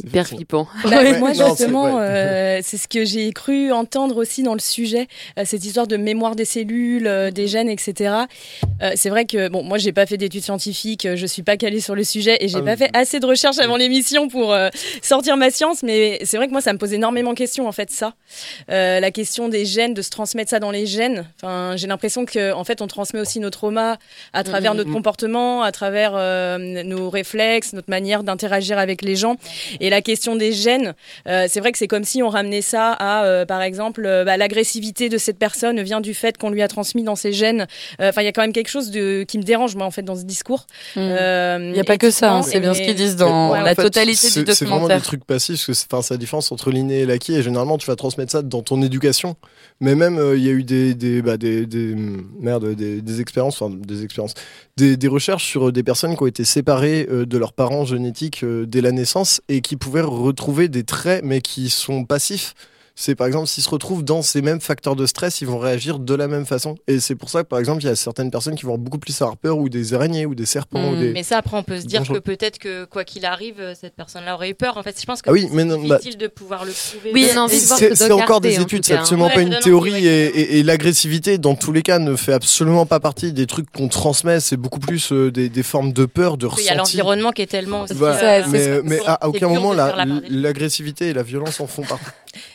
Hyper 0.04 0.26
flippant. 0.26 0.68
Bah, 0.84 0.90
Ouais. 1.02 1.18
Moi, 1.18 1.32
justement, 1.32 1.98
euh, 2.00 2.60
c'est 2.62 2.76
ce 2.76 2.88
que 2.88 3.04
j'ai 3.04 3.32
cru 3.32 3.72
entendre 3.72 4.16
aussi 4.16 4.42
dans 4.42 4.54
le 4.54 4.60
sujet, 4.60 5.08
euh, 5.38 5.42
cette 5.44 5.64
histoire 5.64 5.86
de 5.86 5.96
mémoire 5.96 6.36
des 6.36 6.44
cellules, 6.44 7.06
euh, 7.06 7.30
des 7.30 7.46
gènes, 7.48 7.68
etc. 7.68 8.14
Euh, 8.82 8.92
c'est 8.96 9.10
vrai 9.10 9.24
que, 9.24 9.48
bon, 9.48 9.62
moi, 9.62 9.78
j'ai 9.78 9.92
pas 9.92 10.06
fait 10.06 10.16
d'études 10.16 10.42
scientifiques, 10.44 11.06
je 11.14 11.26
suis 11.26 11.42
pas 11.42 11.56
calée 11.56 11.80
sur 11.80 11.94
le 11.94 12.04
sujet 12.04 12.36
et 12.40 12.48
j'ai 12.48 12.58
Ah 12.58 12.62
pas 12.62 12.72
oui. 12.72 12.78
fait 12.78 12.90
assez 12.96 13.20
de 13.20 13.26
recherches 13.26 13.58
avant 13.58 13.76
l'émission 13.76 14.28
pour 14.28 14.52
euh, 14.52 14.68
sortir 15.02 15.36
ma 15.36 15.50
science, 15.50 15.82
mais 15.82 16.18
c'est 16.24 16.36
vrai 16.36 16.46
que 16.46 16.52
moi, 16.52 16.60
ça 16.60 16.72
me 16.72 16.78
pose 16.78 16.92
énormément 16.92 17.32
de 17.32 17.38
questions, 17.38 17.66
en 17.68 17.72
fait, 17.72 17.90
ça. 17.90 18.14
Euh, 18.70 19.00
la 19.00 19.10
question 19.10 19.48
des 19.48 19.64
gènes, 19.66 19.94
de 19.94 20.02
se 20.02 20.10
transmettre 20.10 20.50
ça 20.50 20.58
dans 20.60 20.70
les 20.70 20.86
gènes. 20.86 21.26
Enfin, 21.36 21.74
j'ai 21.76 21.86
l'impression 21.86 22.24
que, 22.24 22.52
en 22.52 22.64
fait, 22.64 22.80
on 22.82 22.86
transmet 22.86 23.20
aussi 23.20 23.40
nos 23.40 23.50
traumas 23.50 23.96
à 24.32 24.44
travers 24.44 24.74
Mm, 24.74 24.76
notre 24.78 24.92
comportement, 24.92 25.62
à 25.62 25.72
travers 25.72 26.12
euh, 26.14 26.58
nos 26.84 27.10
réflexes, 27.10 27.72
notre 27.72 27.90
manière 27.90 28.22
d'interagir 28.22 28.78
avec 28.78 29.02
les 29.02 29.16
gens. 29.16 29.36
Et 29.80 29.89
la 29.90 30.00
question 30.02 30.36
des 30.36 30.52
gènes, 30.52 30.94
euh, 31.28 31.46
c'est 31.48 31.60
vrai 31.60 31.72
que 31.72 31.78
c'est 31.78 31.86
comme 31.88 32.04
si 32.04 32.22
on 32.22 32.28
ramenait 32.28 32.62
ça 32.62 32.92
à, 32.92 33.24
euh, 33.24 33.44
par 33.44 33.60
exemple, 33.62 34.04
euh, 34.06 34.24
bah, 34.24 34.36
l'agressivité 34.36 35.08
de 35.08 35.18
cette 35.18 35.38
personne 35.38 35.80
vient 35.82 36.00
du 36.00 36.14
fait 36.14 36.38
qu'on 36.38 36.50
lui 36.50 36.62
a 36.62 36.68
transmis 36.68 37.02
dans 37.02 37.16
ses 37.16 37.32
gènes. 37.32 37.66
Euh, 38.00 38.08
Enfin, 38.10 38.22
il 38.22 38.24
y 38.24 38.28
a 38.28 38.32
quand 38.32 38.42
même 38.42 38.52
quelque 38.52 38.68
chose 38.70 38.90
de, 38.90 39.24
qui 39.24 39.38
me 39.38 39.42
dérange, 39.42 39.76
moi, 39.76 39.86
en 39.86 39.90
fait, 39.90 40.02
dans 40.02 40.16
ce 40.16 40.24
discours. 40.24 40.66
Euh, 40.96 41.70
Il 41.72 41.76
y 41.76 41.80
a 41.80 41.84
pas 41.84 41.98
que 41.98 42.10
ça, 42.10 42.32
hein, 42.34 42.42
c'est 42.42 42.60
bien 42.60 42.74
ce 42.74 42.82
qu'ils 42.82 42.94
disent 42.94 43.16
dans 43.16 43.50
Ouais, 43.52 43.58
la 43.62 43.72
en 43.72 43.74
fait, 43.74 43.82
totalité 43.82 44.26
du 44.28 44.32
C'est 44.32 44.52
c'est 44.52 44.64
vraiment 44.64 44.76
documentaire. 44.88 44.96
des 44.98 45.02
trucs 45.04 45.24
passifs, 45.24 45.66
parce 45.66 45.84
que 45.84 46.02
c'est 46.02 46.14
la 46.14 46.16
différence 46.18 46.50
entre 46.52 46.70
l'inné 46.70 47.00
et 47.00 47.06
l'acquis, 47.06 47.34
et 47.34 47.42
généralement 47.42 47.78
tu 47.78 47.86
vas 47.86 47.96
transmettre 47.96 48.32
ça 48.32 48.42
dans 48.42 48.62
ton 48.62 48.82
éducation. 48.82 49.36
Mais 49.80 49.94
même, 49.94 50.18
euh, 50.18 50.36
il 50.36 50.44
y 50.44 50.48
a 50.48 50.52
eu 50.52 50.62
des, 50.64 50.94
des, 50.94 51.22
bah, 51.22 51.36
des, 51.36 51.64
des- 51.66 51.94
merde, 52.38 52.74
des, 52.74 53.00
des 53.00 53.20
expériences, 53.20 53.60
enfin 53.62 53.74
des 53.74 54.04
expériences, 54.04 54.34
des, 54.76 54.96
des 54.96 55.08
recherches 55.08 55.44
sur 55.46 55.72
des 55.72 55.82
personnes 55.82 56.16
qui 56.16 56.22
ont 56.22 56.26
été 56.26 56.44
séparées 56.44 57.06
euh, 57.10 57.24
de 57.24 57.38
leurs 57.38 57.52
parents 57.54 57.84
génétiques 57.86 58.42
euh, 58.44 58.66
dès 58.66 58.80
la 58.82 58.92
naissance 58.92 59.40
et 59.48 59.60
qui 59.62 59.76
pouvaient 59.80 60.02
retrouver 60.02 60.68
des 60.68 60.84
traits, 60.84 61.24
mais 61.24 61.40
qui 61.40 61.70
sont 61.70 62.04
passifs. 62.04 62.54
C'est 62.94 63.14
par 63.14 63.26
exemple, 63.26 63.46
s'ils 63.46 63.62
se 63.62 63.70
retrouvent 63.70 64.04
dans 64.04 64.20
ces 64.22 64.42
mêmes 64.42 64.60
facteurs 64.60 64.94
de 64.96 65.06
stress, 65.06 65.40
ils 65.40 65.46
vont 65.46 65.58
réagir 65.58 65.98
de 65.98 66.14
la 66.14 66.28
même 66.28 66.44
façon. 66.44 66.76
Et 66.86 67.00
c'est 67.00 67.14
pour 67.14 67.30
ça 67.30 67.42
que, 67.42 67.48
par 67.48 67.58
exemple, 67.58 67.82
il 67.82 67.86
y 67.86 67.90
a 67.90 67.96
certaines 67.96 68.30
personnes 68.30 68.54
qui 68.56 68.66
vont 68.66 68.76
beaucoup 68.76 68.98
plus 68.98 69.20
avoir 69.22 69.36
peur, 69.38 69.56
ou 69.58 69.68
des 69.68 69.94
araignées, 69.94 70.26
ou 70.26 70.34
des 70.34 70.44
serpents. 70.46 70.90
ou 70.90 70.96
Mm, 70.96 71.00
des... 71.00 71.12
Mais 71.12 71.22
ça, 71.22 71.38
après, 71.38 71.56
on 71.56 71.62
peut 71.62 71.80
se 71.80 71.86
dire 71.86 72.02
que 72.06 72.18
peut-être 72.18 72.58
que 72.58 72.84
quoi 72.84 73.04
qu'il 73.04 73.24
arrive, 73.24 73.60
euh, 73.60 73.74
cette 73.80 73.94
personne-là 73.94 74.34
aurait 74.34 74.50
eu 74.50 74.54
peur. 74.54 74.76
En 74.76 74.82
fait, 74.82 74.96
je 75.00 75.06
pense 75.06 75.22
que 75.22 75.30
Ah 75.30 75.32
oui, 75.32 75.46
c'est 75.48 75.54
mais 75.56 75.64
non, 75.64 75.78
bah- 75.86 75.96
difficile 75.98 76.18
de 76.18 76.26
pouvoir 76.26 76.64
le 76.64 76.72
prouver. 76.72 77.12
Oui, 77.14 77.28
c'est 77.48 77.94
c'est 77.94 78.12
encore 78.12 78.40
des 78.40 78.60
études, 78.60 78.84
c'est 78.84 78.94
absolument 78.94 79.30
pas 79.30 79.40
une 79.42 79.58
théorie 79.60 80.06
et, 80.06 80.26
et- 80.26 80.58
et 80.58 80.62
l'agressivité 80.62 81.38
dans 81.38 81.54
tous 81.54 81.72
les 81.72 81.82
cas 81.82 81.98
ne 81.98 82.16
fait 82.16 82.32
absolument 82.32 82.86
pas 82.86 83.00
partie 83.00 83.32
des 83.32 83.46
trucs 83.46 83.70
qu'on 83.70 83.88
transmet, 83.88 84.40
c'est 84.40 84.56
beaucoup 84.56 84.80
plus 84.80 85.12
euh, 85.12 85.30
des, 85.30 85.48
des 85.48 85.62
formes 85.62 85.92
de 85.92 86.04
peur, 86.06 86.36
de 86.36 86.46
Il 86.46 86.48
y 86.48 86.52
ressenti. 86.52 86.70
a 86.72 86.74
l'environnement 86.76 87.30
qui 87.32 87.42
est 87.42 87.46
tellement 87.46 87.82
aussi. 87.82 87.94
Voilà. 87.94 88.46
euh, 88.46 88.82
mais, 88.84 88.98
à, 89.06 89.14
à 89.14 89.28
aucun 89.28 89.48
moment 89.48 89.72
la- 89.72 90.04
l'agressivité 90.28 91.08
et 91.08 91.12
la 91.12 91.22
violence 91.22 91.60
en 91.60 91.66
font 91.66 91.82
partie. 91.82 92.04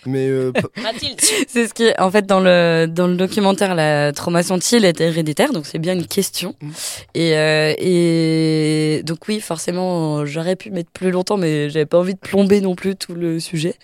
Mais 0.05 0.27
euh, 0.27 0.51
Mathilde. 0.81 1.19
C'est 1.19 1.67
ce 1.67 1.73
qui 1.73 1.83
est, 1.83 1.99
en 1.99 2.11
fait, 2.11 2.25
dans 2.25 2.39
le, 2.39 2.87
dans 2.87 3.07
le 3.07 3.15
documentaire, 3.15 3.75
la 3.75 4.11
traumacentie, 4.13 4.77
elle 4.77 4.85
est 4.85 5.01
héréditaire, 5.01 5.51
donc 5.51 5.65
c'est 5.65 5.79
bien 5.79 5.93
une 5.93 6.07
question. 6.07 6.55
Mm. 6.61 6.69
Et, 7.15 7.37
euh, 7.37 7.73
et 7.77 9.01
donc 9.03 9.27
oui, 9.27 9.39
forcément, 9.39 10.25
j'aurais 10.25 10.55
pu 10.55 10.71
mettre 10.71 10.91
plus 10.91 11.11
longtemps, 11.11 11.37
mais 11.37 11.69
j'avais 11.69 11.85
pas 11.85 11.99
envie 11.99 12.13
de 12.13 12.19
plomber 12.19 12.61
non 12.61 12.75
plus 12.75 12.95
tout 12.95 13.13
le 13.15 13.39
sujet. 13.39 13.75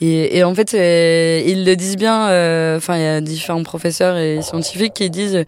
Et, 0.00 0.38
et 0.38 0.44
en 0.44 0.54
fait, 0.54 0.74
euh, 0.74 1.42
ils 1.46 1.64
le 1.64 1.76
disent 1.76 1.96
bien, 1.96 2.28
euh, 2.28 2.76
enfin, 2.76 2.96
il 2.96 3.02
y 3.02 3.06
a 3.06 3.20
différents 3.20 3.62
professeurs 3.62 4.16
et 4.16 4.42
scientifiques 4.42 4.94
qui 4.94 5.10
disent, 5.10 5.44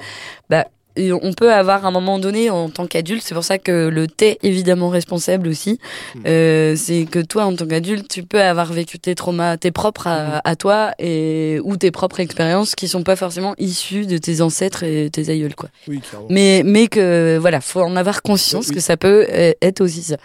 bah, 0.48 0.66
et 0.96 1.12
on 1.12 1.32
peut 1.32 1.52
avoir 1.52 1.84
à 1.84 1.88
un 1.88 1.90
moment 1.90 2.18
donné 2.18 2.50
en 2.50 2.68
tant 2.68 2.86
qu'adulte, 2.86 3.22
c'est 3.24 3.34
pour 3.34 3.44
ça 3.44 3.58
que 3.58 3.88
le 3.88 4.06
t'es 4.06 4.38
évidemment 4.42 4.88
responsable 4.88 5.48
aussi. 5.48 5.78
Euh, 6.26 6.76
c'est 6.76 7.04
que 7.04 7.18
toi, 7.18 7.46
en 7.46 7.56
tant 7.56 7.66
qu'adulte, 7.66 8.08
tu 8.08 8.22
peux 8.22 8.40
avoir 8.40 8.72
vécu 8.72 8.98
tes 8.98 9.14
traumas, 9.14 9.56
tes 9.56 9.70
propres 9.72 10.06
à, 10.06 10.40
à 10.44 10.56
toi 10.56 10.92
et 10.98 11.58
ou 11.64 11.76
tes 11.76 11.90
propres 11.90 12.20
expériences 12.20 12.74
qui 12.74 12.88
sont 12.88 13.02
pas 13.02 13.16
forcément 13.16 13.54
issues 13.58 14.06
de 14.06 14.18
tes 14.18 14.40
ancêtres 14.40 14.84
et 14.84 15.10
tes 15.10 15.30
aïeuls, 15.30 15.54
quoi. 15.54 15.68
Oui. 15.88 16.00
Mais 16.30 16.62
mais 16.64 16.86
que 16.86 17.38
voilà, 17.40 17.60
faut 17.60 17.80
en 17.80 17.96
avoir 17.96 18.22
conscience 18.22 18.70
que 18.70 18.80
ça 18.80 18.96
peut 18.96 19.26
euh, 19.30 19.52
être 19.62 19.80
aussi 19.80 20.02
ça. 20.02 20.16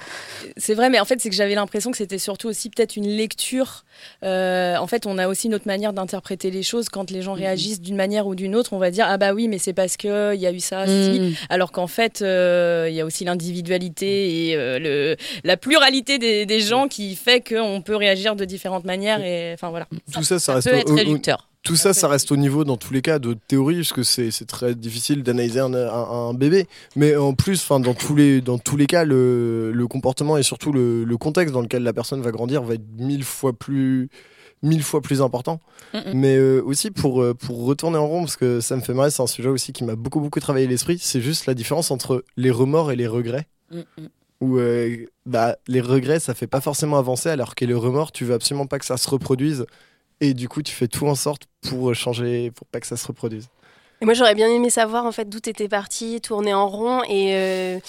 C'est 0.57 0.73
vrai, 0.73 0.89
mais 0.89 0.99
en 0.99 1.05
fait, 1.05 1.19
c'est 1.19 1.29
que 1.29 1.35
j'avais 1.35 1.55
l'impression 1.55 1.91
que 1.91 1.97
c'était 1.97 2.17
surtout 2.17 2.47
aussi 2.47 2.69
peut-être 2.69 2.95
une 2.95 3.07
lecture. 3.07 3.85
Euh, 4.23 4.77
en 4.77 4.87
fait, 4.87 5.05
on 5.05 5.17
a 5.17 5.27
aussi 5.27 5.49
notre 5.49 5.67
manière 5.67 5.93
d'interpréter 5.93 6.51
les 6.51 6.63
choses. 6.63 6.89
Quand 6.89 7.11
les 7.11 7.21
gens 7.21 7.33
réagissent 7.33 7.81
d'une 7.81 7.95
manière 7.95 8.27
ou 8.27 8.35
d'une 8.35 8.55
autre, 8.55 8.73
on 8.73 8.79
va 8.79 8.91
dire 8.91 9.05
ah 9.07 9.17
bah 9.17 9.33
oui, 9.33 9.47
mais 9.47 9.57
c'est 9.57 9.73
parce 9.73 9.97
que 9.97 10.35
il 10.35 10.41
y 10.41 10.47
a 10.47 10.51
eu 10.51 10.58
ça, 10.61 10.85
si. 10.87 11.19
Mhm. 11.19 11.33
Alors 11.49 11.71
qu'en 11.71 11.87
fait, 11.87 12.21
euh, 12.21 12.87
il 12.89 12.95
y 12.95 13.01
a 13.01 13.05
aussi 13.05 13.25
l'individualité 13.25 14.47
et 14.49 14.55
euh, 14.55 14.79
le, 14.79 15.15
la 15.43 15.57
pluralité 15.57 16.17
des, 16.17 16.45
des 16.45 16.59
gens 16.59 16.87
qui 16.87 17.15
fait 17.15 17.41
qu'on 17.47 17.81
peut 17.81 17.95
réagir 17.95 18.35
de 18.35 18.45
différentes 18.45 18.85
manières. 18.85 19.23
Et 19.23 19.51
enfin 19.53 19.69
voilà. 19.69 19.87
tout 20.13 20.23
ça, 20.23 20.39
ça, 20.39 20.55
reste 20.55 20.69
peut 20.69 20.75
au- 20.75 20.79
être 20.79 20.91
au- 20.91 20.95
réducteur. 20.95 21.45
Tout 21.61 21.75
ça, 21.75 21.93
ça 21.93 22.07
reste 22.07 22.31
au 22.31 22.37
niveau, 22.37 22.63
dans 22.63 22.77
tous 22.77 22.93
les 22.93 23.01
cas, 23.01 23.19
de 23.19 23.33
théorie, 23.47 23.75
parce 23.77 23.91
que 23.91 24.01
c'est 24.01 24.31
c'est 24.31 24.45
très 24.45 24.75
difficile 24.75 25.23
d'analyser 25.23 25.59
un, 25.59 25.73
un- 25.73 26.29
un 26.29 26.33
bébé. 26.33 26.67
Mais 26.95 27.17
en 27.17 27.33
plus, 27.33 27.61
enfin, 27.61 27.81
dans 27.81 27.93
tous 27.93 28.15
les 28.15 28.39
dans 28.39 28.57
tous 28.57 28.77
les 28.77 28.85
cas, 28.87 29.03
le, 29.03 29.71
le 29.73 29.87
comportement 29.87 30.37
et 30.37 30.43
surtout 30.43 30.71
le, 30.71 31.03
le 31.03 31.17
contexte 31.17 31.53
dans 31.53 31.59
lequel 31.61 31.83
la 31.83 31.91
personne 31.91 32.21
va 32.21 32.31
grandir 32.31 32.63
va 32.63 32.75
être 32.75 32.85
mille 32.97 33.25
fois 33.25 33.51
plus 33.51 34.09
mille 34.61 34.83
fois 34.83 35.01
plus 35.01 35.21
important. 35.21 35.59
Mais 36.13 36.35
euh, 36.35 36.61
aussi 36.63 36.91
pour 36.91 37.21
euh, 37.21 37.33
pour 37.33 37.65
retourner 37.65 37.97
en 37.97 38.07
rond, 38.07 38.19
parce 38.21 38.35
que 38.35 38.61
ça 38.61 38.75
me 38.75 38.81
fait 38.81 38.93
marrer, 38.93 39.11
c'est 39.11 39.23
un 39.23 39.27
sujet 39.27 39.49
aussi 39.49 39.73
qui 39.73 39.83
m'a 39.83 39.95
beaucoup 39.95 40.19
beaucoup 40.19 40.39
travaillé 40.39 40.67
l'esprit. 40.67 40.99
C'est 40.99 41.21
juste 41.21 41.45
la 41.45 41.53
différence 41.53 41.91
entre 41.91 42.23
les 42.37 42.51
remords 42.51 42.91
et 42.91 42.95
les 42.95 43.07
regrets. 43.07 43.47
Où 44.41 44.57
euh, 44.57 45.05
bah, 45.25 45.57
les 45.67 45.81
regrets, 45.81 46.19
ça 46.19 46.33
fait 46.33 46.47
pas 46.47 46.61
forcément 46.61 46.97
avancer, 46.97 47.29
alors 47.29 47.55
que 47.55 47.65
les 47.65 47.73
remords, 47.73 48.11
tu 48.11 48.23
veux 48.23 48.33
absolument 48.33 48.67
pas 48.67 48.79
que 48.79 48.85
ça 48.85 48.97
se 48.97 49.09
reproduise. 49.09 49.65
Et 50.21 50.33
du 50.33 50.47
coup, 50.47 50.61
tu 50.61 50.73
fais 50.73 50.87
tout 50.87 51.07
en 51.07 51.15
sorte 51.15 51.43
pour 51.61 51.93
changer, 51.93 52.51
pour 52.51 52.67
pas 52.67 52.79
que 52.79 52.87
ça 52.87 52.97
se 52.97 53.07
reproduise. 53.07 53.49
Et 54.01 54.05
moi, 54.05 54.13
j'aurais 54.13 54.35
bien 54.35 54.47
aimé 54.47 54.69
savoir 54.69 55.05
en 55.05 55.11
fait 55.11 55.27
d'où 55.27 55.41
t'étais 55.41 55.67
parti, 55.67 56.21
tourner 56.21 56.53
en 56.53 56.69
rond. 56.69 57.01
Et 57.09 57.33
euh, 57.35 57.79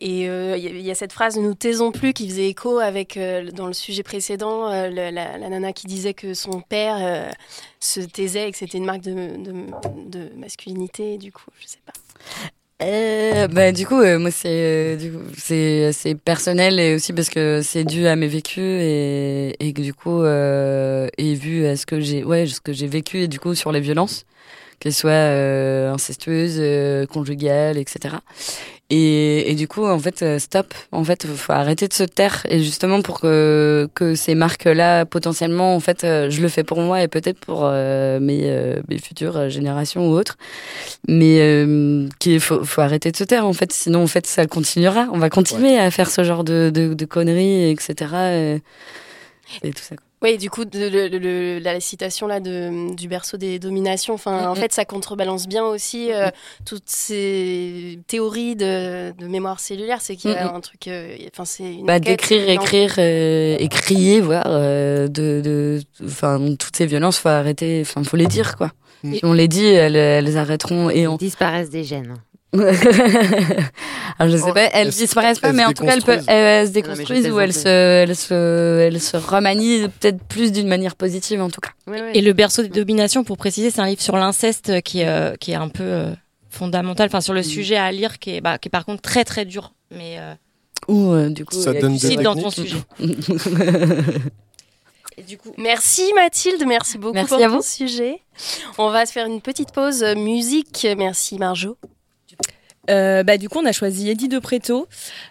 et 0.00 0.28
euh, 0.28 0.56
il 0.56 0.64
y, 0.64 0.66
a- 0.88 0.92
il 0.92 0.96
cette 0.96 1.12
phrase 1.12 1.36
"ne 1.36 1.42
nous 1.42 1.54
taisons 1.54 1.92
plus" 1.92 2.12
qui 2.12 2.28
faisait 2.28 2.48
écho 2.48 2.78
avec 2.78 3.16
euh, 3.16 3.48
dans 3.52 3.68
le 3.68 3.72
sujet 3.72 4.02
précédent 4.02 4.68
euh, 4.70 4.90
la, 4.90 5.38
nana 5.38 5.72
qui 5.72 5.86
disait 5.86 6.14
que 6.14 6.34
son 6.34 6.60
père 6.60 6.96
euh, 7.00 7.30
se 7.78 8.00
taisait 8.00 8.48
et 8.48 8.52
que 8.52 8.58
c'était 8.58 8.78
une 8.78 8.84
marque 8.84 9.02
de, 9.02 10.36
masculinité. 10.36 11.16
Du 11.18 11.30
coup, 11.30 11.50
je 11.60 11.68
sais 11.68 11.78
pas. 11.86 11.92
Euh, 12.82 13.46
bah, 13.46 13.70
du 13.70 13.86
coup, 13.86 14.00
euh, 14.00 14.18
moi, 14.18 14.32
c'est 14.32 14.98
euh, 14.98 16.14
personnel 16.24 16.80
et 16.80 16.96
aussi 16.96 17.12
parce 17.12 17.28
que 17.28 17.60
c'est 17.62 17.84
dû 17.84 18.08
à 18.08 18.16
mes 18.16 18.26
vécus 18.26 18.58
et, 18.58 19.72
que 19.76 19.82
du 19.82 19.94
coup, 19.94 20.22
euh, 20.22 21.06
et 21.16 21.34
vu 21.34 21.64
à 21.66 21.76
ce 21.76 21.86
que 21.86 22.00
j'ai 22.00 22.24
ouais, 22.24 22.46
ce 22.46 22.60
que 22.60 22.72
j'ai 22.72 22.88
vécu 22.88 23.18
et 23.18 23.28
du 23.28 23.38
coup 23.38 23.54
sur 23.54 23.70
les 23.70 23.80
violences, 23.80 24.24
qu'elles 24.82 24.92
soient 24.92 25.10
euh, 25.12 25.92
incestueuses, 25.92 26.56
euh, 26.58 27.06
conjugales, 27.06 27.78
etc. 27.78 28.16
Et, 28.90 29.50
et 29.50 29.54
du 29.54 29.68
coup, 29.68 29.86
en 29.86 29.98
fait, 29.98 30.22
euh, 30.22 30.38
stop. 30.40 30.74
En 30.90 31.04
fait, 31.04 31.24
faut 31.26 31.52
arrêter 31.52 31.86
de 31.86 31.92
se 31.94 32.02
taire. 32.02 32.44
Et 32.48 32.62
justement, 32.62 33.00
pour 33.00 33.20
que, 33.20 33.88
que 33.94 34.14
ces 34.16 34.34
marques-là, 34.34 35.06
potentiellement, 35.06 35.74
en 35.76 35.80
fait, 35.80 36.02
euh, 36.04 36.28
je 36.30 36.42
le 36.42 36.48
fais 36.48 36.64
pour 36.64 36.80
moi 36.80 37.00
et 37.02 37.08
peut-être 37.08 37.38
pour 37.38 37.60
euh, 37.64 38.18
mes, 38.20 38.40
euh, 38.44 38.82
mes 38.88 38.98
futures 38.98 39.48
générations 39.48 40.10
ou 40.10 40.12
autres. 40.14 40.36
Mais 41.08 41.38
euh, 41.40 42.08
qu'il 42.18 42.40
faut, 42.40 42.64
faut 42.64 42.80
arrêter 42.80 43.12
de 43.12 43.16
se 43.16 43.24
taire, 43.24 43.46
en 43.46 43.52
fait. 43.52 43.72
Sinon, 43.72 44.02
en 44.02 44.08
fait, 44.08 44.26
ça 44.26 44.46
continuera. 44.46 45.06
On 45.12 45.18
va 45.18 45.30
continuer 45.30 45.78
à 45.78 45.90
faire 45.92 46.10
ce 46.10 46.24
genre 46.24 46.42
de, 46.42 46.70
de, 46.74 46.92
de 46.92 47.04
conneries, 47.06 47.70
etc. 47.70 47.94
Et, 49.62 49.68
et 49.68 49.72
tout 49.72 49.82
ça. 49.82 49.96
quoi. 49.96 50.11
Oui, 50.22 50.38
du 50.38 50.50
coup, 50.50 50.64
de- 50.64 50.88
le- 50.88 51.08
le- 51.18 51.58
la 51.58 51.80
citation 51.80 52.26
là 52.28 52.38
de, 52.40 52.94
du 52.94 53.08
berceau 53.08 53.36
des 53.36 53.58
dominations, 53.58 54.14
enfin, 54.14 54.48
en 54.48 54.54
Mhm. 54.54 54.60
fait, 54.60 54.72
ça 54.72 54.84
contrebalance 54.84 55.48
bien 55.48 55.64
aussi 55.64 56.12
euh, 56.12 56.28
toutes 56.64 56.88
ces 56.88 57.98
théories 58.06 58.54
de, 58.54 59.12
de 59.18 59.26
mémoire 59.26 59.58
cellulaire. 59.58 59.98
C'est 60.00 60.14
qu'il 60.16 60.30
y 60.30 60.34
a 60.34 60.54
un 60.54 60.60
truc, 60.60 60.86
euh, 60.88 61.16
enfin, 61.32 61.44
c'est 61.44 61.64
une 61.74 61.86
Bah, 61.86 61.98
d'écrire, 61.98 62.48
écrire, 62.48 62.94
euh, 62.98 63.56
et 63.58 63.68
crier, 63.68 64.20
voir, 64.20 64.44
euh, 64.46 65.08
de, 65.08 65.40
de, 65.42 65.80
enfin, 66.04 66.38
toutes 66.58 66.76
ces 66.76 66.86
violences, 66.86 67.18
faut 67.18 67.28
arrêter, 67.28 67.80
enfin, 67.84 68.04
faut 68.04 68.16
les 68.16 68.26
dire, 68.26 68.56
quoi. 68.56 68.70
Mm. 69.02 69.14
Si 69.14 69.20
on 69.24 69.32
les 69.32 69.48
dit, 69.48 69.66
elles, 69.66 69.96
elles 69.96 70.38
arrêteront 70.38 70.88
et 70.88 71.08
on. 71.08 71.16
disparaissent 71.16 71.70
des 71.70 71.82
gènes. 71.82 72.14
Alors, 74.18 74.30
je 74.32 74.36
sais 74.36 74.44
Oh, 74.50 74.52
pas, 74.52 74.64
elles 74.64 74.88
elles 74.88 74.92
se- 74.92 74.98
disparaissent 74.98 75.38
pas, 75.38 75.48
elles 75.50 75.56
mais 75.56 75.64
en 75.64 75.72
tout 75.72 75.84
cas, 75.84 75.94
elles, 75.94 76.02
peuvent, 76.02 76.24
elles, 76.26 76.36
elles 76.62 76.68
se 76.68 76.72
déconstruisent 76.72 77.30
ou 77.30 77.40
elles 77.40 77.52
se, 77.54 77.66
elles 77.68 78.14
se, 78.16 78.78
elles 78.80 79.00
se 79.00 79.16
remanient 79.16 79.88
peut-être 79.88 80.22
plus 80.24 80.52
d'une 80.52 80.68
manière 80.68 80.94
positive, 80.96 81.40
en 81.40 81.48
tout 81.50 81.60
cas. 81.60 81.70
Et 82.14 82.20
le 82.20 82.32
berceau 82.34 82.62
des 82.62 82.68
dominations, 82.68 83.24
pour 83.24 83.36
préciser, 83.38 83.70
c'est 83.70 83.80
un 83.80 83.86
livre 83.86 84.02
sur 84.02 84.16
l'inceste 84.16 84.82
qui 84.82 85.00
est, 85.00 85.08
euh, 85.08 85.34
qui 85.40 85.52
est 85.52 85.56
un 85.56 85.68
peu 85.68 85.82
euh, 85.82 86.12
fondamental, 86.50 87.06
enfin 87.06 87.22
sur 87.22 87.32
le 87.32 87.42
sujet 87.42 87.76
à 87.76 87.90
lire, 87.90 88.18
qui 88.18 88.36
est, 88.36 88.40
bah, 88.42 88.58
qui 88.58 88.68
est 88.68 88.70
par 88.70 88.84
contre 88.84 89.00
très 89.02 89.24
très 89.24 89.44
dur. 89.46 89.72
Mais 89.90 90.16
euh, 90.18 90.34
Ou 90.88 91.12
euh, 91.12 91.30
du 91.30 91.44
coup, 91.46 91.54
Ça 91.54 91.70
il 91.70 91.74
y 91.74 91.78
a 91.78 91.80
donne 91.80 91.96
du 91.96 92.16
dans 92.16 92.34
ton 92.36 92.50
sujet. 92.50 92.76
Et 95.18 95.22
du 95.22 95.36
coup, 95.36 95.52
Merci 95.58 96.10
Mathilde, 96.14 96.64
merci 96.66 96.96
beaucoup 96.96 97.12
Merci 97.14 97.28
pour 97.28 97.38
à 97.44 97.48
ton 97.48 97.56
vous. 97.56 97.62
sujet. 97.62 98.20
On 98.78 98.88
va 98.90 99.04
se 99.04 99.12
faire 99.12 99.26
une 99.26 99.42
petite 99.42 99.70
pause 99.72 100.02
musique. 100.16 100.86
Merci 100.96 101.36
Marjo. 101.38 101.76
Euh, 102.90 103.22
bah, 103.22 103.38
du 103.38 103.48
coup, 103.48 103.58
on 103.62 103.66
a 103.66 103.72
choisi 103.72 104.10
Eddie 104.10 104.28
de 104.28 104.38
Preto, 104.40 104.88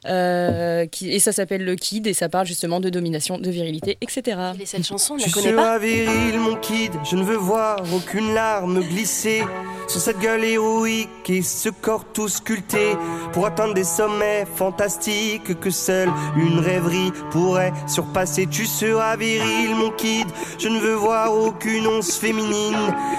euh, 0.08 0.86
qui, 0.86 1.12
et 1.12 1.20
ça 1.20 1.34
s'appelle 1.34 1.66
Le 1.66 1.76
Kid, 1.76 2.08
et 2.08 2.14
ça 2.14 2.30
parle 2.30 2.46
justement 2.46 2.80
de 2.80 2.90
domination, 2.90 3.38
de 3.38 3.50
virilité, 3.50 3.98
etc. 4.02 4.38
Et 4.60 4.66
cette 4.66 4.86
chanson, 4.86 5.16
on 5.16 5.18
Tu 5.18 5.30
la 5.30 5.34
pas 5.34 5.42
seras 5.42 5.80
viril, 5.80 6.40
mon 6.40 6.56
kid, 6.56 6.94
je 7.04 7.16
ne 7.18 7.24
veux 7.24 7.36
voir 7.36 7.80
aucune 7.94 8.34
larme 8.34 8.82
glisser 8.82 9.44
sur 9.88 10.00
cette 10.00 10.20
gueule 10.20 10.46
héroïque 10.46 11.10
et 11.30 11.42
ce 11.42 11.68
corps 11.68 12.06
tout 12.14 12.30
sculpté 12.30 12.96
pour 13.34 13.46
atteindre 13.46 13.74
des 13.74 13.84
sommets 13.84 14.46
fantastiques 14.56 15.60
que 15.60 15.70
seule 15.70 16.10
une 16.38 16.60
rêverie 16.60 17.12
pourrait 17.32 17.74
surpasser. 17.88 18.48
Tu 18.50 18.66
seras 18.66 19.18
viril, 19.18 19.76
mon 19.76 19.92
kid, 19.92 20.28
je 20.58 20.70
ne 20.70 20.80
veux 20.80 20.94
voir 20.94 21.34
aucune 21.34 21.86
once 21.88 22.18
féminine, 22.18 22.78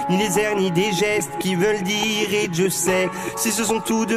ni 0.08 0.16
les 0.16 0.38
airs 0.38 0.56
ni 0.56 0.70
des 0.70 0.92
gestes 0.92 1.32
qui 1.38 1.54
veulent 1.54 1.82
dire 1.82 2.32
et 2.32 2.48
je 2.50 2.68
sais 2.70 3.10
si 3.36 3.50
ce 3.50 3.64
sont 3.64 3.80
tout 3.80 4.06
de 4.06 4.16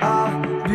abusive. 0.00 0.74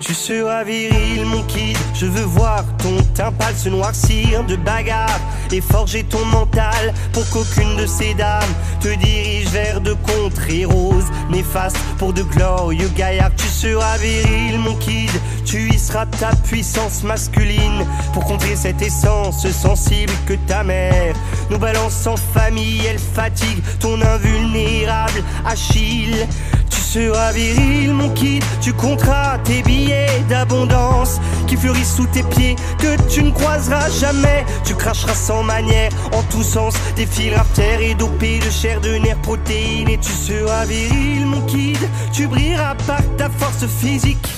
Tu 0.00 0.14
seras 0.14 0.64
viril, 0.64 1.24
mon 1.26 1.42
kid. 1.44 1.76
Je 1.94 2.06
veux 2.06 2.24
voir 2.24 2.64
ton 2.78 2.96
teint 3.14 3.32
pâle 3.32 3.54
se 3.54 3.68
noircir 3.68 4.44
de 4.44 4.56
bagarre 4.56 5.20
et 5.52 5.60
forger 5.60 6.04
ton 6.04 6.24
mental 6.26 6.94
pour 7.12 7.28
qu'aucune 7.28 7.76
de 7.76 7.86
ces 7.86 8.14
dames 8.14 8.54
te 8.80 8.88
dirige 8.88 9.48
vers 9.48 9.80
de 9.80 9.92
contrées 9.94 10.64
roses 10.64 11.10
néfastes 11.28 11.76
pour 11.98 12.12
de 12.12 12.22
glorieux 12.22 12.88
gaillards. 12.96 13.34
Tu 13.36 13.46
seras 13.46 13.98
viril, 13.98 14.58
mon 14.58 14.74
kid. 14.76 14.99
Seras 15.90 16.06
ta 16.06 16.30
puissance 16.44 17.02
masculine 17.02 17.84
pour 18.14 18.24
contrer 18.24 18.54
cette 18.54 18.80
essence 18.80 19.44
sensible 19.50 20.12
que 20.24 20.34
ta 20.46 20.62
mère 20.62 21.16
nous 21.50 21.58
balance 21.58 22.06
en 22.06 22.16
famille. 22.16 22.80
Elle 22.88 23.00
fatigue 23.00 23.60
ton 23.80 24.00
invulnérable 24.00 25.24
Achille. 25.44 26.28
Tu 26.70 26.80
seras 26.80 27.32
viril, 27.32 27.92
mon 27.92 28.08
kid, 28.10 28.44
tu 28.60 28.72
compteras 28.72 29.38
tes 29.38 29.62
billets 29.62 30.20
d'abondance 30.28 31.20
qui 31.48 31.56
fleurissent 31.56 31.96
sous 31.96 32.06
tes 32.06 32.22
pieds, 32.22 32.54
que 32.78 32.96
tu 33.08 33.24
ne 33.24 33.32
croiseras 33.32 33.90
jamais. 33.90 34.44
Tu 34.64 34.76
cracheras 34.76 35.14
sans 35.14 35.42
manière, 35.42 35.90
en 36.12 36.22
tous 36.30 36.44
sens, 36.44 36.74
des 36.94 37.06
fils 37.06 37.34
artères 37.34 37.80
et 37.80 37.94
dopés 37.94 38.38
de 38.38 38.50
chair, 38.50 38.80
de 38.80 38.94
nerfs, 38.94 39.20
protéines. 39.22 39.88
Et 39.88 39.98
tu 39.98 40.12
seras 40.12 40.64
viril, 40.66 41.26
mon 41.26 41.40
kid, 41.46 41.78
tu 42.12 42.28
brilleras 42.28 42.76
par 42.86 43.02
ta 43.16 43.28
force 43.28 43.66
physique. 43.66 44.28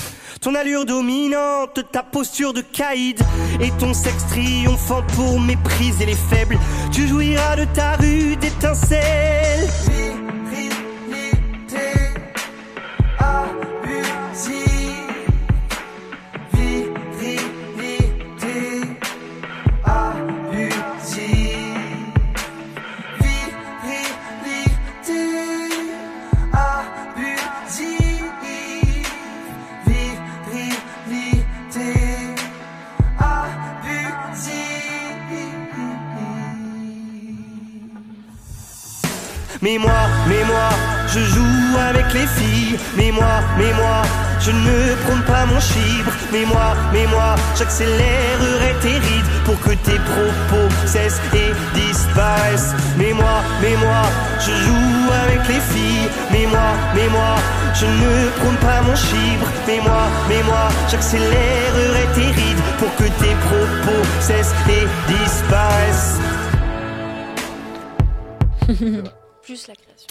Ton 0.43 0.55
allure 0.55 0.83
dominante, 0.83 1.79
ta 1.89 2.03
posture 2.03 2.51
de 2.51 2.59
caïd 2.59 3.17
et 3.61 3.71
ton 3.79 3.93
sexe 3.93 4.27
triomphant 4.27 5.01
pour 5.15 5.39
mépriser 5.39 6.05
les 6.05 6.15
faibles. 6.15 6.59
Tu 6.91 7.07
jouiras 7.07 7.55
de 7.55 7.63
ta 7.73 7.93
rude 7.93 8.43
étincelle. 8.43 10.02
Mais 39.63 39.77
moi, 39.77 40.09
mais 40.27 40.43
moi, 40.43 40.69
je 41.07 41.19
joue 41.19 41.77
avec 41.89 42.11
les 42.13 42.27
filles. 42.27 42.77
Mais 42.97 43.11
moi, 43.11 43.35
mais 43.57 43.71
moi, 43.71 44.01
je 44.41 44.51
ne 44.51 44.93
prône 45.05 45.23
pas 45.23 45.45
mon 45.45 45.57
chibre. 45.61 46.11
Mais 46.33 46.43
moi, 46.43 46.75
mais 46.91 47.07
moi, 47.07 47.35
j'accélérerai 47.57 48.75
tes 48.81 48.97
rides 49.05 49.31
pour 49.45 49.57
que 49.61 49.69
tes 49.87 49.99
propos 50.11 50.67
cessent 50.85 51.21
et 51.33 51.53
disparaissent. 51.79 52.75
Mais 52.97 53.13
moi, 53.13 53.41
mais 53.61 53.77
moi, 53.77 54.03
je 54.45 54.51
joue 54.65 55.11
avec 55.23 55.47
les 55.47 55.61
filles. 55.71 56.09
Mais 56.33 56.45
moi, 56.45 56.69
mais 56.93 57.07
moi, 57.07 57.35
je 57.73 57.85
ne 57.85 58.29
prône 58.39 58.57
pas 58.57 58.81
mon 58.81 58.97
chibre. 58.97 59.47
Mais 59.65 59.79
moi, 59.79 60.03
mais 60.27 60.43
moi, 60.43 60.67
j'accélérerai 60.91 62.05
tes 62.15 62.31
rides 62.37 62.63
pour 62.79 62.93
que 62.97 63.07
tes 63.21 63.35
propos 63.47 64.03
cessent 64.19 64.53
et 64.67 64.85
disparaissent. 65.07 66.19
Plus 69.43 69.67
la 69.67 69.75
création. 69.75 70.07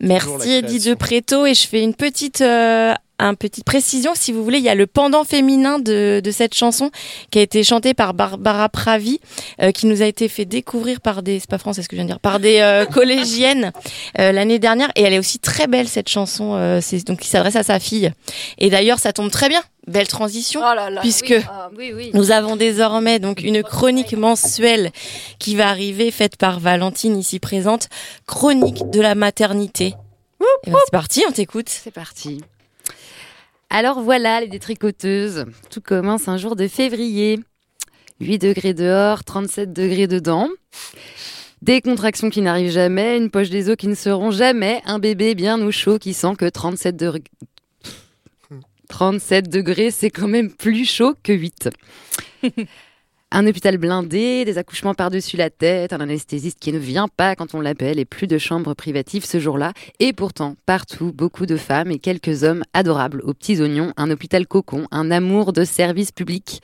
Merci 0.00 0.62
création. 0.62 0.90
de 0.90 0.94
Préto 0.94 1.46
et 1.46 1.54
je 1.54 1.66
fais 1.68 1.82
une 1.82 1.94
petite 1.94 2.40
euh, 2.40 2.94
un 3.22 3.34
petite 3.34 3.64
précision 3.64 4.12
si 4.14 4.32
vous 4.32 4.42
voulez 4.42 4.58
il 4.58 4.64
y 4.64 4.68
a 4.68 4.74
le 4.74 4.86
pendant 4.86 5.24
féminin 5.24 5.78
de, 5.78 6.20
de 6.22 6.30
cette 6.30 6.54
chanson 6.54 6.90
qui 7.30 7.38
a 7.38 7.42
été 7.42 7.62
chantée 7.62 7.94
par 7.94 8.14
Barbara 8.14 8.68
Pravi 8.68 9.20
euh, 9.60 9.70
qui 9.70 9.86
nous 9.86 10.02
a 10.02 10.06
été 10.06 10.28
fait 10.28 10.44
découvrir 10.44 11.00
par 11.00 11.22
des 11.22 11.38
c'est 11.40 11.50
pas 11.50 11.58
français 11.58 11.82
ce 11.82 11.88
que 11.88 11.96
je 11.96 11.98
viens 11.98 12.04
de 12.04 12.10
dire 12.10 12.20
par 12.20 12.40
des 12.40 12.58
euh, 12.58 12.84
collégiennes 12.92 13.72
euh, 14.18 14.32
l'année 14.32 14.58
dernière 14.58 14.90
et 14.96 15.02
elle 15.02 15.12
est 15.12 15.18
aussi 15.18 15.38
très 15.38 15.66
belle 15.66 15.88
cette 15.88 16.08
chanson 16.08 16.54
euh, 16.54 16.80
c'est 16.82 17.06
donc 17.06 17.20
qui 17.20 17.28
s'adresse 17.28 17.56
à 17.56 17.62
sa 17.62 17.78
fille 17.78 18.10
et 18.58 18.70
d'ailleurs 18.70 18.98
ça 18.98 19.12
tombe 19.12 19.30
très 19.30 19.48
bien 19.48 19.62
belle 19.86 20.08
transition 20.08 20.60
Oh 20.62 20.74
là 20.74 20.90
là, 20.90 21.00
puisque 21.00 21.30
oui, 21.30 21.44
ah, 21.48 21.70
oui, 21.76 21.92
oui. 21.94 22.10
nous 22.14 22.30
avons 22.30 22.56
désormais 22.56 23.18
donc 23.18 23.42
une 23.42 23.62
chronique 23.62 24.14
mensuelle 24.14 24.92
qui 25.40 25.56
va 25.56 25.68
arriver, 25.68 26.12
faite 26.12 26.36
par 26.36 26.60
Valentine 26.60 27.18
ici 27.18 27.40
présente, 27.40 27.88
chronique 28.26 28.88
de 28.90 29.00
la 29.00 29.16
maternité. 29.16 29.94
Et 30.66 30.70
ben, 30.70 30.78
c'est 30.84 30.92
parti, 30.92 31.24
on 31.28 31.32
t'écoute. 31.32 31.68
C'est 31.68 31.90
parti. 31.90 32.40
Alors 33.74 34.02
voilà, 34.02 34.42
les 34.42 34.48
détricoteuses. 34.48 35.46
Tout 35.70 35.80
commence 35.80 36.28
un 36.28 36.36
jour 36.36 36.56
de 36.56 36.68
février. 36.68 37.40
8 38.20 38.36
degrés 38.38 38.74
dehors, 38.74 39.24
37 39.24 39.72
degrés 39.72 40.06
dedans. 40.06 40.50
Des 41.62 41.80
contractions 41.80 42.28
qui 42.28 42.42
n'arrivent 42.42 42.70
jamais, 42.70 43.16
une 43.16 43.30
poche 43.30 43.48
des 43.48 43.70
os 43.70 43.76
qui 43.76 43.88
ne 43.88 43.94
seront 43.94 44.30
jamais, 44.30 44.82
un 44.84 44.98
bébé 44.98 45.34
bien 45.34 45.58
au 45.62 45.70
chaud 45.70 45.98
qui 45.98 46.12
sent 46.12 46.34
que 46.38 46.44
37 46.44 46.96
degrés. 46.96 47.24
37 48.90 49.48
degrés, 49.48 49.90
c'est 49.90 50.10
quand 50.10 50.28
même 50.28 50.52
plus 50.52 50.84
chaud 50.84 51.14
que 51.22 51.32
8. 51.32 51.70
Un 53.34 53.46
hôpital 53.46 53.78
blindé, 53.78 54.44
des 54.44 54.58
accouchements 54.58 54.92
par-dessus 54.92 55.38
la 55.38 55.48
tête, 55.48 55.94
un 55.94 56.00
anesthésiste 56.00 56.58
qui 56.60 56.70
ne 56.70 56.78
vient 56.78 57.08
pas 57.08 57.34
quand 57.34 57.54
on 57.54 57.62
l'appelle 57.62 57.98
et 57.98 58.04
plus 58.04 58.26
de 58.26 58.36
chambres 58.36 58.74
privatives 58.74 59.24
ce 59.24 59.40
jour-là. 59.40 59.72
Et 60.00 60.12
pourtant, 60.12 60.54
partout, 60.66 61.12
beaucoup 61.14 61.46
de 61.46 61.56
femmes 61.56 61.90
et 61.90 61.98
quelques 61.98 62.42
hommes 62.42 62.62
adorables 62.74 63.22
aux 63.24 63.32
petits 63.32 63.58
oignons, 63.62 63.94
un 63.96 64.10
hôpital 64.10 64.46
cocon, 64.46 64.86
un 64.90 65.10
amour 65.10 65.54
de 65.54 65.64
service 65.64 66.12
public. 66.12 66.60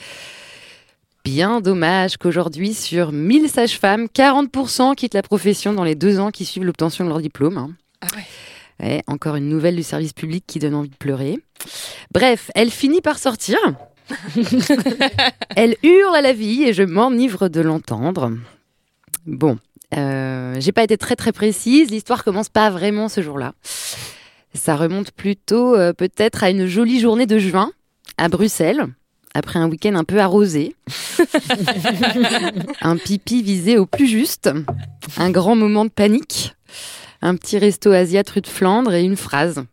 Bien 1.25 1.63
dommage 1.63 2.19
qu'aujourd'hui, 2.19 2.75
sur 2.75 3.13
1000 3.13 3.49
sages-femmes, 3.49 4.05
40% 4.15 4.95
quittent 4.95 5.15
la 5.15 5.23
profession 5.23 5.73
dans 5.73 5.85
les 5.85 5.95
deux 5.95 6.21
ans 6.21 6.31
qui 6.31 6.45
suivent 6.45 6.65
l'obtention 6.65 7.05
de 7.05 7.09
leur 7.09 7.23
diplôme. 7.23 7.57
hein. 7.57 7.71
Ouais, 8.79 9.03
encore 9.07 9.37
une 9.37 9.49
nouvelle 9.49 9.75
du 9.75 9.83
service 9.83 10.13
public 10.13 10.45
qui 10.47 10.59
donne 10.59 10.75
envie 10.75 10.91
de 10.91 10.97
pleurer. 10.97 11.39
Bref, 12.13 12.51
elle 12.55 12.71
finit 12.71 13.01
par 13.01 13.19
sortir. 13.19 13.57
elle 15.57 15.77
hurle 15.83 16.17
à 16.17 16.23
la 16.23 16.33
vie 16.33 16.65
et 16.65 16.73
je 16.73 16.83
m'enivre 16.83 17.49
de 17.49 17.61
l'entendre. 17.61 18.33
Bon, 19.27 19.59
euh, 19.97 20.57
j'ai 20.59 20.73
pas 20.73 20.83
été 20.83 20.97
très 20.97 21.17
très 21.17 21.33
précise. 21.33 21.91
L'histoire 21.91 22.25
commence 22.25 22.49
pas 22.49 22.71
vraiment 22.71 23.09
ce 23.09 23.23
jour-là. 23.23 23.55
Ça 24.55 24.77
remonte 24.77 25.11
plutôt 25.13 25.77
euh, 25.77 25.93
peut-être 25.93 26.43
à 26.43 26.51
une 26.51 26.67
jolie 26.67 27.01
journée 27.01 27.27
de 27.27 27.39
juin 27.39 27.73
à 28.17 28.29
Bruxelles, 28.29 28.87
après 29.35 29.59
un 29.59 29.69
week-end 29.69 29.95
un 29.95 30.05
peu 30.05 30.21
arrosé. 30.21 30.75
un 32.81 32.97
pipi 32.97 33.43
visé 33.43 33.79
au 33.79 33.87
plus 33.87 34.07
juste, 34.07 34.51
un 35.17 35.31
grand 35.31 35.55
moment 35.55 35.85
de 35.85 35.91
panique, 35.91 36.55
un 37.23 37.37
petit 37.37 37.59
resto 37.59 37.93
asiat 37.93 38.25
rue 38.33 38.41
de 38.41 38.47
Flandre 38.47 38.95
et 38.95 39.03
une 39.03 39.17
phrase. 39.17 39.65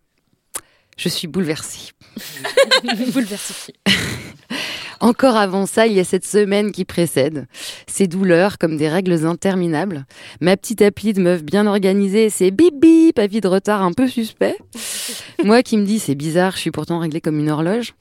Je 0.98 1.10
suis 1.10 1.28
bouleversée. 1.28 1.92
Bouleversée. 3.14 3.74
Encore 5.02 5.36
avant 5.36 5.66
ça, 5.66 5.88
il 5.88 5.94
y 5.94 6.00
a 6.00 6.06
cette 6.06 6.26
semaine 6.26 6.72
qui 6.72 6.86
précède. 6.86 7.48
Ces 7.86 8.08
douleurs 8.08 8.58
comme 8.58 8.78
des 8.78 8.88
règles 8.88 9.26
interminables. 9.26 10.06
Ma 10.40 10.56
petite 10.56 10.82
appli 10.82 11.12
de 11.12 11.22
meuf 11.22 11.44
bien 11.44 11.68
organisée, 11.68 12.30
c'est 12.30 12.50
bip 12.50 12.80
bip, 12.80 13.20
avis 13.20 13.42
de 13.42 13.48
retard 13.48 13.84
un 13.84 13.92
peu 13.92 14.08
suspect. 14.08 14.58
Moi 15.44 15.64
qui 15.64 15.78
me 15.78 15.86
dis 15.86 16.00
c'est 16.00 16.16
bizarre, 16.16 16.54
je 16.54 16.60
suis 16.60 16.72
pourtant 16.72 17.00
réglée 17.00 17.22
comme 17.22 17.40
une 17.40 17.50
horloge. 17.50 17.94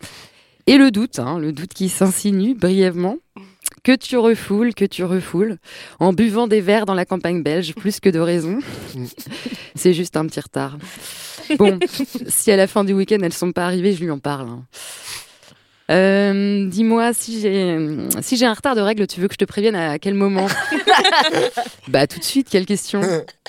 Et 0.67 0.79
le 0.79 0.91
doute, 0.91 1.19
hein, 1.19 1.39
le 1.39 1.53
doute 1.53 1.75
qui 1.75 1.89
s'insinue 1.89 2.55
brièvement 2.55 3.17
que 3.85 3.95
tu 3.95 4.17
refoules, 4.17 4.75
que 4.75 4.85
tu 4.85 5.05
refoules, 5.05 5.59
en 6.01 6.13
buvant 6.13 6.47
des 6.49 6.61
verres 6.61 6.87
dans 6.87 6.95
la 6.95 7.05
campagne 7.05 7.43
belge, 7.43 7.75
plus 7.75 8.01
que 8.01 8.09
de 8.09 8.19
raison. 8.19 8.59
C'est 9.77 9.93
juste 9.95 10.17
un 10.17 10.27
petit 10.27 10.41
retard. 10.41 10.77
Bon, 11.59 11.79
si 12.27 12.51
à 12.51 12.57
la 12.57 12.67
fin 12.67 12.83
du 12.85 12.93
week-end 12.95 13.19
elles 13.23 13.33
sont 13.35 13.53
pas 13.53 13.67
arrivées, 13.67 13.93
je 13.93 14.03
lui 14.03 14.11
en 14.11 14.19
parle. 14.19 14.49
hein. 14.49 14.65
Euh, 15.91 16.67
Dis-moi, 16.67 17.13
si 17.13 17.43
j'ai 17.43 17.79
si 18.23 18.39
j'ai 18.39 18.47
un 18.47 18.55
retard 18.55 18.75
de 18.75 18.81
règles, 18.81 19.07
tu 19.07 19.21
veux 19.21 19.29
que 19.29 19.35
je 19.35 19.39
te 19.39 19.45
prévienne 19.45 19.75
à 19.77 19.99
quel 19.99 20.15
moment? 20.15 20.47
Bah 21.89 22.07
tout 22.07 22.19
de 22.19 22.25
suite, 22.25 22.49
quelle 22.51 22.65
question 22.65 23.03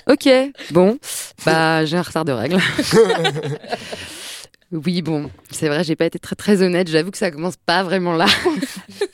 Ok, 0.09 0.27
bon, 0.71 0.97
bah 1.45 1.85
j'ai 1.85 1.95
un 1.95 2.01
retard 2.01 2.25
de 2.25 2.33
règles. 2.33 2.59
Oui, 4.71 5.01
bon, 5.01 5.29
c'est 5.51 5.67
vrai, 5.67 5.83
j'ai 5.83 5.95
pas 5.95 6.05
été 6.05 6.19
très 6.19 6.35
très 6.35 6.61
honnête. 6.61 6.87
J'avoue 6.89 7.11
que 7.11 7.17
ça 7.17 7.31
commence 7.31 7.55
pas 7.55 7.83
vraiment 7.83 8.13
là. 8.15 8.25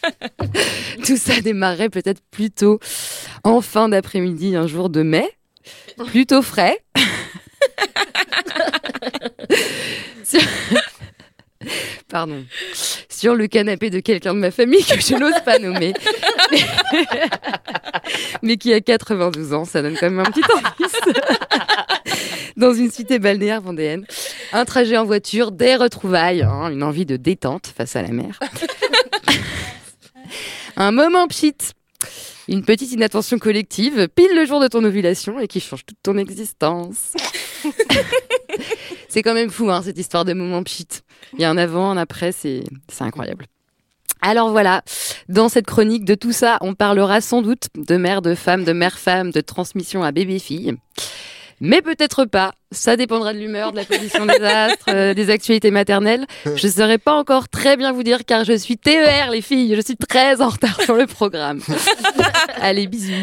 Tout 1.06 1.18
ça 1.18 1.40
démarrait 1.42 1.90
peut-être 1.90 2.22
plutôt 2.32 2.80
en 3.44 3.62
fin 3.62 3.90
d'après-midi, 3.90 4.56
un 4.56 4.68
jour 4.68 4.90
de 4.90 5.04
mai, 5.04 5.30
plutôt 6.08 6.42
frais. 6.42 6.80
Sur- 10.24 10.42
Pardon. 12.10 12.44
Sur 13.10 13.36
le 13.36 13.48
canapé 13.48 13.90
de 13.92 14.00
quelqu'un 14.00 14.34
de 14.34 14.40
ma 14.40 14.50
famille 14.52 14.84
que 14.84 15.00
je 15.00 15.16
n'ose 15.16 15.40
pas 15.46 15.60
nommer. 15.60 15.94
Mais 18.42 18.58
qui 18.58 18.74
a 18.74 18.82
92 18.82 19.54
ans, 19.54 19.66
ça 19.66 19.82
donne 19.82 19.96
quand 19.96 20.10
même 20.10 20.20
un 20.20 20.24
petit 20.24 20.42
indice. 20.42 21.00
Dans 22.58 22.74
une 22.74 22.92
cité 22.92 23.20
balnéaire 23.20 23.62
vendéenne. 23.62 24.06
Un 24.54 24.66
trajet 24.66 24.98
en 24.98 25.06
voiture, 25.06 25.52
des 25.52 25.76
retrouvailles, 25.76 26.42
hein, 26.42 26.70
une 26.70 26.84
envie 26.84 27.06
de 27.06 27.16
détente 27.16 27.68
face 27.76 27.96
à 27.96 28.02
la 28.02 28.10
mer. 28.10 28.40
un 30.76 30.92
moment 30.92 31.28
pchit. 31.28 31.56
Une 32.48 32.64
petite 32.64 32.92
inattention 32.92 33.38
collective, 33.40 34.10
pile 34.14 34.36
le 34.36 34.46
jour 34.46 34.60
de 34.60 34.68
ton 34.68 34.84
ovulation 34.84 35.40
et 35.40 35.48
qui 35.48 35.60
change 35.60 35.86
toute 35.86 35.98
ton 36.04 36.18
existence. 36.18 37.14
c'est 39.08 39.22
quand 39.22 39.34
même 39.34 39.50
fou, 39.50 39.70
hein, 39.70 39.82
cette 39.84 39.98
histoire 39.98 40.26
de 40.26 40.34
moment 40.34 40.64
pchit. 40.64 40.88
Il 41.34 41.42
y 41.42 41.46
a 41.46 41.50
un 41.50 41.58
avant, 41.58 41.92
un 41.92 41.98
après, 41.98 42.32
c'est 42.32 42.64
c'est 42.92 43.04
incroyable. 43.04 43.46
Alors 44.22 44.52
voilà, 44.52 44.84
dans 45.30 45.50
cette 45.50 45.66
chronique 45.66 46.06
de 46.06 46.14
tout 46.14 46.32
ça, 46.32 46.58
on 46.62 46.76
parlera 46.76 47.22
sans 47.22 47.42
doute 47.42 47.70
de 47.76 47.98
mère 47.98 48.22
de 48.22 48.36
femme, 48.36 48.64
de 48.64 48.74
mère-femme, 48.74 49.32
de 49.32 49.42
transmission 49.42 50.04
à 50.04 50.12
bébé-fille. 50.12 50.76
Mais 51.64 51.84
peut-être 51.84 52.26
pas. 52.26 52.54
Ça 52.72 52.98
dépendra 52.98 53.34
de 53.34 53.38
l'humeur, 53.38 53.72
de 53.72 53.78
la 53.78 53.86
position 53.86 54.26
des 54.26 54.42
astres, 54.42 54.86
euh, 54.90 55.14
des 55.14 55.30
actualités 55.30 55.70
maternelles. 55.70 56.26
Je 56.44 56.66
ne 56.66 56.72
saurais 56.72 56.98
pas 56.98 57.14
encore 57.14 57.50
très 57.50 57.78
bien 57.78 57.92
vous 57.92 58.02
dire 58.02 58.26
car 58.26 58.44
je 58.46 58.54
suis 58.54 58.78
TER, 58.78 59.30
les 59.30 59.42
filles. 59.42 59.76
Je 59.76 59.82
suis 59.82 59.96
très 59.96 60.42
en 60.42 60.50
retard 60.50 60.82
sur 60.82 60.96
le 60.96 61.06
programme. 61.06 61.62
Allez, 62.62 62.88
bisous. 62.88 63.14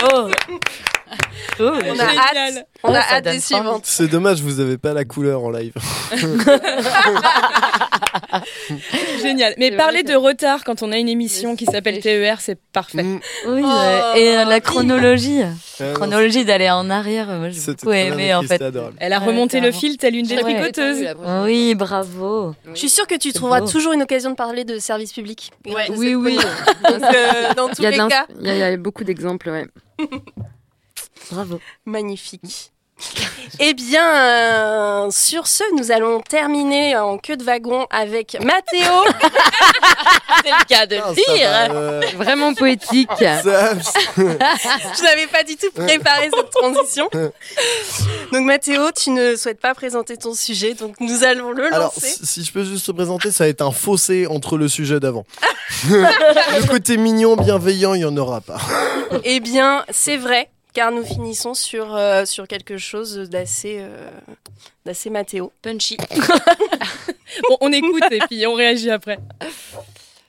bravo. 0.00 0.30
On 1.60 1.98
a 1.98 2.02
hâte, 2.04 2.66
on 2.82 2.94
a 2.94 2.98
Oh, 3.00 3.12
hâte 3.14 3.24
des 3.24 3.40
suivantes. 3.40 3.82
C'est 3.84 4.08
dommage, 4.08 4.40
vous 4.40 4.60
avez 4.60 4.78
pas 4.78 4.92
la 4.94 5.04
couleur 5.04 5.44
en 5.44 5.50
live. 5.50 5.72
Génial. 9.22 9.54
Mais 9.58 9.70
parler 9.72 10.02
de 10.02 10.14
retard 10.14 10.64
quand 10.64 10.82
on 10.82 10.92
a 10.92 10.96
une 10.98 11.08
émission 11.08 11.56
qui 11.56 11.64
s'appelle 11.66 12.00
TER, 12.00 12.40
c'est 12.40 12.58
parfait. 12.72 13.02
Mm. 13.02 13.20
Oui, 13.48 13.62
ouais. 13.62 14.20
et 14.20 14.36
euh, 14.38 14.44
la 14.44 14.60
chronologie. 14.60 15.42
chronologie 15.94 16.44
d'aller 16.44 16.70
en 16.70 16.88
arrière, 16.90 17.26
moi 17.28 17.50
j'ai 17.50 17.60
beaucoup 17.72 17.92
aimé 17.92 18.34
en 18.34 18.42
fait. 18.42 18.60
adorable. 18.62 18.96
Elle 19.00 19.12
a 19.12 19.18
remonté 19.18 19.60
le 19.60 19.72
fil 19.72 19.96
telle 19.96 20.16
une 20.16 20.26
Ouais. 20.30 20.36
détricoteuse. 20.36 21.06
Oui, 21.44 21.74
bravo. 21.74 22.54
Je 22.72 22.78
suis 22.78 22.88
sûre 22.90 23.06
que 23.06 23.16
tu 23.16 23.32
trouveras 23.32 23.60
beau. 23.60 23.68
toujours 23.70 23.92
une 23.92 24.02
occasion 24.02 24.30
de 24.30 24.36
parler 24.36 24.64
de 24.64 24.78
service 24.78 25.12
public. 25.12 25.50
Ouais, 25.66 25.86
oui, 25.96 26.14
oui. 26.14 26.38
euh, 26.88 27.54
dans 27.56 27.68
tous 27.68 27.78
Il 27.78 27.84
y 27.84 27.86
a 27.86 27.90
les 27.90 27.96
cas, 27.96 28.26
Il 28.40 28.46
y, 28.54 28.58
y 28.58 28.62
a 28.62 28.76
beaucoup 28.76 29.04
d'exemples, 29.04 29.50
ouais. 29.50 29.66
Bravo. 31.30 31.60
magnifique. 31.84 32.72
Eh 33.58 33.74
bien, 33.74 34.04
euh, 34.14 35.10
sur 35.10 35.46
ce, 35.46 35.64
nous 35.76 35.90
allons 35.90 36.20
terminer 36.20 36.96
en 36.96 37.18
queue 37.18 37.36
de 37.36 37.42
wagon 37.42 37.86
avec 37.90 38.36
Mathéo. 38.44 38.92
C'est 40.44 40.50
le 40.50 40.64
cas 40.68 40.86
de 40.86 40.96
Ah, 40.96 41.08
ça 41.08 41.34
dire. 41.34 41.50
va, 41.50 41.70
euh, 41.74 42.00
Vraiment 42.16 42.54
poétique. 42.54 43.08
ça- 43.18 43.74
Je 44.16 45.02
n'avais 45.02 45.26
pas 45.26 45.42
du 45.42 45.56
tout 45.56 45.70
préparé 45.74 46.30
cette 46.34 46.50
transition. 46.50 47.08
Donc 48.32 48.44
Mathéo, 48.44 48.90
tu 48.92 49.10
ne 49.10 49.34
souhaites 49.34 49.60
pas 49.60 49.74
présenter 49.74 50.16
ton 50.16 50.32
sujet, 50.34 50.74
donc 50.74 50.94
nous 51.00 51.24
allons 51.24 51.50
le 51.50 51.66
Alors, 51.74 51.92
lancer. 51.94 52.06
si 52.06 52.26
si 52.26 52.44
je 52.44 52.52
peux 52.52 52.64
juste 52.64 52.86
te 52.86 52.92
présenter, 52.92 53.30
ça 53.32 53.44
va 53.44 53.48
être 53.48 53.62
un 53.62 53.72
fossé 53.72 54.26
entre 54.28 54.56
le 54.56 54.68
sujet 54.68 55.00
d'avant. 55.00 55.24
le 55.88 56.66
côté 56.68 56.96
mignon, 56.96 57.34
bienveillant, 57.36 57.94
il 57.94 58.02
y 58.02 58.04
en 58.04 58.16
aura 58.16 58.40
pas. 58.40 58.58
Eh 59.24 59.40
bien, 59.40 59.84
c'est 59.90 60.16
vrai, 60.18 60.48
car 60.72 60.92
nous 60.92 61.04
finissons 61.04 61.54
sur, 61.54 61.94
euh, 61.94 62.24
sur 62.24 62.46
quelque 62.48 62.78
chose 62.78 63.16
d'assez 63.30 63.78
euh, 63.80 64.10
d'assez 64.84 65.10
Mathéo. 65.10 65.52
Punchy. 65.62 65.96
Bon, 67.48 67.56
on 67.60 67.72
écoute 67.72 68.02
et 68.10 68.18
puis 68.28 68.44
on 68.46 68.54
réagit 68.54 68.90
après. 68.90 69.18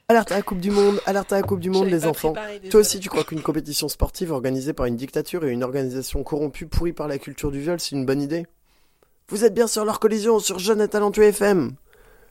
Alerte 0.08 0.32
à 0.32 0.36
la 0.36 0.42
Coupe 0.44 0.60
du 0.60 0.70
Monde, 0.70 1.02
alerte 1.08 1.34
à 1.34 1.38
la 1.38 1.42
Coupe 1.42 1.60
du 1.60 1.70
Monde, 1.72 1.86
J'avais 1.86 1.98
les 1.98 2.06
enfants. 2.06 2.34
préparé. 2.34 2.60
Toi 2.70 2.82
aussi, 2.82 3.00
tu 3.00 3.10
crois 3.10 3.24
qu'une 3.24 3.42
compétition 3.42 3.90
sportive 3.90 4.32
organisée 4.32 4.74
par 4.74 4.86
une 4.86 4.98
dictature 4.98 5.44
et 5.44 5.50
une 5.52 5.64
organisation 5.64 6.22
corrompue 6.24 6.68
pourrie 6.68 6.94
par 6.94 7.08
la 7.08 7.18
culture 7.18 7.50
du 7.52 7.60
viol, 7.60 7.80
c'est 7.80 7.96
une 7.96 8.06
bonne 8.06 8.22
idée? 8.22 8.46
Vous 9.30 9.46
êtes 9.46 9.54
bien 9.54 9.68
sur 9.68 9.84
leur 9.84 10.00
collision 10.00 10.40
sur 10.40 10.60
Jeune 10.60 10.80
et 10.82 10.88
Talentueux 10.88 11.24
FM. 11.24 11.72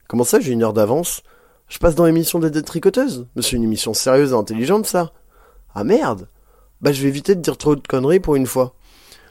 Comment 0.08 0.24
ça, 0.24 0.38
j'ai 0.38 0.52
une 0.52 0.62
heure 0.62 0.72
d'avance? 0.72 1.22
Je 1.68 1.78
passe 1.78 1.94
dans 1.94 2.04
l'émission 2.04 2.38
des 2.38 2.50
détricoteuses 2.50 3.26
Mais 3.34 3.42
c'est 3.42 3.56
une 3.56 3.64
émission 3.64 3.92
sérieuse 3.94 4.32
et 4.32 4.36
intelligente, 4.36 4.86
ça. 4.86 5.12
Ah 5.74 5.82
merde 5.84 6.28
Bah, 6.81 6.93
je 6.93 7.03
vais 7.03 7.09
éviter 7.09 7.35
de 7.35 7.41
dire 7.41 7.57
trop 7.57 7.76
de 7.76 7.87
conneries 7.87 8.20
pour 8.20 8.37
une 8.37 8.47
fois. 8.47 8.74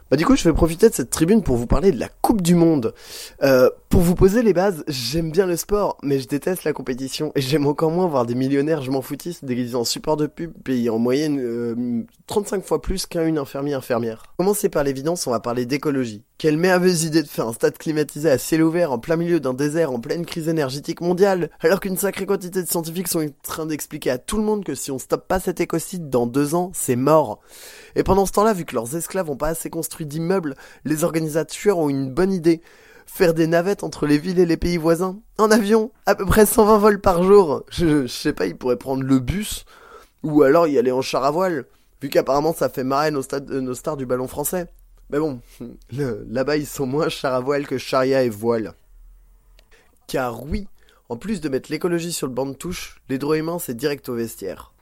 Bah 0.09 0.17
du 0.17 0.25
coup, 0.25 0.35
je 0.35 0.43
vais 0.43 0.53
profiter 0.53 0.89
de 0.89 0.93
cette 0.95 1.11
tribune 1.11 1.43
pour 1.43 1.55
vous 1.55 1.67
parler 1.67 1.91
de 1.91 1.99
la 1.99 2.09
Coupe 2.09 2.41
du 2.41 2.55
Monde. 2.55 2.95
Euh, 3.43 3.69
pour 3.89 4.01
vous 4.01 4.15
poser 4.15 4.41
les 4.41 4.53
bases, 4.53 4.83
j'aime 4.87 5.29
bien 5.29 5.45
le 5.45 5.55
sport, 5.55 5.97
mais 6.01 6.19
je 6.19 6.27
déteste 6.27 6.63
la 6.63 6.73
compétition 6.73 7.31
et 7.35 7.41
j'aime 7.41 7.67
encore 7.67 7.91
moins 7.91 8.07
voir 8.07 8.25
des 8.25 8.33
millionnaires, 8.33 8.81
je 8.81 8.89
m'en 8.89 9.03
foutisse, 9.03 9.43
déguisés 9.43 9.75
en 9.75 9.83
support 9.83 10.17
de 10.17 10.25
pub, 10.25 10.51
payés 10.63 10.89
en 10.89 10.97
moyenne 10.97 11.39
euh, 11.39 12.03
35 12.25 12.65
fois 12.65 12.81
plus 12.81 13.05
qu'un 13.05 13.27
une 13.27 13.37
infirmière. 13.37 14.23
Commencer 14.37 14.69
par 14.69 14.83
l'évidence, 14.83 15.27
on 15.27 15.31
va 15.31 15.39
parler 15.39 15.67
d'écologie. 15.67 16.23
Quelle 16.39 16.55
merveilleuse 16.55 17.03
idée 17.03 17.21
de 17.21 17.27
faire 17.27 17.49
un 17.49 17.51
stade 17.53 17.77
climatisé 17.77 18.29
à 18.29 18.37
ciel 18.37 18.63
ouvert 18.63 18.93
en 18.93 18.97
plein 18.97 19.17
milieu 19.17 19.41
d'un 19.41 19.53
désert 19.53 19.91
en 19.91 19.99
pleine 19.99 20.25
crise 20.25 20.47
énergétique 20.47 21.01
mondiale, 21.01 21.49
alors 21.59 21.81
qu'une 21.81 21.97
sacrée 21.97 22.25
quantité 22.25 22.63
de 22.63 22.67
scientifiques 22.69 23.09
sont 23.09 23.25
en 23.25 23.29
train 23.43 23.65
d'expliquer 23.65 24.09
à 24.09 24.17
tout 24.17 24.37
le 24.37 24.43
monde 24.43 24.63
que 24.63 24.73
si 24.73 24.89
on 24.89 24.99
stoppe 24.99 25.27
pas 25.27 25.41
cet 25.41 25.59
écocide 25.59 26.09
dans 26.09 26.27
deux 26.27 26.55
ans, 26.55 26.71
c'est 26.73 26.95
mort. 26.95 27.41
Et 27.97 28.03
pendant 28.03 28.25
ce 28.25 28.31
temps-là, 28.31 28.53
vu 28.53 28.63
que 28.63 28.73
leurs 28.73 28.95
esclaves 28.95 29.29
ont 29.29 29.35
pas 29.35 29.49
assez 29.49 29.69
construit 29.69 30.05
d'immeubles, 30.05 30.55
les 30.85 31.03
organisateurs 31.03 31.77
ont 31.77 31.89
une 31.89 32.09
bonne 32.09 32.31
idée. 32.31 32.61
Faire 33.05 33.33
des 33.33 33.47
navettes 33.47 33.83
entre 33.83 34.07
les 34.07 34.17
villes 34.17 34.39
et 34.39 34.45
les 34.45 34.55
pays 34.55 34.77
voisins. 34.77 35.19
En 35.39 35.51
avion, 35.51 35.91
à 36.05 36.15
peu 36.15 36.25
près 36.25 36.45
120 36.45 36.77
vols 36.77 37.01
par 37.01 37.21
jour. 37.21 37.65
Je, 37.69 38.07
sais 38.07 38.31
pas, 38.31 38.45
ils 38.45 38.55
pourraient 38.55 38.77
prendre 38.77 39.03
le 39.03 39.19
bus. 39.19 39.65
Ou 40.23 40.43
alors 40.43 40.69
y 40.69 40.77
aller 40.77 40.93
en 40.93 41.01
char 41.01 41.25
à 41.25 41.31
voile. 41.31 41.65
Vu 42.01 42.07
qu'apparemment 42.07 42.53
ça 42.53 42.69
fait 42.69 42.85
marrer 42.85 43.11
nos 43.11 43.23
stars 43.73 43.97
du 43.97 44.05
ballon 44.05 44.29
français. 44.29 44.67
Mais 45.09 45.19
bon, 45.19 45.41
là-bas 45.91 46.57
ils 46.57 46.67
sont 46.67 46.85
moins 46.85 47.09
char 47.09 47.33
à 47.33 47.39
voile 47.39 47.67
que 47.67 47.77
charia 47.77 48.23
et 48.23 48.29
voile. 48.29 48.73
Car 50.07 50.43
oui, 50.43 50.67
en 51.09 51.17
plus 51.17 51.41
de 51.41 51.49
mettre 51.49 51.71
l'écologie 51.71 52.13
sur 52.13 52.27
le 52.27 52.33
banc 52.33 52.45
de 52.45 52.53
touche, 52.53 53.01
les 53.09 53.17
droits 53.17 53.37
humains 53.37 53.59
c'est 53.59 53.75
direct 53.75 54.09
au 54.09 54.15
vestiaire. 54.15 54.73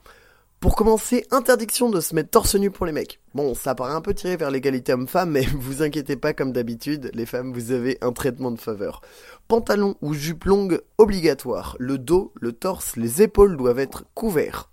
Pour 0.60 0.74
commencer, 0.74 1.24
interdiction 1.30 1.88
de 1.88 2.00
se 2.00 2.16
mettre 2.16 2.30
torse 2.30 2.56
nu 2.56 2.72
pour 2.72 2.84
les 2.84 2.90
mecs. 2.90 3.20
Bon, 3.32 3.54
ça 3.54 3.76
paraît 3.76 3.94
un 3.94 4.00
peu 4.00 4.12
tiré 4.12 4.36
vers 4.36 4.50
l'égalité 4.50 4.92
homme-femme, 4.92 5.30
mais 5.30 5.42
vous 5.54 5.82
inquiétez 5.82 6.16
pas, 6.16 6.32
comme 6.32 6.52
d'habitude, 6.52 7.12
les 7.14 7.26
femmes, 7.26 7.52
vous 7.52 7.70
avez 7.70 7.96
un 8.00 8.10
traitement 8.10 8.50
de 8.50 8.58
faveur. 8.58 9.00
Pantalon 9.46 9.94
ou 10.02 10.14
jupe 10.14 10.46
longue 10.46 10.80
obligatoire. 10.98 11.76
Le 11.78 11.96
dos, 11.96 12.32
le 12.34 12.50
torse, 12.50 12.96
les 12.96 13.22
épaules 13.22 13.56
doivent 13.56 13.78
être 13.78 14.02
couverts. 14.14 14.68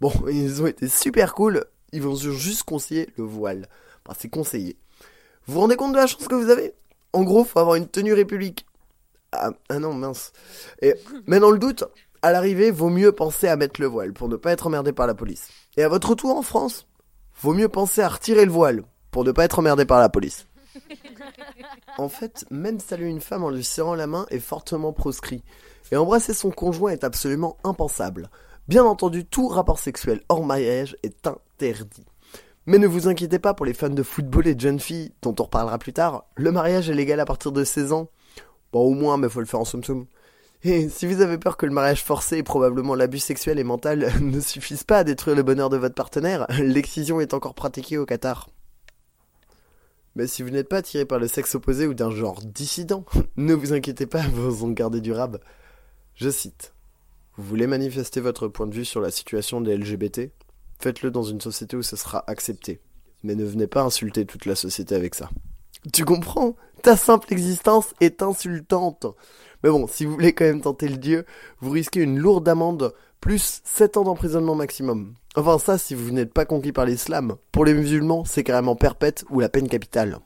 Bon, 0.00 0.12
ils 0.28 0.60
ont 0.60 0.66
été 0.66 0.88
super 0.88 1.34
cool, 1.34 1.64
ils 1.92 2.02
vont 2.02 2.16
juste 2.16 2.64
conseiller 2.64 3.08
le 3.16 3.22
voile. 3.22 3.68
Enfin, 4.04 4.18
c'est 4.18 4.28
conseillé. 4.28 4.76
Vous 5.48 5.54
vous 5.54 5.60
rendez 5.60 5.76
compte 5.76 5.92
de 5.92 5.96
la 5.96 6.06
chance 6.06 6.28
que 6.28 6.34
vous 6.34 6.50
avez? 6.50 6.74
En 7.14 7.22
gros, 7.22 7.42
faut 7.42 7.58
avoir 7.58 7.76
une 7.76 7.88
tenue 7.88 8.12
république. 8.12 8.66
Ah, 9.32 9.50
ah 9.70 9.78
non, 9.78 9.94
mince. 9.94 10.32
Et, 10.82 10.94
mais 11.26 11.40
dans 11.40 11.50
le 11.50 11.58
doute, 11.58 11.84
à 12.20 12.32
l'arrivée, 12.32 12.70
vaut 12.70 12.90
mieux 12.90 13.12
penser 13.12 13.48
à 13.48 13.56
mettre 13.56 13.80
le 13.80 13.86
voile 13.86 14.12
pour 14.12 14.28
ne 14.28 14.36
pas 14.36 14.52
être 14.52 14.66
emmerdé 14.66 14.92
par 14.92 15.06
la 15.06 15.14
police. 15.14 15.48
Et 15.78 15.82
à 15.82 15.88
votre 15.88 16.10
retour 16.10 16.36
en 16.36 16.42
France, 16.42 16.86
vaut 17.40 17.54
mieux 17.54 17.70
penser 17.70 18.02
à 18.02 18.08
retirer 18.08 18.44
le 18.44 18.52
voile 18.52 18.82
pour 19.10 19.24
ne 19.24 19.32
pas 19.32 19.44
être 19.44 19.58
emmerdé 19.58 19.86
par 19.86 20.00
la 20.00 20.10
police. 20.10 20.46
En 21.96 22.08
fait, 22.08 22.44
même 22.50 22.78
saluer 22.78 23.08
une 23.08 23.20
femme 23.20 23.42
en 23.42 23.50
lui 23.50 23.64
serrant 23.64 23.96
la 23.96 24.06
main 24.06 24.26
est 24.30 24.38
fortement 24.38 24.92
proscrit. 24.92 25.42
Et 25.90 25.96
embrasser 25.96 26.32
son 26.32 26.50
conjoint 26.50 26.92
est 26.92 27.02
absolument 27.02 27.56
impensable. 27.64 28.30
Bien 28.68 28.84
entendu, 28.84 29.24
tout 29.24 29.48
rapport 29.48 29.80
sexuel 29.80 30.22
hors 30.28 30.44
mariage 30.44 30.96
est 31.02 31.26
interdit. 31.26 32.06
Mais 32.68 32.76
ne 32.76 32.86
vous 32.86 33.08
inquiétez 33.08 33.38
pas 33.38 33.54
pour 33.54 33.64
les 33.64 33.72
fans 33.72 33.88
de 33.88 34.02
football 34.02 34.46
et 34.46 34.54
de 34.54 34.60
jeunes 34.60 34.78
filles, 34.78 35.10
dont 35.22 35.34
on 35.40 35.44
reparlera 35.44 35.78
plus 35.78 35.94
tard, 35.94 36.26
le 36.36 36.52
mariage 36.52 36.90
est 36.90 36.94
légal 36.94 37.18
à 37.18 37.24
partir 37.24 37.50
de 37.50 37.64
16 37.64 37.92
ans. 37.92 38.10
Bon, 38.74 38.80
au 38.80 38.92
moins, 38.92 39.16
mais 39.16 39.30
faut 39.30 39.40
le 39.40 39.46
faire 39.46 39.60
en 39.60 39.64
soum. 39.64 39.80
Et 40.64 40.90
si 40.90 41.06
vous 41.06 41.22
avez 41.22 41.38
peur 41.38 41.56
que 41.56 41.64
le 41.64 41.72
mariage 41.72 42.04
forcé 42.04 42.36
et 42.36 42.42
probablement 42.42 42.94
l'abus 42.94 43.20
sexuel 43.20 43.58
et 43.58 43.64
mental 43.64 44.12
ne 44.20 44.38
suffisent 44.38 44.84
pas 44.84 44.98
à 44.98 45.04
détruire 45.04 45.34
le 45.34 45.42
bonheur 45.42 45.70
de 45.70 45.78
votre 45.78 45.94
partenaire, 45.94 46.46
l'excision 46.60 47.22
est 47.22 47.32
encore 47.32 47.54
pratiquée 47.54 47.96
au 47.96 48.04
Qatar. 48.04 48.50
Mais 50.14 50.26
si 50.26 50.42
vous 50.42 50.50
n'êtes 50.50 50.68
pas 50.68 50.76
attiré 50.76 51.06
par 51.06 51.18
le 51.18 51.26
sexe 51.26 51.54
opposé 51.54 51.86
ou 51.86 51.94
d'un 51.94 52.10
genre 52.10 52.42
dissident, 52.44 53.06
ne 53.38 53.54
vous 53.54 53.72
inquiétez 53.72 54.04
pas, 54.04 54.20
vous 54.28 54.66
ont 54.66 54.72
gardé 54.72 55.00
durable. 55.00 55.40
Je 56.16 56.28
cite. 56.28 56.74
Vous 57.38 57.44
voulez 57.44 57.66
manifester 57.66 58.20
votre 58.20 58.46
point 58.46 58.66
de 58.66 58.74
vue 58.74 58.84
sur 58.84 59.00
la 59.00 59.10
situation 59.10 59.62
des 59.62 59.74
LGBT 59.74 60.32
Faites-le 60.78 61.10
dans 61.10 61.22
une 61.22 61.40
société 61.40 61.76
où 61.76 61.82
ce 61.82 61.96
sera 61.96 62.24
accepté. 62.26 62.80
Mais 63.22 63.34
ne 63.34 63.44
venez 63.44 63.66
pas 63.66 63.82
insulter 63.82 64.24
toute 64.26 64.46
la 64.46 64.54
société 64.54 64.94
avec 64.94 65.14
ça. 65.14 65.28
Tu 65.92 66.04
comprends? 66.04 66.56
Ta 66.82 66.96
simple 66.96 67.32
existence 67.32 67.94
est 68.00 68.22
insultante. 68.22 69.06
Mais 69.62 69.70
bon, 69.70 69.86
si 69.88 70.04
vous 70.04 70.12
voulez 70.12 70.32
quand 70.32 70.44
même 70.44 70.60
tenter 70.60 70.88
le 70.88 70.96
dieu, 70.96 71.24
vous 71.60 71.70
risquez 71.70 72.00
une 72.00 72.18
lourde 72.18 72.48
amende 72.48 72.94
plus 73.20 73.60
7 73.64 73.96
ans 73.96 74.04
d'emprisonnement 74.04 74.54
maximum. 74.54 75.14
Enfin 75.34 75.58
ça 75.58 75.78
si 75.78 75.94
vous 75.94 76.10
n'êtes 76.10 76.32
pas 76.32 76.44
conquis 76.44 76.72
par 76.72 76.84
l'islam. 76.84 77.36
Pour 77.50 77.64
les 77.64 77.74
musulmans, 77.74 78.24
c'est 78.24 78.44
carrément 78.44 78.76
perpète 78.76 79.24
ou 79.30 79.40
la 79.40 79.48
peine 79.48 79.68
capitale. 79.68 80.20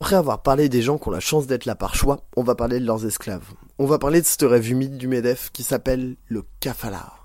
Après 0.00 0.16
avoir 0.16 0.42
parlé 0.42 0.68
des 0.68 0.82
gens 0.82 0.98
qui 0.98 1.08
ont 1.08 1.12
la 1.12 1.20
chance 1.20 1.46
d'être 1.46 1.66
là 1.66 1.74
par 1.74 1.94
choix, 1.94 2.26
on 2.36 2.42
va 2.42 2.54
parler 2.54 2.80
de 2.80 2.86
leurs 2.86 3.06
esclaves. 3.06 3.52
On 3.78 3.86
va 3.86 3.98
parler 3.98 4.20
de 4.20 4.26
ce 4.26 4.44
rêve 4.44 4.68
humide 4.68 4.96
du 4.96 5.06
MEDEF 5.06 5.50
qui 5.52 5.62
s'appelle 5.62 6.16
le 6.26 6.44
kafala. 6.60 7.21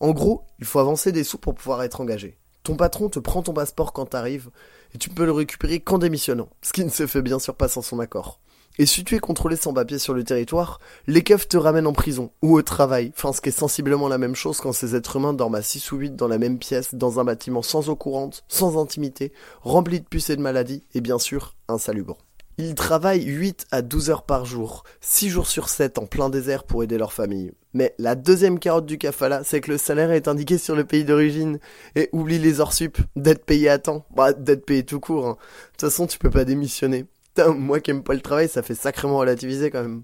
En 0.00 0.12
gros, 0.12 0.46
il 0.58 0.64
faut 0.64 0.78
avancer 0.78 1.12
des 1.12 1.24
sous 1.24 1.36
pour 1.36 1.54
pouvoir 1.54 1.82
être 1.82 2.00
engagé. 2.00 2.38
Ton 2.62 2.74
patron 2.74 3.10
te 3.10 3.18
prend 3.18 3.42
ton 3.42 3.52
passeport 3.52 3.92
quand 3.92 4.06
t'arrives, 4.06 4.50
et 4.94 4.98
tu 4.98 5.10
peux 5.10 5.26
le 5.26 5.32
récupérer 5.32 5.80
qu'en 5.80 5.98
démissionnant, 5.98 6.48
ce 6.62 6.72
qui 6.72 6.84
ne 6.84 6.90
se 6.90 7.06
fait 7.06 7.20
bien 7.20 7.38
sûr 7.38 7.54
pas 7.54 7.68
sans 7.68 7.82
son 7.82 8.00
accord. 8.00 8.40
Et 8.78 8.86
si 8.86 9.04
tu 9.04 9.14
es 9.14 9.18
contrôlé 9.18 9.56
sans 9.56 9.74
papier 9.74 9.98
sur 9.98 10.14
le 10.14 10.24
territoire, 10.24 10.80
les 11.06 11.22
keufs 11.22 11.48
te 11.48 11.58
ramènent 11.58 11.86
en 11.86 11.92
prison 11.92 12.30
ou 12.40 12.56
au 12.56 12.62
travail, 12.62 13.12
enfin 13.14 13.34
ce 13.34 13.42
qui 13.42 13.50
est 13.50 13.52
sensiblement 13.52 14.08
la 14.08 14.16
même 14.16 14.34
chose 14.34 14.58
quand 14.60 14.72
ces 14.72 14.94
êtres 14.94 15.16
humains 15.16 15.34
dorment 15.34 15.56
à 15.56 15.62
6 15.62 15.92
ou 15.92 15.96
8 15.96 16.16
dans 16.16 16.28
la 16.28 16.38
même 16.38 16.58
pièce, 16.58 16.94
dans 16.94 17.20
un 17.20 17.24
bâtiment 17.24 17.60
sans 17.60 17.90
eau 17.90 17.96
courante, 17.96 18.44
sans 18.48 18.80
intimité, 18.80 19.32
rempli 19.60 20.00
de 20.00 20.06
puces 20.06 20.30
et 20.30 20.36
de 20.36 20.40
maladies, 20.40 20.84
et 20.94 21.02
bien 21.02 21.18
sûr 21.18 21.56
insalubre. 21.68 22.16
Ils 22.60 22.74
travaillent 22.74 23.24
8 23.24 23.68
à 23.70 23.80
12 23.80 24.10
heures 24.10 24.22
par 24.24 24.44
jour, 24.44 24.84
6 25.00 25.30
jours 25.30 25.46
sur 25.46 25.70
7 25.70 25.96
en 25.96 26.04
plein 26.04 26.28
désert 26.28 26.64
pour 26.64 26.84
aider 26.84 26.98
leur 26.98 27.14
famille. 27.14 27.52
Mais 27.72 27.94
la 27.96 28.14
deuxième 28.14 28.58
carotte 28.58 28.84
du 28.84 28.98
kafala, 28.98 29.44
c'est 29.44 29.62
que 29.62 29.70
le 29.70 29.78
salaire 29.78 30.10
est 30.10 30.28
indiqué 30.28 30.58
sur 30.58 30.76
le 30.76 30.84
pays 30.84 31.06
d'origine. 31.06 31.58
Et 31.96 32.10
oublie 32.12 32.38
les 32.38 32.60
heures 32.60 32.74
sup, 32.74 32.98
d'être 33.16 33.46
payé 33.46 33.70
à 33.70 33.78
temps. 33.78 34.04
Bah, 34.14 34.34
d'être 34.34 34.66
payé 34.66 34.84
tout 34.84 35.00
court. 35.00 35.26
Hein. 35.26 35.38
De 35.38 35.70
toute 35.70 35.88
façon, 35.88 36.06
tu 36.06 36.18
peux 36.18 36.28
pas 36.28 36.44
démissionner. 36.44 37.06
Moi 37.48 37.80
qui 37.80 37.92
aime 37.92 38.02
pas 38.02 38.12
le 38.12 38.20
travail, 38.20 38.46
ça 38.46 38.62
fait 38.62 38.74
sacrément 38.74 39.16
relativiser 39.16 39.70
quand 39.70 39.80
même. 39.80 40.02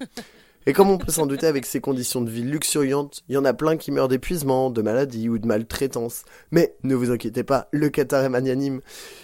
Et 0.68 0.72
comme 0.72 0.90
on 0.90 0.98
peut 0.98 1.12
s'en 1.12 1.26
douter 1.26 1.46
avec 1.46 1.64
ces 1.64 1.80
conditions 1.80 2.20
de 2.20 2.28
vie 2.28 2.42
luxuriantes, 2.42 3.22
il 3.28 3.36
y 3.36 3.38
en 3.38 3.44
a 3.44 3.54
plein 3.54 3.76
qui 3.76 3.92
meurent 3.92 4.08
d'épuisement, 4.08 4.68
de 4.68 4.82
maladie 4.82 5.28
ou 5.28 5.38
de 5.38 5.46
maltraitance. 5.46 6.24
Mais 6.50 6.74
ne 6.82 6.96
vous 6.96 7.12
inquiétez 7.12 7.44
pas, 7.44 7.68
le 7.70 7.88
Qatar 7.88 8.24
est 8.24 8.28
magnanime. 8.28 8.80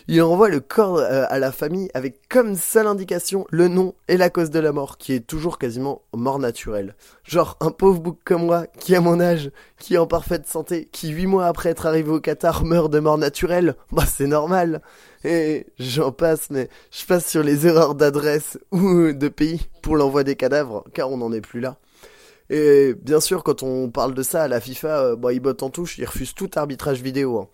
Il 0.07 0.23
envoie 0.23 0.49
le 0.49 0.61
corps 0.61 0.99
euh, 0.99 1.25
à 1.29 1.41
la 1.41 1.51
famille 1.51 1.91
avec 1.95 2.29
comme 2.29 2.55
seule 2.55 2.87
indication 2.87 3.45
le 3.51 3.67
nom 3.67 3.95
et 4.07 4.17
la 4.17 4.31
cause 4.31 4.51
de 4.51 4.61
la 4.61 4.71
mort, 4.71 4.99
qui 4.99 5.15
est 5.15 5.27
toujours 5.27 5.59
quasiment 5.59 6.03
mort 6.15 6.39
naturelle. 6.39 6.95
Genre 7.25 7.57
un 7.61 7.73
pauvre 7.73 7.99
bouc 7.99 8.19
comme 8.25 8.47
moi, 8.47 8.69
qui 8.79 8.95
a 8.95 9.01
mon 9.01 9.19
âge, 9.19 9.51
qui 9.83 9.95
est 9.95 9.99
en 9.99 10.07
parfaite 10.07 10.47
santé, 10.47 10.89
qui 10.93 11.09
huit 11.09 11.27
mois 11.27 11.47
après 11.47 11.71
être 11.71 11.87
arrivé 11.87 12.09
au 12.09 12.21
Qatar 12.21 12.65
meurt 12.65 12.89
de 12.89 13.01
mort 13.01 13.19
naturelle, 13.19 13.75
bah 13.93 14.05
c'est 14.07 14.29
normal. 14.29 14.81
Et 15.25 15.67
j'en 15.81 16.13
passe, 16.13 16.51
mais 16.51 16.69
je 16.93 17.05
passe 17.05 17.29
sur 17.29 17.43
les 17.43 17.67
erreurs 17.67 17.97
d'adresse 17.97 18.59
ou 18.71 19.11
de 19.11 19.29
pays 19.29 19.67
pour 19.83 19.97
l'envoi 19.97 20.23
des 20.23 20.37
cadavres, 20.37 20.85
car 20.95 21.11
on 21.11 21.17
n'en 21.17 21.33
est 21.33 21.41
plus 21.41 21.59
là. 21.59 21.79
Et 22.49 22.95
bien 22.95 23.19
sûr, 23.19 23.43
quand 23.43 23.65
on 23.65 23.91
parle 23.91 24.15
de 24.15 24.23
ça 24.23 24.45
à 24.45 24.49
la 24.49 24.61
FIFA, 24.61 25.01
euh, 25.01 25.17
bah, 25.17 25.33
ils 25.33 25.41
bottent 25.41 25.65
en 25.65 25.71
touche, 25.71 25.99
ils 25.99 26.05
refusent 26.05 26.35
tout 26.35 26.51
arbitrage 26.55 27.03
vidéo. 27.03 27.41
Hein. 27.41 27.49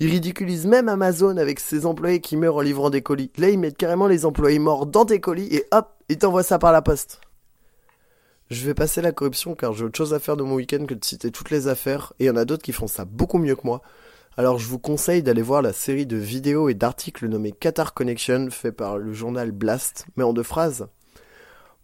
Ils 0.00 0.10
ridiculisent 0.10 0.66
même 0.66 0.88
Amazon 0.88 1.36
avec 1.36 1.60
ses 1.60 1.86
employés 1.86 2.20
qui 2.20 2.36
meurent 2.36 2.56
en 2.56 2.60
livrant 2.60 2.90
des 2.90 3.02
colis. 3.02 3.30
Là, 3.38 3.50
ils 3.50 3.58
mettent 3.58 3.76
carrément 3.76 4.08
les 4.08 4.26
employés 4.26 4.58
morts 4.58 4.86
dans 4.86 5.04
tes 5.04 5.20
colis 5.20 5.54
et 5.54 5.66
hop, 5.70 5.86
ils 6.08 6.18
t'envoient 6.18 6.42
ça 6.42 6.58
par 6.58 6.72
la 6.72 6.82
poste. 6.82 7.20
Je 8.50 8.64
vais 8.64 8.72
passer 8.72 9.02
la 9.02 9.12
corruption 9.12 9.54
car 9.54 9.74
j'ai 9.74 9.84
autre 9.84 9.98
chose 9.98 10.14
à 10.14 10.18
faire 10.18 10.38
de 10.38 10.42
mon 10.42 10.54
week-end 10.54 10.86
que 10.86 10.94
de 10.94 11.04
citer 11.04 11.30
toutes 11.30 11.50
les 11.50 11.68
affaires, 11.68 12.14
et 12.18 12.24
il 12.24 12.26
y 12.28 12.30
en 12.30 12.36
a 12.36 12.46
d'autres 12.46 12.62
qui 12.62 12.72
font 12.72 12.86
ça 12.86 13.04
beaucoup 13.04 13.36
mieux 13.36 13.54
que 13.54 13.66
moi. 13.66 13.82
Alors 14.38 14.58
je 14.58 14.66
vous 14.68 14.78
conseille 14.78 15.22
d'aller 15.22 15.42
voir 15.42 15.60
la 15.60 15.74
série 15.74 16.06
de 16.06 16.16
vidéos 16.16 16.70
et 16.70 16.74
d'articles 16.74 17.28
nommés 17.28 17.52
Qatar 17.52 17.92
Connection 17.92 18.48
fait 18.50 18.72
par 18.72 18.96
le 18.96 19.12
journal 19.12 19.52
Blast, 19.52 20.06
mais 20.16 20.24
en 20.24 20.32
deux 20.32 20.42
phrases. 20.42 20.86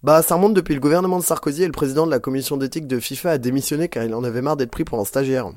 Bah 0.02 0.22
ça 0.22 0.36
remonte 0.36 0.54
depuis 0.54 0.74
le 0.74 0.80
gouvernement 0.80 1.18
de 1.18 1.24
Sarkozy 1.24 1.64
et 1.64 1.66
le 1.66 1.72
président 1.72 2.06
de 2.06 2.10
la 2.10 2.18
commission 2.18 2.56
d'éthique 2.56 2.86
de 2.86 2.98
FIFA 2.98 3.32
a 3.32 3.38
démissionné 3.38 3.88
car 3.88 4.04
il 4.04 4.14
en 4.14 4.24
avait 4.24 4.40
marre 4.40 4.56
d'être 4.56 4.70
pris 4.70 4.84
pour 4.84 4.98
un 4.98 5.04
stagiaire. 5.04 5.50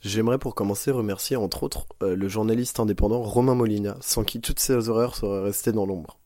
J'aimerais 0.00 0.38
pour 0.38 0.54
commencer 0.54 0.92
remercier 0.92 1.34
entre 1.34 1.64
autres 1.64 1.86
euh, 2.04 2.14
le 2.14 2.28
journaliste 2.28 2.78
indépendant 2.78 3.22
Romain 3.22 3.54
Molina, 3.54 3.96
sans 4.00 4.22
qui 4.22 4.40
toutes 4.40 4.60
ces 4.60 4.88
horreurs 4.88 5.16
seraient 5.16 5.42
restées 5.42 5.72
dans 5.72 5.86
l'ombre. 5.86 6.18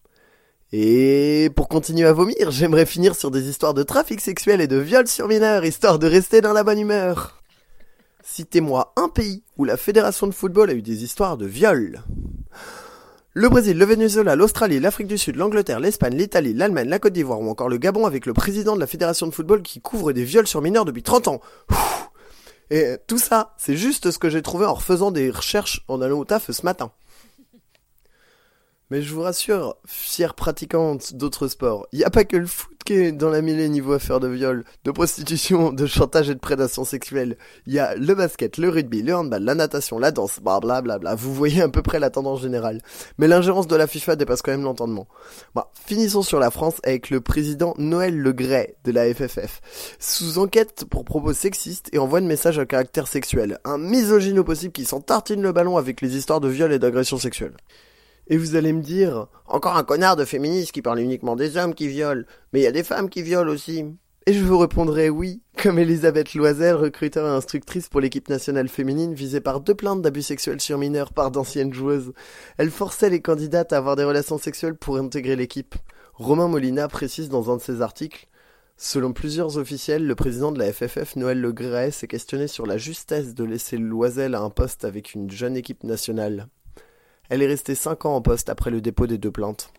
Et 0.73 1.51
pour 1.57 1.69
continuer 1.69 2.07
à 2.07 2.13
vomir, 2.13 2.51
j'aimerais 2.51 2.85
finir 2.85 3.15
sur 3.15 3.31
des 3.31 3.49
histoires 3.49 3.73
de 3.73 3.83
trafic 3.83 4.21
sexuel 4.21 4.61
et 4.61 4.67
de 4.67 4.77
viol 4.77 5.09
sur 5.09 5.27
mineurs, 5.27 5.65
histoire 5.65 5.99
de 5.99 6.07
rester 6.07 6.43
dans 6.43 6.53
la 6.53 6.63
bonne 6.63 6.79
humeur. 6.79 7.43
Citez-moi 8.23 8.93
un 8.97 9.09
pays 9.09 9.43
où 9.57 9.65
la 9.65 9.79
fédération 9.79 10.27
de 10.27 10.35
football 10.35 10.69
a 10.69 10.75
eu 10.75 10.83
des 10.83 11.05
histoires 11.05 11.39
de 11.39 11.47
viol. 11.47 12.03
Le 13.33 13.49
Brésil, 13.49 13.79
le 13.79 13.85
Venezuela, 13.87 14.37
l'Australie, 14.37 14.79
l'Afrique 14.79 15.07
du 15.07 15.17
Sud, 15.17 15.37
l'Angleterre, 15.37 15.81
l'Espagne, 15.81 16.17
l'Italie, 16.17 16.53
l'Allemagne, 16.53 16.89
la 16.89 16.99
Côte 16.99 17.15
d'Ivoire 17.15 17.41
ou 17.41 17.49
encore 17.49 17.71
le 17.71 17.79
Gabon 17.79 18.05
avec 18.05 18.27
le 18.27 18.35
président 18.35 18.75
de 18.75 18.81
la 18.81 18.87
fédération 18.87 19.27
de 19.27 19.33
football 19.33 19.63
qui 19.63 19.81
couvre 19.81 20.13
des 20.13 20.25
viols 20.25 20.47
sur 20.47 20.61
mineurs 20.61 20.85
depuis 20.85 21.03
30 21.03 21.29
ans. 21.29 21.41
Et 22.71 22.97
tout 23.07 23.17
ça, 23.17 23.55
c'est 23.57 23.77
juste 23.77 24.11
ce 24.11 24.19
que 24.19 24.29
j'ai 24.29 24.43
trouvé 24.43 24.67
en 24.67 24.75
refaisant 24.75 25.11
des 25.11 25.31
recherches 25.31 25.83
en 25.89 26.03
allant 26.03 26.19
au 26.19 26.27
taf 26.27 26.51
ce 26.51 26.63
matin. 26.67 26.91
Mais 28.91 29.03
je 29.03 29.13
vous 29.13 29.21
rassure, 29.21 29.77
fière 29.87 30.35
pratiquante 30.35 31.15
d'autres 31.15 31.49
sports, 31.49 31.87
il 31.93 32.03
a 32.05 32.11
pas 32.11 32.25
que 32.25 32.39
le 32.39 32.47
foot 32.47 32.79
qui 32.87 32.95
est 32.95 33.13
dans 33.13 33.29
la 33.29 33.43
mêlée 33.43 33.69
niveau 33.69 33.93
affaire 33.93 34.19
de 34.19 34.29
viol, 34.29 34.65
de 34.85 34.91
prostitution, 34.91 35.75
de 35.75 35.85
chantage 35.85 36.31
et 36.31 36.35
de 36.35 36.39
prédation 36.39 36.87
sexuelle. 36.87 37.37
Il 37.67 37.75
y 37.75 37.79
a 37.79 37.95
le 37.95 38.15
basket, 38.15 38.57
le 38.57 38.71
rugby, 38.71 39.03
le 39.03 39.15
handball, 39.15 39.43
la 39.43 39.55
natation, 39.55 39.99
la 39.99 40.11
danse, 40.11 40.41
blablabla. 40.41 40.99
Bla 40.99 41.15
Vous 41.15 41.35
voyez 41.35 41.61
à 41.61 41.69
peu 41.69 41.83
près 41.83 41.99
la 41.99 42.09
tendance 42.09 42.41
générale. 42.41 42.81
Mais 43.19 43.29
l'ingérence 43.29 43.67
de 43.67 43.77
la 43.77 43.87
FIFA 43.87 44.17
dépasse 44.17 44.41
quand 44.41 44.53
même 44.53 44.63
l'entendement. 44.63 45.07
Bon, 45.55 45.65
finissons 45.75 46.23
sur 46.23 46.39
la 46.39 46.51
France 46.51 46.77
avec 46.83 47.11
le 47.11 47.21
président 47.21 47.75
Noël 47.77 48.19
Legray 48.19 48.75
de 48.85 48.93
la 48.93 49.13
FFF. 49.13 49.61
Sous 49.99 50.39
enquête 50.39 50.87
pour 50.89 51.05
propos 51.05 51.35
sexistes 51.35 51.91
et 51.93 51.99
envoie 51.99 52.21
un 52.21 52.23
message 52.23 52.59
à 52.59 52.65
caractère 52.65 53.07
sexuel. 53.07 53.59
Un 53.67 53.77
misogyne 53.77 54.43
possible 54.43 54.73
qui 54.73 54.87
s'en 54.87 55.03
tartine 55.03 55.43
le 55.43 55.53
ballon 55.53 55.77
avec 55.77 56.01
les 56.01 56.17
histoires 56.17 56.41
de 56.41 56.49
viol 56.49 56.73
et 56.73 56.79
d'agression 56.79 57.19
sexuelle. 57.19 57.53
Et 58.29 58.37
vous 58.37 58.57
allez 58.57 58.75
me 58.75 58.83
dire, 58.83 59.27
encore 59.47 59.77
un 59.77 59.85
connard 59.85 60.17
de 60.17 60.27
féministe 60.27 60.73
qui 60.73 60.83
parle 60.83 61.01
uniquement 61.01 61.35
des 61.35 61.57
hommes 61.57 61.75
qui 61.75 61.89
violent, 61.89 62.25
mais 62.53 62.61
il 62.61 62.63
y 62.63 62.67
a 62.67 62.73
des 62.73 62.83
femmes 62.83 63.09
qui 63.09 63.23
violent 63.23 63.51
aussi. 63.51 63.87
Et 64.27 64.35
je 64.35 64.45
vous 64.45 64.59
répondrai 64.59 65.09
oui, 65.09 65.41
comme 65.57 65.79
Elisabeth 65.79 66.35
Loisel, 66.35 66.75
recruteur 66.75 67.27
et 67.27 67.35
instructrice 67.35 67.89
pour 67.89 68.03
l'équipe 68.03 68.29
nationale 68.29 68.69
féminine 68.69 69.15
visée 69.15 69.41
par 69.41 69.61
deux 69.61 69.75
plaintes 69.75 70.03
d'abus 70.03 70.21
sexuels 70.21 70.61
sur 70.61 70.77
mineurs 70.77 71.15
par 71.15 71.31
d'anciennes 71.31 71.73
joueuses. 71.73 72.13
Elle 72.59 72.71
forçait 72.71 73.09
les 73.09 73.23
candidates 73.23 73.73
à 73.73 73.79
avoir 73.79 73.97
des 73.97 74.05
relations 74.05 74.37
sexuelles 74.37 74.77
pour 74.77 74.99
intégrer 74.99 75.35
l'équipe. 75.35 75.75
Romain 76.13 76.49
Molina 76.49 76.89
précise 76.89 77.31
dans 77.31 77.51
un 77.51 77.57
de 77.57 77.63
ses 77.63 77.81
articles 77.81 78.29
Selon 78.77 79.15
plusieurs 79.15 79.57
officiels, 79.57 80.07
le 80.07 80.15
président 80.15 80.53
de 80.53 80.59
la 80.59 80.73
FFF, 80.73 81.17
Noël 81.17 81.41
Le 81.41 81.91
s'est 81.91 82.07
questionné 82.07 82.47
sur 82.47 82.67
la 82.67 82.77
justesse 82.77 83.35
de 83.35 83.45
laisser 83.45 83.79
Loisel 83.79 84.35
à 84.35 84.41
un 84.41 84.51
poste 84.51 84.85
avec 84.85 85.15
une 85.15 85.31
jeune 85.31 85.57
équipe 85.57 85.83
nationale. 85.85 86.49
Elle 87.29 87.43
est 87.43 87.47
restée 87.47 87.75
5 87.75 88.07
ans 88.07 88.17
en 88.17 88.23
poste 88.23 88.49
après 88.49 88.71
le 88.71 88.81
dépôt 88.81 89.07
des 89.07 89.19
deux 89.19 89.31
plaintes. 89.31 89.73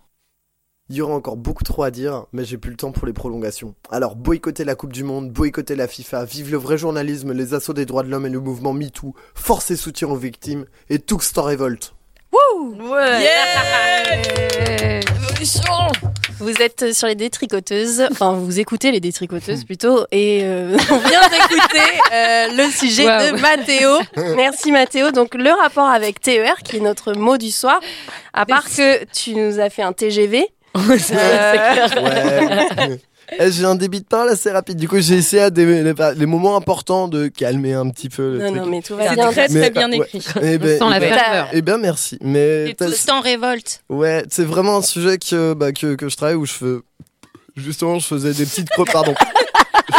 Il 0.91 0.95
y 0.95 1.01
aura 1.01 1.13
encore 1.13 1.37
beaucoup 1.37 1.63
trop 1.63 1.83
à 1.83 1.91
dire, 1.91 2.25
mais 2.31 2.43
j'ai 2.43 2.57
plus 2.57 2.71
le 2.71 2.77
temps 2.77 2.91
pour 2.91 3.05
les 3.05 3.13
prolongations. 3.13 3.75
Alors 3.91 4.15
boycottez 4.15 4.65
la 4.65 4.73
Coupe 4.73 4.93
du 4.93 5.03
Monde, 5.03 5.31
boycottez 5.31 5.75
la 5.75 5.87
FIFA, 5.87 6.25
vive 6.25 6.51
le 6.51 6.57
vrai 6.57 6.79
journalisme, 6.79 7.31
les 7.31 7.53
assauts 7.53 7.73
des 7.73 7.85
droits 7.85 8.01
de 8.01 8.09
l'homme 8.09 8.25
et 8.25 8.31
le 8.31 8.39
mouvement 8.39 8.73
MeToo, 8.73 9.13
force 9.35 9.69
et 9.69 9.75
soutien 9.75 10.07
aux 10.07 10.15
victimes, 10.15 10.65
et 10.89 10.97
tout 10.97 11.19
en 11.37 11.43
révolte. 11.43 11.93
Wouh 12.31 12.91
Ouais. 12.91 13.21
Yeah 13.21 14.49
Vous 16.39 16.61
êtes 16.61 16.93
sur 16.93 17.07
les 17.07 17.15
détricoteuses, 17.15 18.07
enfin 18.11 18.33
vous 18.33 18.59
écoutez 18.59 18.91
les 18.91 18.99
détricoteuses 18.99 19.65
plutôt, 19.65 20.05
et 20.11 20.41
euh, 20.43 20.77
on 20.91 20.97
vient 20.97 21.21
d'écouter 21.29 21.99
euh, 22.13 22.47
le 22.55 22.71
sujet 22.71 23.03
de 23.03 23.39
Mathéo. 23.41 23.99
Merci 24.35 24.71
Mathéo. 24.71 25.11
Donc 25.11 25.35
le 25.35 25.51
rapport 25.51 25.89
avec 25.89 26.21
TER, 26.21 26.55
qui 26.63 26.77
est 26.77 26.79
notre 26.81 27.13
mot 27.13 27.37
du 27.37 27.51
soir, 27.51 27.79
à 28.33 28.45
part 28.45 28.63
que 28.63 29.03
tu 29.05 29.35
nous 29.35 29.59
as 29.59 29.69
fait 29.69 29.81
un 29.81 29.93
TGV. 29.93 30.47
Ouais. 30.87 30.97
Eh, 33.37 33.51
J'ai 33.51 33.65
un 33.65 33.75
débit 33.75 33.99
de 33.99 34.05
parole 34.05 34.29
assez 34.29 34.49
rapide. 34.51 34.77
Du 34.77 34.87
coup, 34.87 34.99
j'ai 34.99 35.15
essayé 35.15 35.43
à 35.43 35.49
des, 35.49 35.65
les, 35.83 35.93
les 36.15 36.25
moments 36.25 36.55
importants 36.57 37.07
de 37.07 37.27
calmer 37.27 37.73
un 37.73 37.89
petit 37.89 38.09
peu 38.09 38.33
le 38.33 38.39
Non, 38.39 38.45
truc. 38.51 38.61
non, 38.61 38.65
mais 38.67 38.81
tout 38.81 38.95
va 38.95 39.09
C'est 39.09 39.15
bien. 39.15 39.31
très 39.31 39.47
Mais, 39.49 39.59
très 39.61 39.69
bien 39.69 39.91
ouais. 39.91 40.07
écrit. 40.13 40.23
Eh 40.41 40.57
ben, 40.57 40.79
sent 40.79 40.89
la 40.89 40.97
eh 40.97 40.99
ben- 40.99 41.13
ferveur. 41.13 41.47
eh 41.53 41.61
ben, 41.61 41.77
merci. 41.77 42.17
Mais 42.21 42.69
Et 42.71 42.75
tout 42.75 42.85
en 43.11 43.21
révolte. 43.21 43.83
ouais, 43.89 44.23
c'est 44.29 44.45
vraiment 44.45 44.77
un 44.77 44.81
sujet 44.81 45.17
que, 45.17 45.53
bah, 45.53 45.71
que, 45.71 45.95
que 45.95 46.09
je 46.09 46.15
travaille 46.17 46.35
où 46.35 46.45
je 46.45 46.53
fais. 46.53 46.75
Justement, 47.55 47.99
je 47.99 48.07
faisais 48.07 48.33
des 48.33 48.45
petites. 48.45 48.69
cro- 48.69 48.85
Pardon. 48.91 49.13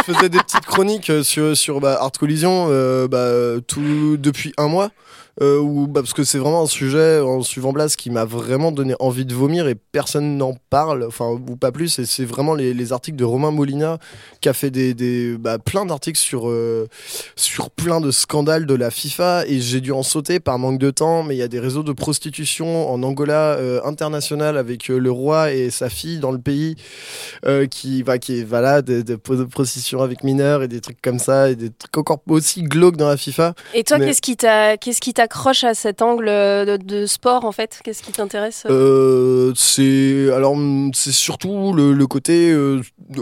je 0.07 0.13
faisais 0.13 0.29
des 0.29 0.39
petites 0.39 0.65
chroniques 0.65 1.09
euh, 1.09 1.23
sur, 1.23 1.55
sur 1.55 1.79
bah, 1.79 1.97
Art 2.01 2.11
Collision 2.11 2.67
euh, 2.69 3.07
bah, 3.07 3.61
tout, 3.67 4.17
depuis 4.17 4.53
un 4.57 4.67
mois. 4.67 4.89
Euh, 5.41 5.59
où, 5.59 5.87
bah, 5.87 6.01
parce 6.01 6.13
que 6.13 6.23
c'est 6.23 6.37
vraiment 6.37 6.63
un 6.63 6.67
sujet 6.67 7.19
en 7.19 7.41
suivant 7.41 7.71
Blas 7.71 7.95
qui 7.97 8.09
m'a 8.09 8.25
vraiment 8.25 8.71
donné 8.71 8.95
envie 8.99 9.25
de 9.25 9.33
vomir 9.33 9.67
et 9.67 9.75
personne 9.75 10.37
n'en 10.37 10.55
parle, 10.69 11.05
enfin 11.07 11.29
ou 11.29 11.55
pas 11.55 11.71
plus. 11.71 11.99
Et 11.99 12.05
c'est 12.05 12.25
vraiment 12.25 12.53
les, 12.53 12.73
les 12.73 12.93
articles 12.93 13.17
de 13.17 13.23
Romain 13.23 13.51
Molina 13.51 13.97
qui 14.41 14.49
a 14.49 14.53
fait 14.53 14.71
des, 14.71 14.93
des 14.93 15.37
bah, 15.37 15.57
plein 15.59 15.85
d'articles 15.85 16.19
sur 16.19 16.49
euh, 16.49 16.87
sur 17.35 17.69
plein 17.69 18.01
de 18.01 18.11
scandales 18.11 18.65
de 18.65 18.75
la 18.75 18.91
FIFA 18.91 19.45
et 19.47 19.59
j'ai 19.59 19.81
dû 19.81 19.91
en 19.91 20.03
sauter 20.03 20.39
par 20.39 20.59
manque 20.59 20.79
de 20.79 20.91
temps. 20.91 21.23
Mais 21.23 21.35
il 21.35 21.39
y 21.39 21.43
a 21.43 21.47
des 21.47 21.59
réseaux 21.59 21.83
de 21.83 21.93
prostitution 21.93 22.91
en 22.91 23.01
Angola 23.03 23.55
euh, 23.55 23.81
international 23.85 24.57
avec 24.57 24.89
euh, 24.89 24.97
le 24.97 25.11
roi 25.11 25.51
et 25.53 25.69
sa 25.69 25.89
fille 25.89 26.19
dans 26.19 26.31
le 26.31 26.39
pays 26.39 26.75
euh, 27.45 27.67
qui 27.67 28.03
va 28.03 28.17
qui 28.17 28.39
est 28.39 28.43
voilà 28.43 28.81
de, 28.81 29.01
de, 29.01 29.15
de 29.15 29.43
prostitution 29.45 30.01
avec 30.01 30.23
mineurs 30.23 30.63
et 30.63 30.67
des 30.67 30.81
trucs 30.81 31.01
comme 31.01 31.19
ça 31.19 31.49
et 31.49 31.55
des 31.55 31.69
trucs 31.69 31.97
encore 31.97 32.21
aussi 32.29 32.63
glauques 32.63 32.97
dans 32.97 33.07
la 33.07 33.17
FIFA. 33.17 33.53
Et 33.73 33.83
toi, 33.83 33.99
qu'est-ce 33.99 34.21
qui 34.21 34.35
t'a, 34.35 34.77
qu'est-ce 34.77 35.01
qui 35.01 35.13
t'accroche 35.21 35.63
à 35.63 35.73
cet 35.75 36.01
angle 36.01 36.25
de, 36.25 36.77
de 36.77 37.05
sport 37.05 37.45
en 37.45 37.51
fait 37.51 37.79
Qu'est-ce 37.83 38.01
qui 38.01 38.11
t'intéresse 38.11 38.63
Euh, 38.69 39.53
c'est 39.55 40.31
alors 40.33 40.55
mm, 40.55 40.91
c'est 40.95 41.11
surtout 41.11 41.73
le, 41.73 41.93
le 41.93 42.07
côté 42.07 42.51
euh, 42.51 42.81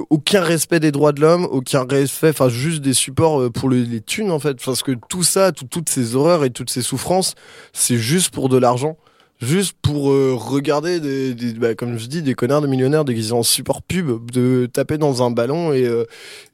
aucun 0.09 0.41
respect 0.41 0.79
des 0.79 0.91
droits 0.91 1.11
de 1.11 1.19
l'homme, 1.21 1.45
aucun 1.51 1.85
respect, 1.89 2.29
enfin 2.29 2.47
juste 2.49 2.81
des 2.81 2.93
supports 2.93 3.41
euh, 3.41 3.49
pour 3.49 3.67
le- 3.69 3.81
les 3.83 3.99
thunes 4.01 4.31
en 4.31 4.39
fait, 4.39 4.57
parce 4.63 4.81
que 4.81 4.93
tout 5.09 5.23
ça, 5.23 5.51
tout- 5.51 5.65
toutes 5.69 5.89
ces 5.89 6.15
horreurs 6.15 6.45
et 6.45 6.51
toutes 6.51 6.69
ces 6.69 6.81
souffrances, 6.81 7.35
c'est 7.73 7.97
juste 7.97 8.29
pour 8.33 8.47
de 8.49 8.57
l'argent. 8.57 8.97
Juste 9.41 9.73
pour 9.81 10.11
euh, 10.11 10.33
regarder, 10.35 10.99
des, 10.99 11.33
des- 11.33 11.53
bah, 11.53 11.73
comme 11.73 11.97
je 11.97 12.07
dis, 12.07 12.21
des 12.21 12.33
connards 12.33 12.61
de 12.61 12.67
millionnaires 12.67 13.05
déguisés 13.05 13.31
en 13.31 13.41
support 13.43 13.81
pub, 13.81 14.29
de 14.31 14.65
taper 14.71 14.97
dans 14.97 15.23
un 15.23 15.31
ballon 15.31 15.71
et, 15.71 15.85
euh, 15.85 16.03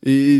et 0.06 0.40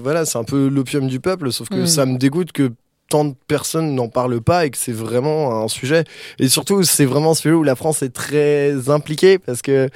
voilà, 0.00 0.24
c'est 0.24 0.38
un 0.38 0.44
peu 0.44 0.68
l'opium 0.68 1.08
du 1.08 1.18
peuple, 1.18 1.50
sauf 1.50 1.68
que 1.68 1.82
Mm. 1.82 1.86
ça 1.86 2.06
me 2.06 2.16
dégoûte 2.16 2.52
que 2.52 2.70
tant 3.10 3.24
de 3.26 3.34
personnes 3.48 3.94
n'en 3.94 4.08
parlent 4.08 4.40
pas 4.40 4.64
et 4.64 4.70
que 4.70 4.78
c'est 4.78 4.92
vraiment 4.92 5.62
un 5.62 5.68
sujet. 5.68 6.04
Et 6.38 6.48
surtout, 6.48 6.82
c'est 6.84 7.04
vraiment 7.04 7.32
un 7.32 7.34
sujet 7.34 7.54
où 7.54 7.62
la 7.64 7.74
France 7.74 8.02
est 8.02 8.14
très 8.14 8.88
impliquée 8.88 9.38
parce 9.38 9.60
que, 9.62 9.88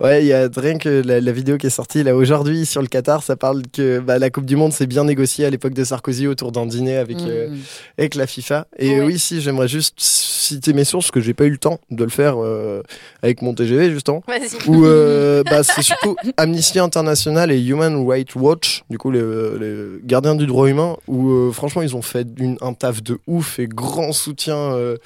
ouais, 0.00 0.22
il 0.24 0.26
y 0.26 0.32
a 0.32 0.48
rien 0.56 0.78
que 0.78 0.88
la, 1.06 1.20
la 1.20 1.32
vidéo 1.32 1.58
qui 1.58 1.66
est 1.66 1.70
sortie 1.70 2.02
là 2.02 2.16
aujourd'hui 2.16 2.66
sur 2.66 2.80
le 2.82 2.88
Qatar, 2.88 3.22
ça 3.22 3.36
parle 3.36 3.62
que 3.72 4.00
bah, 4.00 4.18
la 4.18 4.30
Coupe 4.30 4.46
du 4.46 4.56
Monde 4.56 4.72
s'est 4.72 4.86
bien 4.86 5.04
négociée 5.04 5.44
à 5.44 5.50
l'époque 5.50 5.74
de 5.74 5.84
Sarkozy 5.84 6.26
autour 6.26 6.50
d'un 6.50 6.66
dîner 6.66 6.96
avec, 6.96 7.18
euh, 7.20 7.50
Mm. 7.50 7.58
avec 7.98 8.14
la 8.14 8.26
FIFA. 8.26 8.66
Et 8.78 8.98
Ouais. 9.00 9.04
oui, 9.06 9.18
si, 9.18 9.40
j'aimerais 9.42 9.68
juste 9.68 9.94
citer 10.00 10.72
mes 10.72 10.84
sources, 10.84 11.10
que 11.10 11.20
j'ai 11.20 11.34
pas 11.34 11.44
eu 11.44 11.50
le 11.50 11.58
temps 11.58 11.78
de 11.90 12.02
le 12.04 12.10
faire 12.10 12.36
euh, 12.42 12.82
avec 13.22 13.42
mon 13.42 13.54
TGV 13.54 13.90
justement. 13.92 14.22
Où 14.66 14.86
euh, 14.86 15.42
bah, 15.44 15.62
c'est 15.62 15.82
surtout 15.82 16.16
Amnesty 16.38 16.78
International 16.78 17.52
et 17.52 17.60
Human 17.62 18.08
Rights 18.08 18.34
Watch, 18.34 18.82
du 18.90 18.96
coup 18.98 19.10
les, 19.10 19.20
les 19.60 19.84
gardiens 20.04 20.34
du 20.34 20.46
droit 20.46 20.68
humain, 20.68 20.96
où 21.06 21.28
euh, 21.30 21.52
franchement 21.52 21.82
ils 21.82 21.94
ont 21.96 22.02
fait 22.02 22.26
une, 22.38 22.56
un 22.62 22.74
taf 22.74 23.02
de 23.02 23.18
ouf 23.26 23.58
et 23.58 23.66
grand 23.66 24.12
soutien, 24.12 24.56
euh, 24.56 24.96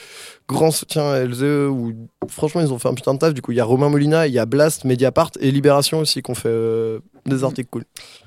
grand 0.49 0.71
soutien 0.71 1.11
à 1.11 1.21
LZE, 1.25 1.69
où 1.71 1.93
franchement 2.29 2.61
ils 2.61 2.73
ont 2.73 2.79
fait 2.79 2.89
un 2.89 2.95
putain 2.95 3.15
de 3.15 3.19
taf. 3.19 3.35
Du 3.35 3.43
coup 3.43 3.53
il 3.53 3.57
y 3.57 3.61
a 3.61 3.65
Romain 3.65 3.89
Molina, 3.89 4.27
il 4.27 4.33
y 4.33 4.39
a 4.39 4.47
Blast, 4.47 4.85
Mediapart 4.85 5.31
et 5.41 5.51
Libération 5.51 5.99
aussi 6.01 6.23
qui 6.23 6.31
ont 6.31 6.35
fait 6.35 6.49
euh, 6.49 7.01
des 7.25 7.43
articles 7.45 7.69
cool. 7.71 7.85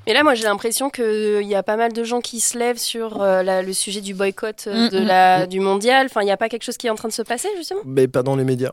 Mais 0.07 0.13
là, 0.13 0.23
moi, 0.23 0.33
j'ai 0.33 0.43
l'impression 0.43 0.89
qu'il 0.89 1.43
y 1.47 1.55
a 1.55 1.63
pas 1.63 1.77
mal 1.77 1.93
de 1.93 2.03
gens 2.03 2.19
qui 2.19 2.39
se 2.39 2.57
lèvent 2.57 2.79
sur 2.79 3.21
euh, 3.21 3.43
la- 3.43 3.61
le 3.61 3.73
sujet 3.73 4.01
du 4.01 4.13
boycott 4.13 4.65
euh, 4.67 4.87
Mm, 4.87 4.89
de 4.89 4.99
mm, 4.99 5.03
la, 5.03 5.47
du 5.47 5.59
mondial. 5.59 6.07
Enfin, 6.07 6.21
il 6.21 6.25
n'y 6.25 6.31
a 6.31 6.37
pas 6.37 6.49
quelque 6.49 6.63
chose 6.63 6.77
qui 6.77 6.87
est 6.87 6.89
en 6.89 6.95
train 6.95 7.07
de 7.07 7.13
se 7.13 7.21
passer, 7.21 7.47
justement? 7.57 7.81
Mais 7.85 8.07
pas 8.07 8.23
dans 8.23 8.35
les 8.35 8.43
médias. 8.43 8.71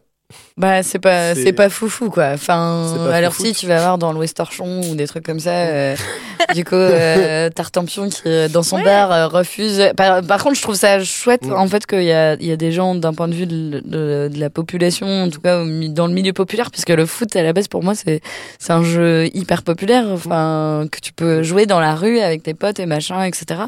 Bah 0.56 0.82
c'est 0.82 0.98
pas 0.98 1.34
C'est- 1.34 1.44
c'est 1.44 1.52
pas 1.52 1.68
foufou 1.68 2.10
quoi. 2.10 2.30
Enfin 2.34 3.10
alors 3.12 3.32
foufou. 3.32 3.48
si 3.48 3.52
tu 3.54 3.66
vas 3.68 3.78
voir 3.78 3.96
dans 3.98 4.12
l'Ouest 4.12 4.36
Torchon 4.38 4.80
ou 4.90 4.94
des 4.96 5.06
trucs 5.06 5.24
comme 5.24 5.38
ça 5.38 5.50
euh, 5.52 5.94
du 6.54 6.64
coup 6.64 6.74
euh, 6.74 7.48
Tartampion 7.50 8.08
qui 8.08 8.22
euh, 8.26 8.48
dans 8.48 8.64
son 8.64 8.80
bar 8.82 9.12
euh, 9.12 9.28
refuse 9.28 9.90
par, 9.96 10.22
par 10.22 10.42
contre 10.42 10.56
je 10.56 10.62
trouve 10.62 10.74
ça 10.74 11.02
chouette 11.04 11.44
Mm. 11.46 11.52
en 11.52 11.68
fait 11.68 11.86
qu'il 11.86 12.02
y 12.02 12.10
a 12.12 12.34
il 12.40 12.46
y 12.46 12.50
a 12.50 12.56
des 12.56 12.72
gens 12.72 12.94
d'un 12.96 13.12
point 13.14 13.28
de 13.28 13.34
vue 13.34 13.46
de, 13.46 13.80
de, 13.84 14.28
de 14.32 14.40
la 14.40 14.50
population 14.50 15.06
en 15.06 15.28
tout 15.30 15.40
cas 15.40 15.62
dans 15.90 16.06
le 16.08 16.12
milieu 16.12 16.32
populaire 16.32 16.70
puisque 16.72 16.88
le 16.90 17.06
foot 17.06 17.36
à 17.36 17.42
la 17.44 17.52
base 17.52 17.68
pour 17.68 17.84
moi 17.84 17.94
c'est 17.94 18.20
c'est 18.58 18.72
un 18.72 18.82
jeu 18.82 19.26
hyper 19.36 19.62
populaire 19.62 20.06
enfin 20.10 20.86
que 20.90 20.98
tu 21.00 21.12
peux 21.12 21.42
jouer 21.44 21.66
dans 21.66 21.78
la 21.80 21.94
rue 21.94 22.18
avec 22.18 22.42
tes 22.42 22.54
potes 22.54 22.80
et 22.80 22.86
machin 22.86 23.22
etc 23.22 23.60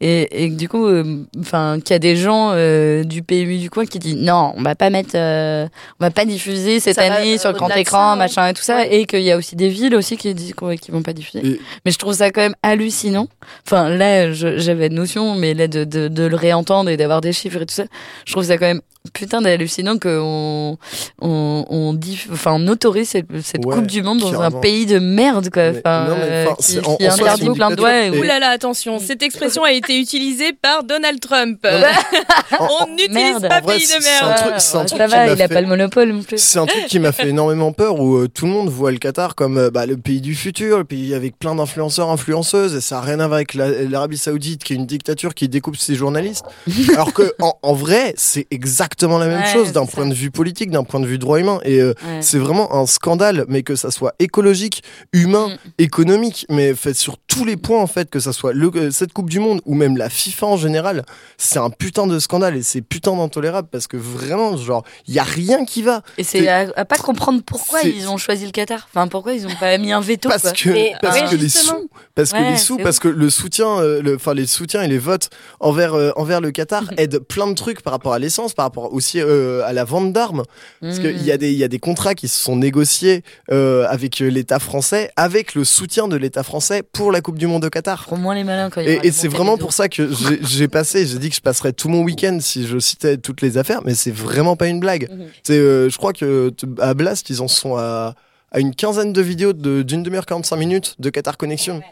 et, 0.00 0.44
et 0.44 0.50
du 0.50 0.68
coup 0.68 0.86
euh, 0.86 1.24
enfin 1.40 1.78
qu'il 1.80 1.94
y 1.94 1.96
a 1.96 1.98
des 1.98 2.14
gens 2.14 2.50
euh, 2.52 3.02
du 3.02 3.22
PMU 3.22 3.56
du 3.58 3.70
coin 3.70 3.86
qui 3.86 3.98
disent 3.98 4.16
non 4.16 4.52
on 4.56 4.62
va 4.62 4.74
pas 4.76 4.90
mettre 4.90 5.12
euh, 5.14 5.66
on 6.00 6.04
va 6.04 6.10
pas 6.10 6.24
diffuser 6.26 6.78
cette 6.80 6.96
Ça 6.96 7.02
année 7.12 7.36
euh, 7.36 7.38
sur 7.38 7.50
le 7.52 7.56
grand 7.58 7.70
écran, 7.70 8.10
ça, 8.12 8.16
machin 8.16 8.48
et 8.48 8.54
tout 8.54 8.62
ça, 8.62 8.76
Ouais. 8.76 8.94
et 8.94 9.06
qu'il 9.06 9.22
y 9.22 9.30
a 9.32 9.36
aussi 9.36 9.56
des 9.56 9.68
villes 9.70 9.94
aussi 9.94 10.16
qui 10.16 10.34
disent 10.34 10.52
qu'on- 10.54 10.76
qui 10.76 10.90
vont 10.90 11.02
pas 11.02 11.12
diffuser. 11.14 11.46
Et- 11.46 11.60
Mais 11.84 11.90
je 11.90 11.98
trouve 11.98 12.12
ça 12.14 12.30
quand 12.30 12.42
même 12.42 12.54
hallucinant. 12.62 13.28
Enfin, 13.66 13.88
là, 13.88 14.30
j'avais 14.32 14.88
notion, 14.90 15.34
mais 15.34 15.54
là, 15.54 15.68
de, 15.68 15.84
de, 15.84 16.08
de 16.08 16.22
le 16.24 16.36
réentendre 16.36 16.90
et 16.90 16.96
d'avoir 16.96 17.20
des 17.22 17.32
chiffres 17.32 17.62
et 17.62 17.66
tout 17.66 17.74
ça, 17.74 17.84
je 18.26 18.32
trouve 18.32 18.44
ça 18.44 18.58
quand 18.58 18.66
même 18.66 18.82
putain 19.12 19.40
d'hallucinant 19.42 19.98
qu'on 19.98 20.78
on, 21.20 21.64
on, 21.68 21.94
diff- 21.94 22.28
enfin, 22.32 22.52
on 22.54 22.66
autorise 22.68 23.08
cette, 23.10 23.26
cette 23.42 23.64
Ouais, 23.64 23.74
Coupe 23.74 23.86
du 23.86 24.02
Monde 24.02 24.20
dans 24.20 24.40
un 24.40 24.50
pays 24.50 24.86
de 24.86 24.98
merde, 24.98 25.50
quoi. 25.50 25.70
Enfin, 25.76 26.06
non, 26.08 26.16
mais, 26.16 26.22
euh, 26.30 26.46
qui, 26.58 26.62
c'est- 26.62 26.86
en- 26.86 26.96
qui 26.96 27.08
en 27.08 27.10
soi, 27.16 27.30
interdit 27.30 27.50
plein 27.50 27.70
de 27.70 27.76
doigts. 27.76 27.94
et- 27.96 28.02
dictature. 28.04 28.20
Ouh 28.20 28.28
là 28.28 28.38
là, 28.38 28.48
attention, 28.50 28.98
cette 28.98 29.22
expression 29.22 29.64
a 29.64 29.72
été 29.72 29.98
utilisée 29.98 30.52
par 30.52 30.84
Donald 30.84 31.20
Trump. 31.20 31.66
On 32.60 32.86
n'utilise 32.90 33.40
pas 33.40 33.60
vrai, 33.60 33.76
pays 33.76 33.86
de 33.86 33.90
c'est- 33.90 34.00
c'est 34.00 34.22
un 34.22 34.28
merde. 34.28 34.38
truc- 34.40 34.54
c'est 34.58 34.76
un 34.76 34.80
Ouais, 34.80 34.86
truc 34.86 34.98
ça 35.00 35.06
qui 35.06 35.12
va, 35.12 35.26
il 35.26 35.30
a 35.42 35.48
fait- 35.48 35.54
pas 35.54 35.60
le 35.60 35.66
monopole 35.66 36.08
non 36.10 36.22
plus. 36.22 36.38
C'est 36.38 36.58
un 36.58 36.66
truc 36.66 36.86
qui 36.86 36.98
m'a 36.98 37.12
fait 37.12 37.28
énormément 37.28 37.72
peur 37.72 38.00
où 38.00 38.16
euh, 38.16 38.28
tout 38.28 38.46
le 38.46 38.52
monde 38.52 38.68
voit 38.68 38.90
le 38.92 38.98
Qatar 38.98 39.34
comme 39.34 39.58
euh, 39.58 39.70
bah, 39.70 39.86
le 39.86 39.96
pays 39.96 40.20
du 40.20 40.34
futur, 40.34 40.78
le 40.78 40.84
pays 40.84 41.14
avec 41.14 41.38
plein 41.38 41.54
d'influenceurs, 41.54 42.10
influenceuses, 42.10 42.74
et 42.74 42.80
ça 42.80 42.96
n'a 42.96 43.00
rien 43.02 43.20
à 43.20 43.26
voir 43.26 43.36
avec 43.36 43.54
la- 43.54 43.82
l'Arabie 43.82 44.18
Saoudite 44.18 44.64
qui 44.64 44.72
est 44.72 44.76
une 44.76 44.86
dictature 44.86 45.34
qui 45.34 45.48
découpe 45.48 45.76
ses 45.76 45.94
journalistes. 45.94 46.44
Alors 46.94 47.12
que 47.12 47.32
en, 47.40 47.54
en 47.62 47.72
vrai, 47.74 48.14
c'est 48.16 48.46
exactement 48.50 48.95
la 49.02 49.26
même 49.26 49.40
Ouais, 49.40 49.52
chose 49.52 49.72
d'un 49.72 49.86
point 49.86 50.06
de 50.06 50.14
vue 50.14 50.30
politique, 50.30 50.70
d'un 50.70 50.84
point 50.84 51.00
de 51.00 51.06
vue 51.06 51.18
droit 51.18 51.38
humain, 51.38 51.60
et 51.64 51.80
euh, 51.80 51.92
Ouais. 52.06 52.20
c'est 52.22 52.38
vraiment 52.38 52.74
un 52.74 52.86
scandale, 52.86 53.44
mais 53.48 53.62
que 53.62 53.76
ça 53.76 53.90
soit 53.90 54.14
écologique, 54.18 54.82
humain, 55.12 55.48
Mm. 55.48 55.70
économique, 55.78 56.46
mais 56.48 56.74
fait 56.74 56.94
sur 56.94 57.16
tous 57.26 57.44
les 57.44 57.56
points 57.56 57.80
en 57.80 57.86
fait, 57.86 58.10
que 58.10 58.20
ça 58.20 58.32
soit 58.32 58.52
le- 58.52 58.70
euh, 58.74 58.90
cette 58.90 59.12
Coupe 59.12 59.30
du 59.30 59.38
Monde 59.40 59.60
ou 59.64 59.74
même 59.74 59.96
la 59.96 60.08
FIFA 60.08 60.46
en 60.46 60.56
général, 60.56 61.04
c'est 61.38 61.58
un 61.58 61.70
putain 61.70 62.06
de 62.06 62.18
scandale 62.18 62.56
et 62.56 62.62
c'est 62.62 62.80
putain 62.82 63.14
d'intolérable 63.16 63.68
parce 63.70 63.86
que 63.86 63.96
vraiment, 63.96 64.56
genre, 64.56 64.84
il 65.06 65.14
y 65.14 65.18
a 65.18 65.22
rien 65.24 65.64
qui 65.64 65.82
va. 65.82 66.02
Et 66.18 66.24
c'est 66.24 66.48
à, 66.48 66.66
à 66.76 66.84
pas 66.84 66.96
comprendre 66.98 67.42
pourquoi 67.44 67.82
ils 67.82 68.08
ont 68.08 68.16
choisi 68.16 68.44
le 68.46 68.50
Qatar. 68.52 68.88
Enfin, 68.92 69.08
pourquoi 69.08 69.34
ils 69.34 69.46
ont 69.46 69.54
pas 69.60 69.76
mis 69.78 69.92
un 69.92 70.00
veto. 70.00 70.28
parce 70.28 70.42
quoi. 70.42 70.52
que 70.52 71.00
parce 71.00 71.20
ouais, 71.20 71.28
que 71.30 71.36
les 71.36 71.48
sous 71.48 71.88
parce 72.14 72.32
que 72.32 72.38
les 72.50 72.56
sous 72.56 72.76
parce 72.78 72.98
que 72.98 73.08
le 73.08 73.30
soutien 73.30 73.78
euh, 73.80 74.00
le 74.02 74.16
enfin 74.16 74.34
les 74.34 74.46
soutiens 74.46 74.82
et 74.82 74.88
les 74.88 74.98
votes 74.98 75.30
envers 75.60 75.94
euh, 75.94 76.10
envers 76.16 76.40
le 76.40 76.50
Qatar 76.50 76.84
aident 76.98 77.18
plein 77.20 77.46
de 77.46 77.54
trucs 77.54 77.82
par 77.82 77.92
rapport 77.92 78.12
à 78.12 78.18
l'essence 78.18 78.54
par 78.54 78.64
rapport 78.66 78.85
aussi 78.92 79.20
euh, 79.20 79.62
à 79.66 79.72
la 79.72 79.84
vente 79.84 80.12
d'armes 80.12 80.42
parce 80.80 80.98
qu'il 80.98 81.22
y 81.24 81.32
a 81.32 81.36
des 81.36 81.50
il 81.52 81.58
y 81.58 81.64
a 81.64 81.68
des 81.68 81.78
contrats 81.78 82.14
qui 82.14 82.28
se 82.28 82.38
sont 82.42 82.56
négociés 82.56 83.22
euh, 83.50 83.86
avec 83.88 84.20
euh, 84.20 84.28
l'État 84.28 84.58
français 84.58 85.10
avec 85.16 85.54
le 85.54 85.64
soutien 85.64 86.08
de 86.08 86.16
l'État 86.16 86.42
français 86.42 86.82
pour 86.82 87.12
la 87.12 87.20
Coupe 87.20 87.38
du 87.38 87.46
monde 87.46 87.64
au 87.64 87.70
Qatar 87.70 88.06
Au 88.10 88.16
moins 88.16 88.34
les 88.34 88.44
malins 88.44 88.70
quand 88.70 88.80
et, 88.80 89.00
et 89.02 89.12
c'est 89.12 89.28
vraiment 89.28 89.56
pour 89.56 89.72
ça 89.72 89.88
que 89.88 90.10
j'ai- 90.42 90.68
passé, 90.68 91.06
j'ai 91.06 91.18
dit 91.18 91.30
que 91.30 91.36
je 91.36 91.40
passerais 91.40 91.72
tout 91.72 91.88
mon 91.88 92.02
week-end 92.02 92.38
si 92.40 92.66
je 92.66 92.78
citais 92.78 93.16
toutes 93.18 93.40
les 93.40 93.56
affaires, 93.58 93.80
mais 93.84 93.94
c'est 93.94 94.10
vraiment 94.10 94.56
pas 94.56 94.66
une 94.66 94.80
blague. 94.80 95.08
C'est, 95.44 95.54
euh, 95.58 95.88
je 95.88 95.96
crois 95.96 96.12
que 96.12 96.52
à 96.80 96.92
Blast, 96.94 97.30
ils 97.30 97.40
en 97.40 97.48
sont 97.48 97.76
à, 97.76 98.14
à 98.50 98.60
une 98.60 98.74
quinzaine 98.74 99.12
de 99.12 99.20
vidéos 99.22 99.52
de- 99.52 99.82
d'une 99.82 100.02
demi-heure 100.02 100.26
45 100.26 100.56
minutes 100.56 100.94
de 100.98 101.08
Qatar 101.10 101.36
Connection. 101.36 101.82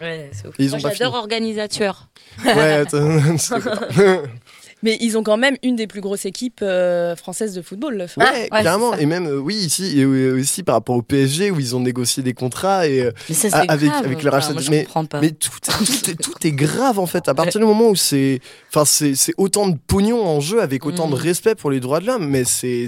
Ouais, 0.00 0.30
c'est 0.32 0.48
ouf. 0.48 0.54
Et 0.58 0.64
ils 0.64 0.70
Moi, 0.70 0.78
ont 0.78 0.82
pas 0.82 0.92
j'adore 0.92 1.14
organisateur. 1.14 2.08
Ouais, 2.44 2.84
Mais 4.82 4.98
ils 5.00 5.16
ont 5.16 5.22
quand 5.22 5.36
même 5.36 5.56
une 5.62 5.76
des 5.76 5.86
plus 5.86 6.00
grosses 6.00 6.24
équipes 6.24 6.60
euh, 6.62 7.14
françaises 7.16 7.54
de 7.54 7.62
football. 7.62 8.02
Enfin, 8.02 8.22
Ouais, 8.32 8.48
clairement. 8.48 8.94
Et 8.96 9.06
même, 9.06 9.26
euh, 9.26 9.38
oui, 9.38 9.54
ici, 9.54 9.98
et 9.98 10.02
euh, 10.02 10.38
aussi 10.40 10.62
par 10.62 10.74
rapport 10.76 10.96
au 10.96 11.02
PSG 11.02 11.50
où 11.50 11.60
ils 11.60 11.76
ont 11.76 11.80
négocié 11.80 12.22
des 12.22 12.34
contrats 12.34 12.86
et 12.88 13.00
euh, 13.02 13.12
Mais 13.28 13.34
ça, 13.34 13.50
c'est 13.50 13.70
avec, 13.70 13.90
grave. 13.90 14.04
avec 14.04 14.22
le 14.22 14.30
rachat. 14.30 14.52
Enfin, 14.56 14.70
mais 14.70 14.84
comprends 14.84 15.04
pas. 15.04 15.20
mais 15.20 15.30
tout, 15.30 15.50
tout, 15.62 16.10
est, 16.10 16.14
tout 16.20 16.46
est 16.46 16.52
grave 16.52 16.98
en 16.98 17.06
fait. 17.06 17.28
À 17.28 17.34
partir 17.34 17.60
du 17.60 17.66
moment 17.66 17.88
où 17.88 17.96
c'est, 17.96 18.40
enfin, 18.74 18.84
c'est 18.84 19.14
autant 19.36 19.68
de 19.68 19.76
pognon 19.86 20.24
en 20.24 20.40
jeu 20.40 20.60
avec 20.62 20.84
autant 20.86 21.06
Mm. 21.06 21.10
de 21.10 21.16
respect 21.16 21.54
pour 21.54 21.70
les 21.70 21.80
droits 21.80 22.00
de 22.00 22.06
l'homme, 22.06 22.26
mais 22.28 22.44
c'est 22.44 22.86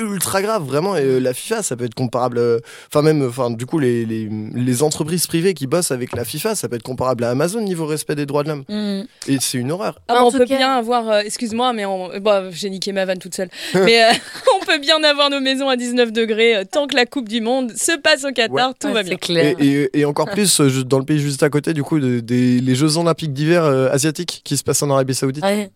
ultra 0.00 0.42
grave 0.42 0.64
vraiment. 0.64 0.96
Et 0.96 1.02
euh, 1.04 1.18
la 1.20 1.34
FIFA, 1.34 1.62
ça 1.62 1.76
peut 1.76 1.84
être 1.84 1.94
comparable. 1.94 2.38
euh, 2.38 2.58
Enfin 2.88 3.02
même, 3.02 3.26
enfin 3.26 3.50
du 3.50 3.66
coup 3.66 3.78
les, 3.78 4.04
les 4.04 4.28
les 4.54 4.82
entreprises 4.82 5.26
privées 5.26 5.54
qui 5.54 5.66
bossent 5.66 5.90
avec 5.90 6.14
la 6.14 6.24
FIFA, 6.24 6.54
ça 6.54 6.68
peut 6.68 6.76
être 6.76 6.82
comparable 6.82 7.24
à 7.24 7.30
Amazon 7.30 7.60
niveau 7.62 7.86
respect 7.86 8.14
des 8.14 8.26
droits 8.26 8.42
de 8.42 8.48
l'homme. 8.48 8.64
Mm. 8.68 9.02
Et 9.28 9.38
c'est 9.40 9.58
une 9.58 9.70
horreur. 9.72 9.98
Ah, 10.08 10.24
on 10.24 10.30
peut 10.32 10.44
cas- 10.46 10.56
bien 10.56 10.72
avoir, 10.72 11.08
euh, 11.08 11.21
excuse-moi, 11.24 11.72
mais 11.72 11.84
on, 11.84 12.10
bah, 12.20 12.44
j'ai 12.50 12.70
niqué 12.70 12.92
ma 12.92 13.04
vanne 13.04 13.18
toute 13.18 13.34
seule. 13.34 13.48
mais 13.74 14.02
euh, 14.04 14.12
on 14.60 14.64
peut 14.64 14.78
bien 14.78 15.02
avoir 15.04 15.30
nos 15.30 15.40
maisons 15.40 15.68
à 15.68 15.76
19 15.76 16.12
degrés 16.12 16.56
euh, 16.56 16.64
tant 16.70 16.86
que 16.86 16.94
la 16.96 17.06
Coupe 17.06 17.28
du 17.28 17.40
Monde 17.40 17.72
se 17.76 17.96
passe 17.98 18.24
au 18.24 18.32
Qatar, 18.32 18.68
Ouais. 18.68 18.74
tout 18.78 18.86
Ouais, 18.88 18.92
va 18.94 19.02
bien. 19.02 19.16
clair. 19.16 19.54
Et, 19.58 19.66
et- 19.66 20.00
et 20.00 20.04
encore 20.04 20.30
plus 20.30 20.60
euh, 20.60 20.68
je- 20.68 20.80
dans 20.82 20.98
le 20.98 21.04
pays 21.04 21.18
juste 21.18 21.42
à 21.42 21.50
côté, 21.50 21.72
du 21.74 21.82
coup, 21.82 21.98
de- 22.00 22.20
des, 22.20 22.60
les 22.60 22.74
Jeux 22.74 22.96
Olympiques 22.98 23.32
d'hiver 23.32 23.64
euh, 23.64 23.88
asiatiques 23.90 24.42
qui 24.44 24.56
se 24.56 24.62
passent 24.62 24.82
en 24.82 24.90
Arabie 24.90 25.14
Saoudite. 25.14 25.44
Ouais. 25.44 25.70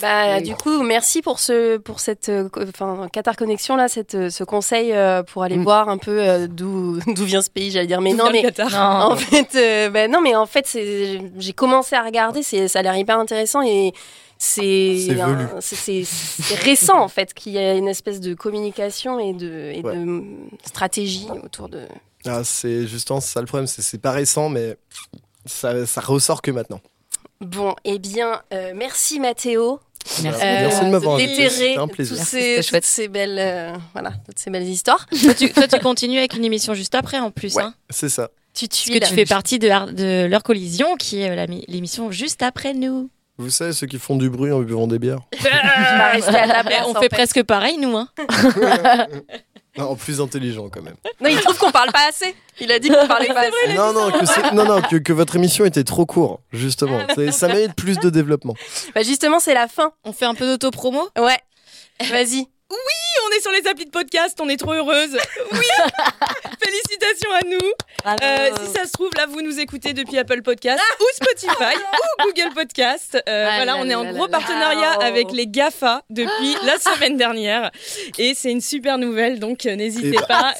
Bah, 0.00 0.40
du 0.40 0.54
coup, 0.54 0.82
merci 0.82 1.20
pour 1.20 1.40
ce, 1.40 1.76
pour 1.76 2.00
cette, 2.00 2.28
euh, 2.28 2.48
enfin, 2.68 3.08
Qatar 3.12 3.36
Connexion 3.36 3.76
là, 3.76 3.88
cette, 3.88 4.14
euh, 4.14 4.30
ce 4.30 4.44
conseil 4.44 4.92
euh, 4.92 5.22
pour 5.22 5.42
aller 5.42 5.56
Mm. 5.56 5.62
voir 5.64 5.88
un 5.88 5.98
peu 5.98 6.20
euh, 6.20 6.46
d'où, 6.46 6.98
d'où 7.06 7.24
vient 7.24 7.42
ce 7.42 7.50
pays, 7.50 7.70
j'allais 7.70 7.86
dire. 7.88 8.00
Mais 8.00 8.12
D'où 8.12 8.18
non, 8.18 8.30
mais 8.30 8.42
Qatar 8.42 9.10
en 9.10 9.16
fait, 9.16 9.54
euh, 9.56 9.90
bah, 9.90 10.06
non, 10.08 10.20
mais 10.20 10.34
en 10.36 10.46
fait, 10.46 10.66
c'est, 10.66 11.20
j'ai 11.38 11.52
commencé 11.52 11.96
à 11.96 12.02
regarder, 12.02 12.42
c'est, 12.42 12.68
ça 12.68 12.78
a 12.78 12.82
l'air 12.82 12.96
hyper 12.96 13.18
intéressant 13.18 13.62
et 13.62 13.92
c'est, 14.38 15.08
récent 16.62 16.98
en 16.98 17.08
fait 17.08 17.34
qu'il 17.34 17.52
y 17.52 17.58
a 17.58 17.74
une 17.74 17.88
espèce 17.88 18.20
de 18.20 18.34
communication 18.34 19.18
et 19.18 19.32
de, 19.34 19.72
et 19.74 19.82
Ouais. 19.82 19.96
de 19.96 20.22
stratégie 20.64 21.26
autour 21.44 21.68
de. 21.68 21.86
Ah, 22.26 22.42
c'est 22.44 22.86
justement 22.86 23.20
ça 23.20 23.40
le 23.40 23.46
problème, 23.46 23.66
c'est 23.66 23.82
c'est 23.82 23.98
pas 23.98 24.10
récent, 24.12 24.48
mais 24.48 24.76
ça, 25.46 25.84
ça 25.86 26.00
ressort 26.00 26.42
que 26.42 26.50
maintenant. 26.50 26.80
Bon, 27.40 27.74
eh 27.84 27.98
bien, 27.98 28.42
euh, 28.52 28.72
merci 28.74 29.18
Mathéo. 29.18 29.80
Merci. 30.22 30.40
euh, 30.44 30.60
Merci 30.62 30.84
de 30.84 30.90
m'avoir 30.90 31.14
invité, 31.16 31.30
d'éterrer 31.36 31.50
c'était 31.50 31.76
un 31.78 31.88
plaisir. 31.88 32.16
tous 32.16 32.18
Merci, 32.34 32.62
ces, 32.62 32.72
toutes 32.74 32.84
ces 32.84 33.08
belles, 33.08 33.38
euh, 33.38 33.72
voilà, 33.92 34.12
toutes 34.26 34.38
ces 34.38 34.50
belles 34.50 34.68
histoires. 34.68 35.06
toi, 35.22 35.34
tu, 35.34 35.50
toi, 35.52 35.66
tu 35.68 35.78
continues 35.80 36.18
avec 36.18 36.34
une 36.36 36.44
émission 36.44 36.74
juste 36.74 36.94
après 36.94 37.18
en 37.18 37.30
plus. 37.30 37.54
Ouais. 37.54 37.62
Hein, 37.64 37.74
C'est 37.90 38.08
ça. 38.08 38.30
Tu 38.52 38.66
que 38.66 38.98
tu 38.98 39.14
fais 39.14 39.24
partie 39.24 39.58
de, 39.58 39.68
de 39.92 40.26
leur 40.26 40.42
collision 40.42 40.96
qui 40.96 41.20
est 41.20 41.30
euh, 41.30 41.46
l'émission 41.68 42.10
juste 42.10 42.42
après 42.42 42.74
nous. 42.74 43.08
Vous 43.38 43.48
savez, 43.48 43.72
ceux 43.72 43.86
qui 43.86 43.98
font 43.98 44.16
du 44.16 44.28
bruit 44.28 44.52
en 44.52 44.60
buvant 44.60 44.86
des 44.86 44.98
bières. 44.98 45.20
Place, 45.38 46.28
on 46.86 46.94
fait. 47.00 47.08
presque 47.08 47.42
pareil 47.44 47.78
nous. 47.78 47.96
Hein. 47.96 48.08
Non, 49.78 49.94
plus 49.94 50.20
intelligent 50.20 50.68
quand 50.68 50.82
même. 50.82 50.96
Non, 51.20 51.28
il 51.30 51.40
trouve 51.40 51.56
qu'on 51.58 51.70
parle 51.70 51.92
pas 51.92 52.08
assez. 52.08 52.34
Il 52.60 52.70
a 52.72 52.78
dit 52.78 52.88
qu'on 52.88 53.06
parlait 53.06 53.28
pas 53.28 53.42
assez. 53.48 53.74
non, 53.74 53.92
non, 53.92 54.10
que 54.10 54.26
c'est- 54.26 54.52
non, 54.52 54.64
non, 54.64 54.82
que, 54.82 54.96
que 54.96 55.12
votre 55.12 55.36
émission 55.36 55.64
était 55.64 55.84
trop 55.84 56.06
courte, 56.06 56.40
justement. 56.52 56.98
C'est- 57.14 57.30
Ça 57.32 57.46
mérite 57.48 57.74
plus 57.74 57.98
de 57.98 58.10
développement. 58.10 58.54
Bah 58.94 59.02
justement, 59.02 59.38
c'est 59.38 59.54
la 59.54 59.68
fin. 59.68 59.92
On 60.04 60.12
fait 60.12 60.24
un 60.26 60.34
peu 60.34 60.46
d'auto-promo? 60.46 61.08
Ouais. 61.18 61.38
Vas-y. 62.10 62.46
Oui, 62.70 62.76
on 63.26 63.36
est 63.36 63.40
sur 63.40 63.50
les 63.50 63.66
applis 63.68 63.84
de 63.86 63.90
podcast, 63.90 64.38
on 64.40 64.48
est 64.48 64.56
trop 64.56 64.72
heureuse. 64.72 65.16
Oui, 65.52 65.66
félicitations 66.62 67.30
à 67.32 67.40
nous. 67.48 67.70
Euh, 68.22 68.50
si 68.64 68.72
ça 68.72 68.86
se 68.86 68.92
trouve, 68.92 69.10
là, 69.16 69.26
vous 69.28 69.42
nous 69.42 69.58
écoutez 69.58 69.92
depuis 69.92 70.16
Apple 70.18 70.42
Podcast 70.42 70.80
ou 71.00 71.04
Spotify 71.14 71.76
ou 72.20 72.26
Google 72.32 72.54
Podcast. 72.54 73.20
Euh, 73.28 73.46
Ah 73.48 73.56
voilà, 73.56 73.64
là 73.64 73.76
on 73.78 73.88
est 73.90 73.94
en 73.94 74.04
là 74.04 74.12
gros 74.12 74.26
là 74.26 74.30
là. 74.32 74.38
partenariat 74.38 74.96
Oh. 74.98 75.02
avec 75.02 75.32
les 75.32 75.46
GAFA 75.48 76.02
depuis 76.10 76.54
la 76.64 76.78
semaine 76.94 77.16
dernière. 77.16 77.70
Et 78.18 78.34
c'est 78.34 78.50
une 78.52 78.60
super 78.60 78.98
nouvelle, 78.98 79.40
donc 79.40 79.66
euh, 79.66 79.74
n'hésitez 79.74 80.08
Et 80.08 80.12
bah, 80.12 80.26
pas. 80.28 80.54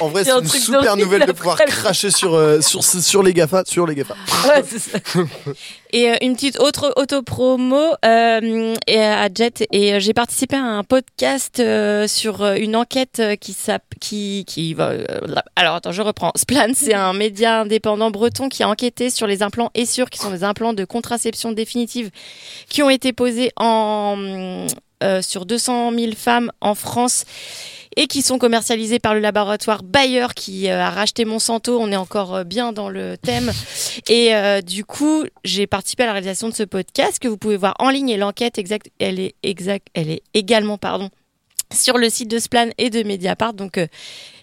En, 0.00 0.06
en 0.06 0.08
vrai, 0.08 0.24
C'est 0.24 0.30
c'est 0.30 0.36
un 0.36 0.40
une 0.40 0.48
truc 0.48 0.60
super 0.60 0.96
nouvelle 0.96 1.26
de 1.26 1.32
pouvoir 1.32 1.56
cracher 1.58 2.10
sur, 2.10 2.34
euh, 2.34 2.60
sur, 2.60 2.82
sur 2.82 3.22
les 3.22 3.32
GAFA. 3.32 3.62
Sur 3.66 3.86
les 3.86 3.94
GAFA. 3.94 4.14
Ouais, 4.48 4.62
c'est 4.68 4.78
ça. 4.80 4.98
Et 5.92 6.24
une 6.24 6.34
petite 6.34 6.58
autre 6.58 6.92
auto-promo 6.96 7.92
et, 8.02 9.00
à 9.00 9.28
Jet. 9.32 9.64
Et 9.72 10.00
j'ai 10.00 10.12
participé 10.14 10.56
à 10.56 10.62
un 10.62 10.82
podcast 10.82 11.43
euh, 11.60 12.06
sur 12.08 12.42
euh, 12.42 12.54
une 12.56 12.76
enquête 12.76 13.20
euh, 13.20 13.36
qui 13.36 13.52
s'app- 13.52 13.94
qui 14.00 14.44
qui 14.46 14.74
va. 14.74 14.92
alors 15.56 15.76
attends, 15.76 15.92
je 15.92 16.02
reprends. 16.02 16.32
Splan, 16.36 16.72
c'est 16.74 16.94
un 16.94 17.12
média 17.12 17.60
indépendant 17.60 18.10
breton 18.10 18.48
qui 18.48 18.62
a 18.62 18.68
enquêté 18.68 19.10
sur 19.10 19.26
les 19.26 19.42
implants 19.42 19.70
Essure, 19.74 20.10
qui 20.10 20.18
sont 20.18 20.30
des 20.30 20.44
implants 20.44 20.72
de 20.72 20.84
contraception 20.84 21.52
définitive, 21.52 22.10
qui 22.68 22.82
ont 22.82 22.90
été 22.90 23.12
posés 23.12 23.50
en 23.56 24.66
euh, 25.02 25.22
sur 25.22 25.44
200 25.46 25.92
000 25.92 26.12
femmes 26.16 26.50
en 26.60 26.74
France 26.74 27.24
et 27.96 28.06
qui 28.08 28.22
sont 28.22 28.38
commercialisés 28.38 28.98
par 28.98 29.14
le 29.14 29.20
laboratoire 29.20 29.82
Bayer 29.84 30.26
qui 30.34 30.68
euh, 30.68 30.80
a 30.82 30.90
racheté 30.90 31.24
Monsanto. 31.24 31.78
On 31.80 31.92
est 31.92 31.96
encore 31.96 32.34
euh, 32.36 32.44
bien 32.44 32.72
dans 32.72 32.88
le 32.88 33.16
thème. 33.18 33.52
Et 34.08 34.34
euh, 34.34 34.60
du 34.62 34.84
coup, 34.84 35.24
j'ai 35.44 35.66
participé 35.66 36.02
à 36.02 36.06
la 36.06 36.12
réalisation 36.12 36.48
de 36.48 36.54
ce 36.54 36.62
podcast 36.64 37.18
que 37.20 37.28
vous 37.28 37.36
pouvez 37.36 37.56
voir 37.56 37.74
en 37.78 37.90
ligne 37.90 38.08
et 38.10 38.16
l'enquête 38.16 38.58
exacte, 38.58 38.88
elle 38.98 39.20
est 39.20 39.34
exact, 39.42 39.86
elle 39.94 40.10
est 40.10 40.22
également 40.34 40.76
pardon 40.78 41.10
sur 41.74 41.98
le 41.98 42.08
site 42.08 42.30
de 42.30 42.38
Splan 42.38 42.70
et 42.78 42.90
de 42.90 43.02
Mediapart. 43.02 43.54
Donc 43.54 43.78
euh, 43.78 43.86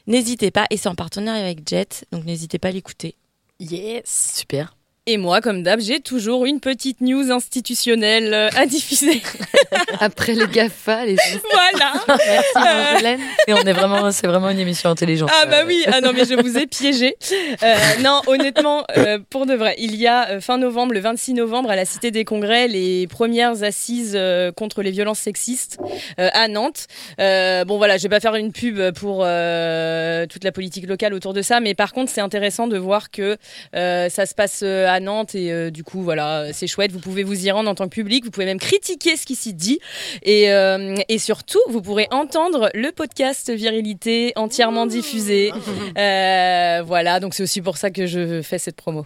n'hésitez 0.07 0.51
pas 0.51 0.65
et 0.69 0.77
c'est 0.77 0.89
en 0.89 0.95
partenariat 0.95 1.43
avec 1.43 1.67
Jet. 1.67 2.05
Donc 2.11 2.25
n'hésitez 2.25 2.59
pas 2.59 2.69
à 2.69 2.71
l'écouter. 2.71 3.15
Yes. 3.59 4.33
Super. 4.35 4.75
Et 5.07 5.17
moi, 5.17 5.41
comme 5.41 5.63
d'hab, 5.63 5.79
j'ai 5.79 5.99
toujours 5.99 6.45
une 6.45 6.59
petite 6.59 7.01
news 7.01 7.31
institutionnelle 7.31 8.35
euh, 8.35 8.49
à 8.55 8.67
diffuser. 8.67 9.19
Après 9.99 10.33
les 10.33 10.45
GAFA, 10.45 11.05
les 11.05 11.15
voilà. 11.51 11.93
Merci 12.07 12.53
Marjolaine. 12.53 13.19
Et 13.47 13.53
on 13.53 13.61
est 13.61 13.73
vraiment, 13.73 14.11
c'est 14.11 14.27
vraiment 14.27 14.51
une 14.51 14.59
émission 14.59 14.91
intelligente. 14.91 15.31
Ah 15.33 15.47
bah 15.47 15.63
oui, 15.65 15.83
ah 15.87 16.01
non 16.01 16.11
mais 16.13 16.23
je 16.25 16.35
vous 16.35 16.55
ai 16.55 16.67
piégé. 16.67 17.15
Euh, 17.63 17.75
non, 18.03 18.21
honnêtement, 18.27 18.83
euh, 18.95 19.17
pour 19.31 19.47
de 19.47 19.55
vrai, 19.55 19.73
il 19.79 19.95
y 19.95 20.05
a 20.05 20.29
euh, 20.29 20.39
fin 20.39 20.59
novembre, 20.59 20.93
le 20.93 20.99
26 20.99 21.33
novembre, 21.33 21.71
à 21.71 21.75
la 21.75 21.85
Cité 21.85 22.11
des 22.11 22.23
Congrès, 22.23 22.67
les 22.67 23.07
premières 23.07 23.63
assises 23.63 24.13
euh, 24.15 24.51
contre 24.51 24.83
les 24.83 24.91
violences 24.91 25.19
sexistes 25.19 25.79
euh, 26.19 26.29
à 26.31 26.47
Nantes. 26.47 26.85
Euh, 27.19 27.65
bon 27.65 27.77
voilà, 27.77 27.97
je 27.97 28.03
vais 28.03 28.09
pas 28.09 28.19
faire 28.19 28.35
une 28.35 28.51
pub 28.51 28.79
pour 28.91 29.23
euh, 29.25 30.27
toute 30.27 30.43
la 30.43 30.51
politique 30.51 30.87
locale 30.87 31.15
autour 31.15 31.33
de 31.33 31.41
ça, 31.41 31.59
mais 31.59 31.73
par 31.73 31.91
contre 31.91 32.11
c'est 32.11 32.21
intéressant 32.21 32.67
de 32.67 32.77
voir 32.77 33.09
que 33.09 33.37
euh, 33.75 34.07
ça 34.09 34.27
se 34.27 34.35
passe 34.35 34.59
euh, 34.61 34.90
à 34.91 34.99
Nantes 34.99 35.35
et 35.35 35.51
euh, 35.51 35.69
du 35.71 35.83
coup 35.83 36.01
voilà, 36.01 36.53
c'est 36.53 36.67
chouette. 36.67 36.91
Vous 36.91 36.99
pouvez 36.99 37.23
vous 37.23 37.45
y 37.45 37.51
rendre 37.51 37.69
en 37.69 37.75
tant 37.75 37.85
que 37.85 37.93
public, 37.93 38.23
vous 38.25 38.31
pouvez 38.31 38.45
même 38.45 38.59
critiquer 38.59 39.15
ce 39.17 39.25
qui 39.25 39.35
s'y 39.35 39.53
dit 39.53 39.79
et, 40.23 40.51
euh, 40.51 40.95
et 41.09 41.17
surtout 41.17 41.59
vous 41.69 41.81
pourrez 41.81 42.07
entendre 42.11 42.69
le 42.73 42.91
podcast 42.91 43.51
Virilité 43.51 44.33
entièrement 44.35 44.85
diffusé. 44.85 45.51
Euh, 45.97 46.83
voilà, 46.85 47.19
donc 47.19 47.33
c'est 47.33 47.43
aussi 47.43 47.61
pour 47.61 47.77
ça 47.77 47.91
que 47.91 48.05
je 48.05 48.41
fais 48.41 48.57
cette 48.57 48.75
promo. 48.75 49.03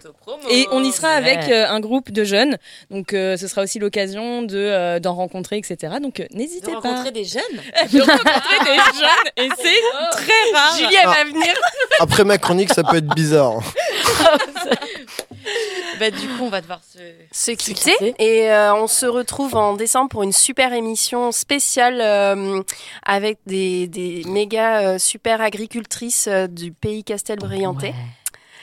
Et 0.50 0.66
on 0.72 0.82
y 0.84 0.92
sera 0.92 1.10
avec 1.10 1.48
euh, 1.48 1.66
un 1.68 1.80
groupe 1.80 2.10
de 2.10 2.24
jeunes, 2.24 2.56
donc 2.90 3.12
euh, 3.12 3.36
ce 3.36 3.48
sera 3.48 3.62
aussi 3.62 3.78
l'occasion 3.78 4.42
de 4.42 4.56
euh, 4.56 4.98
d'en 5.00 5.14
rencontrer, 5.14 5.58
etc. 5.58 5.94
Donc 6.02 6.20
euh, 6.20 6.26
n'hésitez 6.32 6.72
pas. 6.72 6.80
rencontrer 6.80 7.10
des 7.12 7.24
jeunes 7.24 7.42
de 7.92 8.00
rencontrer 8.00 8.58
des 8.64 8.76
jeunes 8.98 9.46
et 9.46 9.48
c'est 9.56 10.12
très 10.12 10.52
rare. 10.58 10.76
Julie, 10.78 10.96
elle 11.00 11.08
va 11.08 11.24
venir. 11.24 11.54
Après 12.00 12.24
ma 12.24 12.38
chronique, 12.38 12.72
ça 12.72 12.82
peut 12.82 12.96
être 12.96 13.14
bizarre. 13.14 13.60
Bah 16.00 16.10
du 16.10 16.28
coup, 16.28 16.42
on 16.44 16.48
va 16.50 16.60
devoir 16.60 16.80
se 16.84 16.98
se 17.32 17.50
quitter 17.52 18.14
et 18.18 18.50
euh, 18.50 18.74
on 18.74 18.86
se 18.86 19.06
retrouve 19.06 19.54
en 19.56 19.72
décembre 19.74 20.10
pour 20.10 20.22
une 20.22 20.32
super 20.32 20.74
émission 20.74 21.32
spéciale 21.32 22.00
euh, 22.02 22.60
avec 23.02 23.38
des, 23.46 23.86
des 23.86 24.22
méga 24.26 24.80
euh, 24.80 24.98
super 24.98 25.40
agricultrices 25.40 26.26
euh, 26.28 26.48
du 26.48 26.70
pays 26.72 27.02
Castelbriantais. 27.02 27.94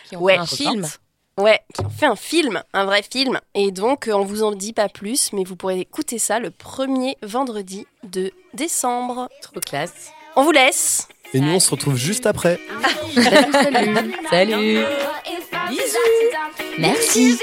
qui 0.10 0.16
ont 0.16 0.22
Ouais. 0.22 0.34
fait 0.36 0.40
un 0.40 0.46
film. 0.46 0.88
Ouais, 1.40 1.60
qui 1.74 1.82
ont 1.84 1.90
fait 1.90 2.06
un 2.06 2.16
film, 2.16 2.62
un 2.74 2.86
vrai 2.86 3.02
film. 3.02 3.40
Et 3.56 3.72
donc, 3.72 4.08
euh, 4.08 4.14
on 4.14 4.24
vous 4.24 4.44
en 4.44 4.52
dit 4.52 4.72
pas 4.74 4.88
plus, 4.90 5.34
mais 5.34 5.44
vous 5.44 5.56
pourrez 5.56 5.80
écouter 5.80 6.20
ça 6.20 6.38
le 6.40 6.52
premier 6.52 7.18
vendredi 7.24 7.88
de 8.04 8.32
décembre. 8.54 9.28
Trop 9.42 9.60
classe. 9.60 10.12
On 10.36 10.44
vous 10.44 10.52
laisse. 10.52 11.08
Et 11.34 11.40
nous, 11.40 11.54
on 11.54 11.60
se 11.60 11.72
retrouve 11.72 11.96
juste 11.96 12.26
après. 12.26 12.60
Salut, 13.16 13.52
salut. 13.52 14.14
Salut. 14.30 14.80
Merci. 16.78 17.38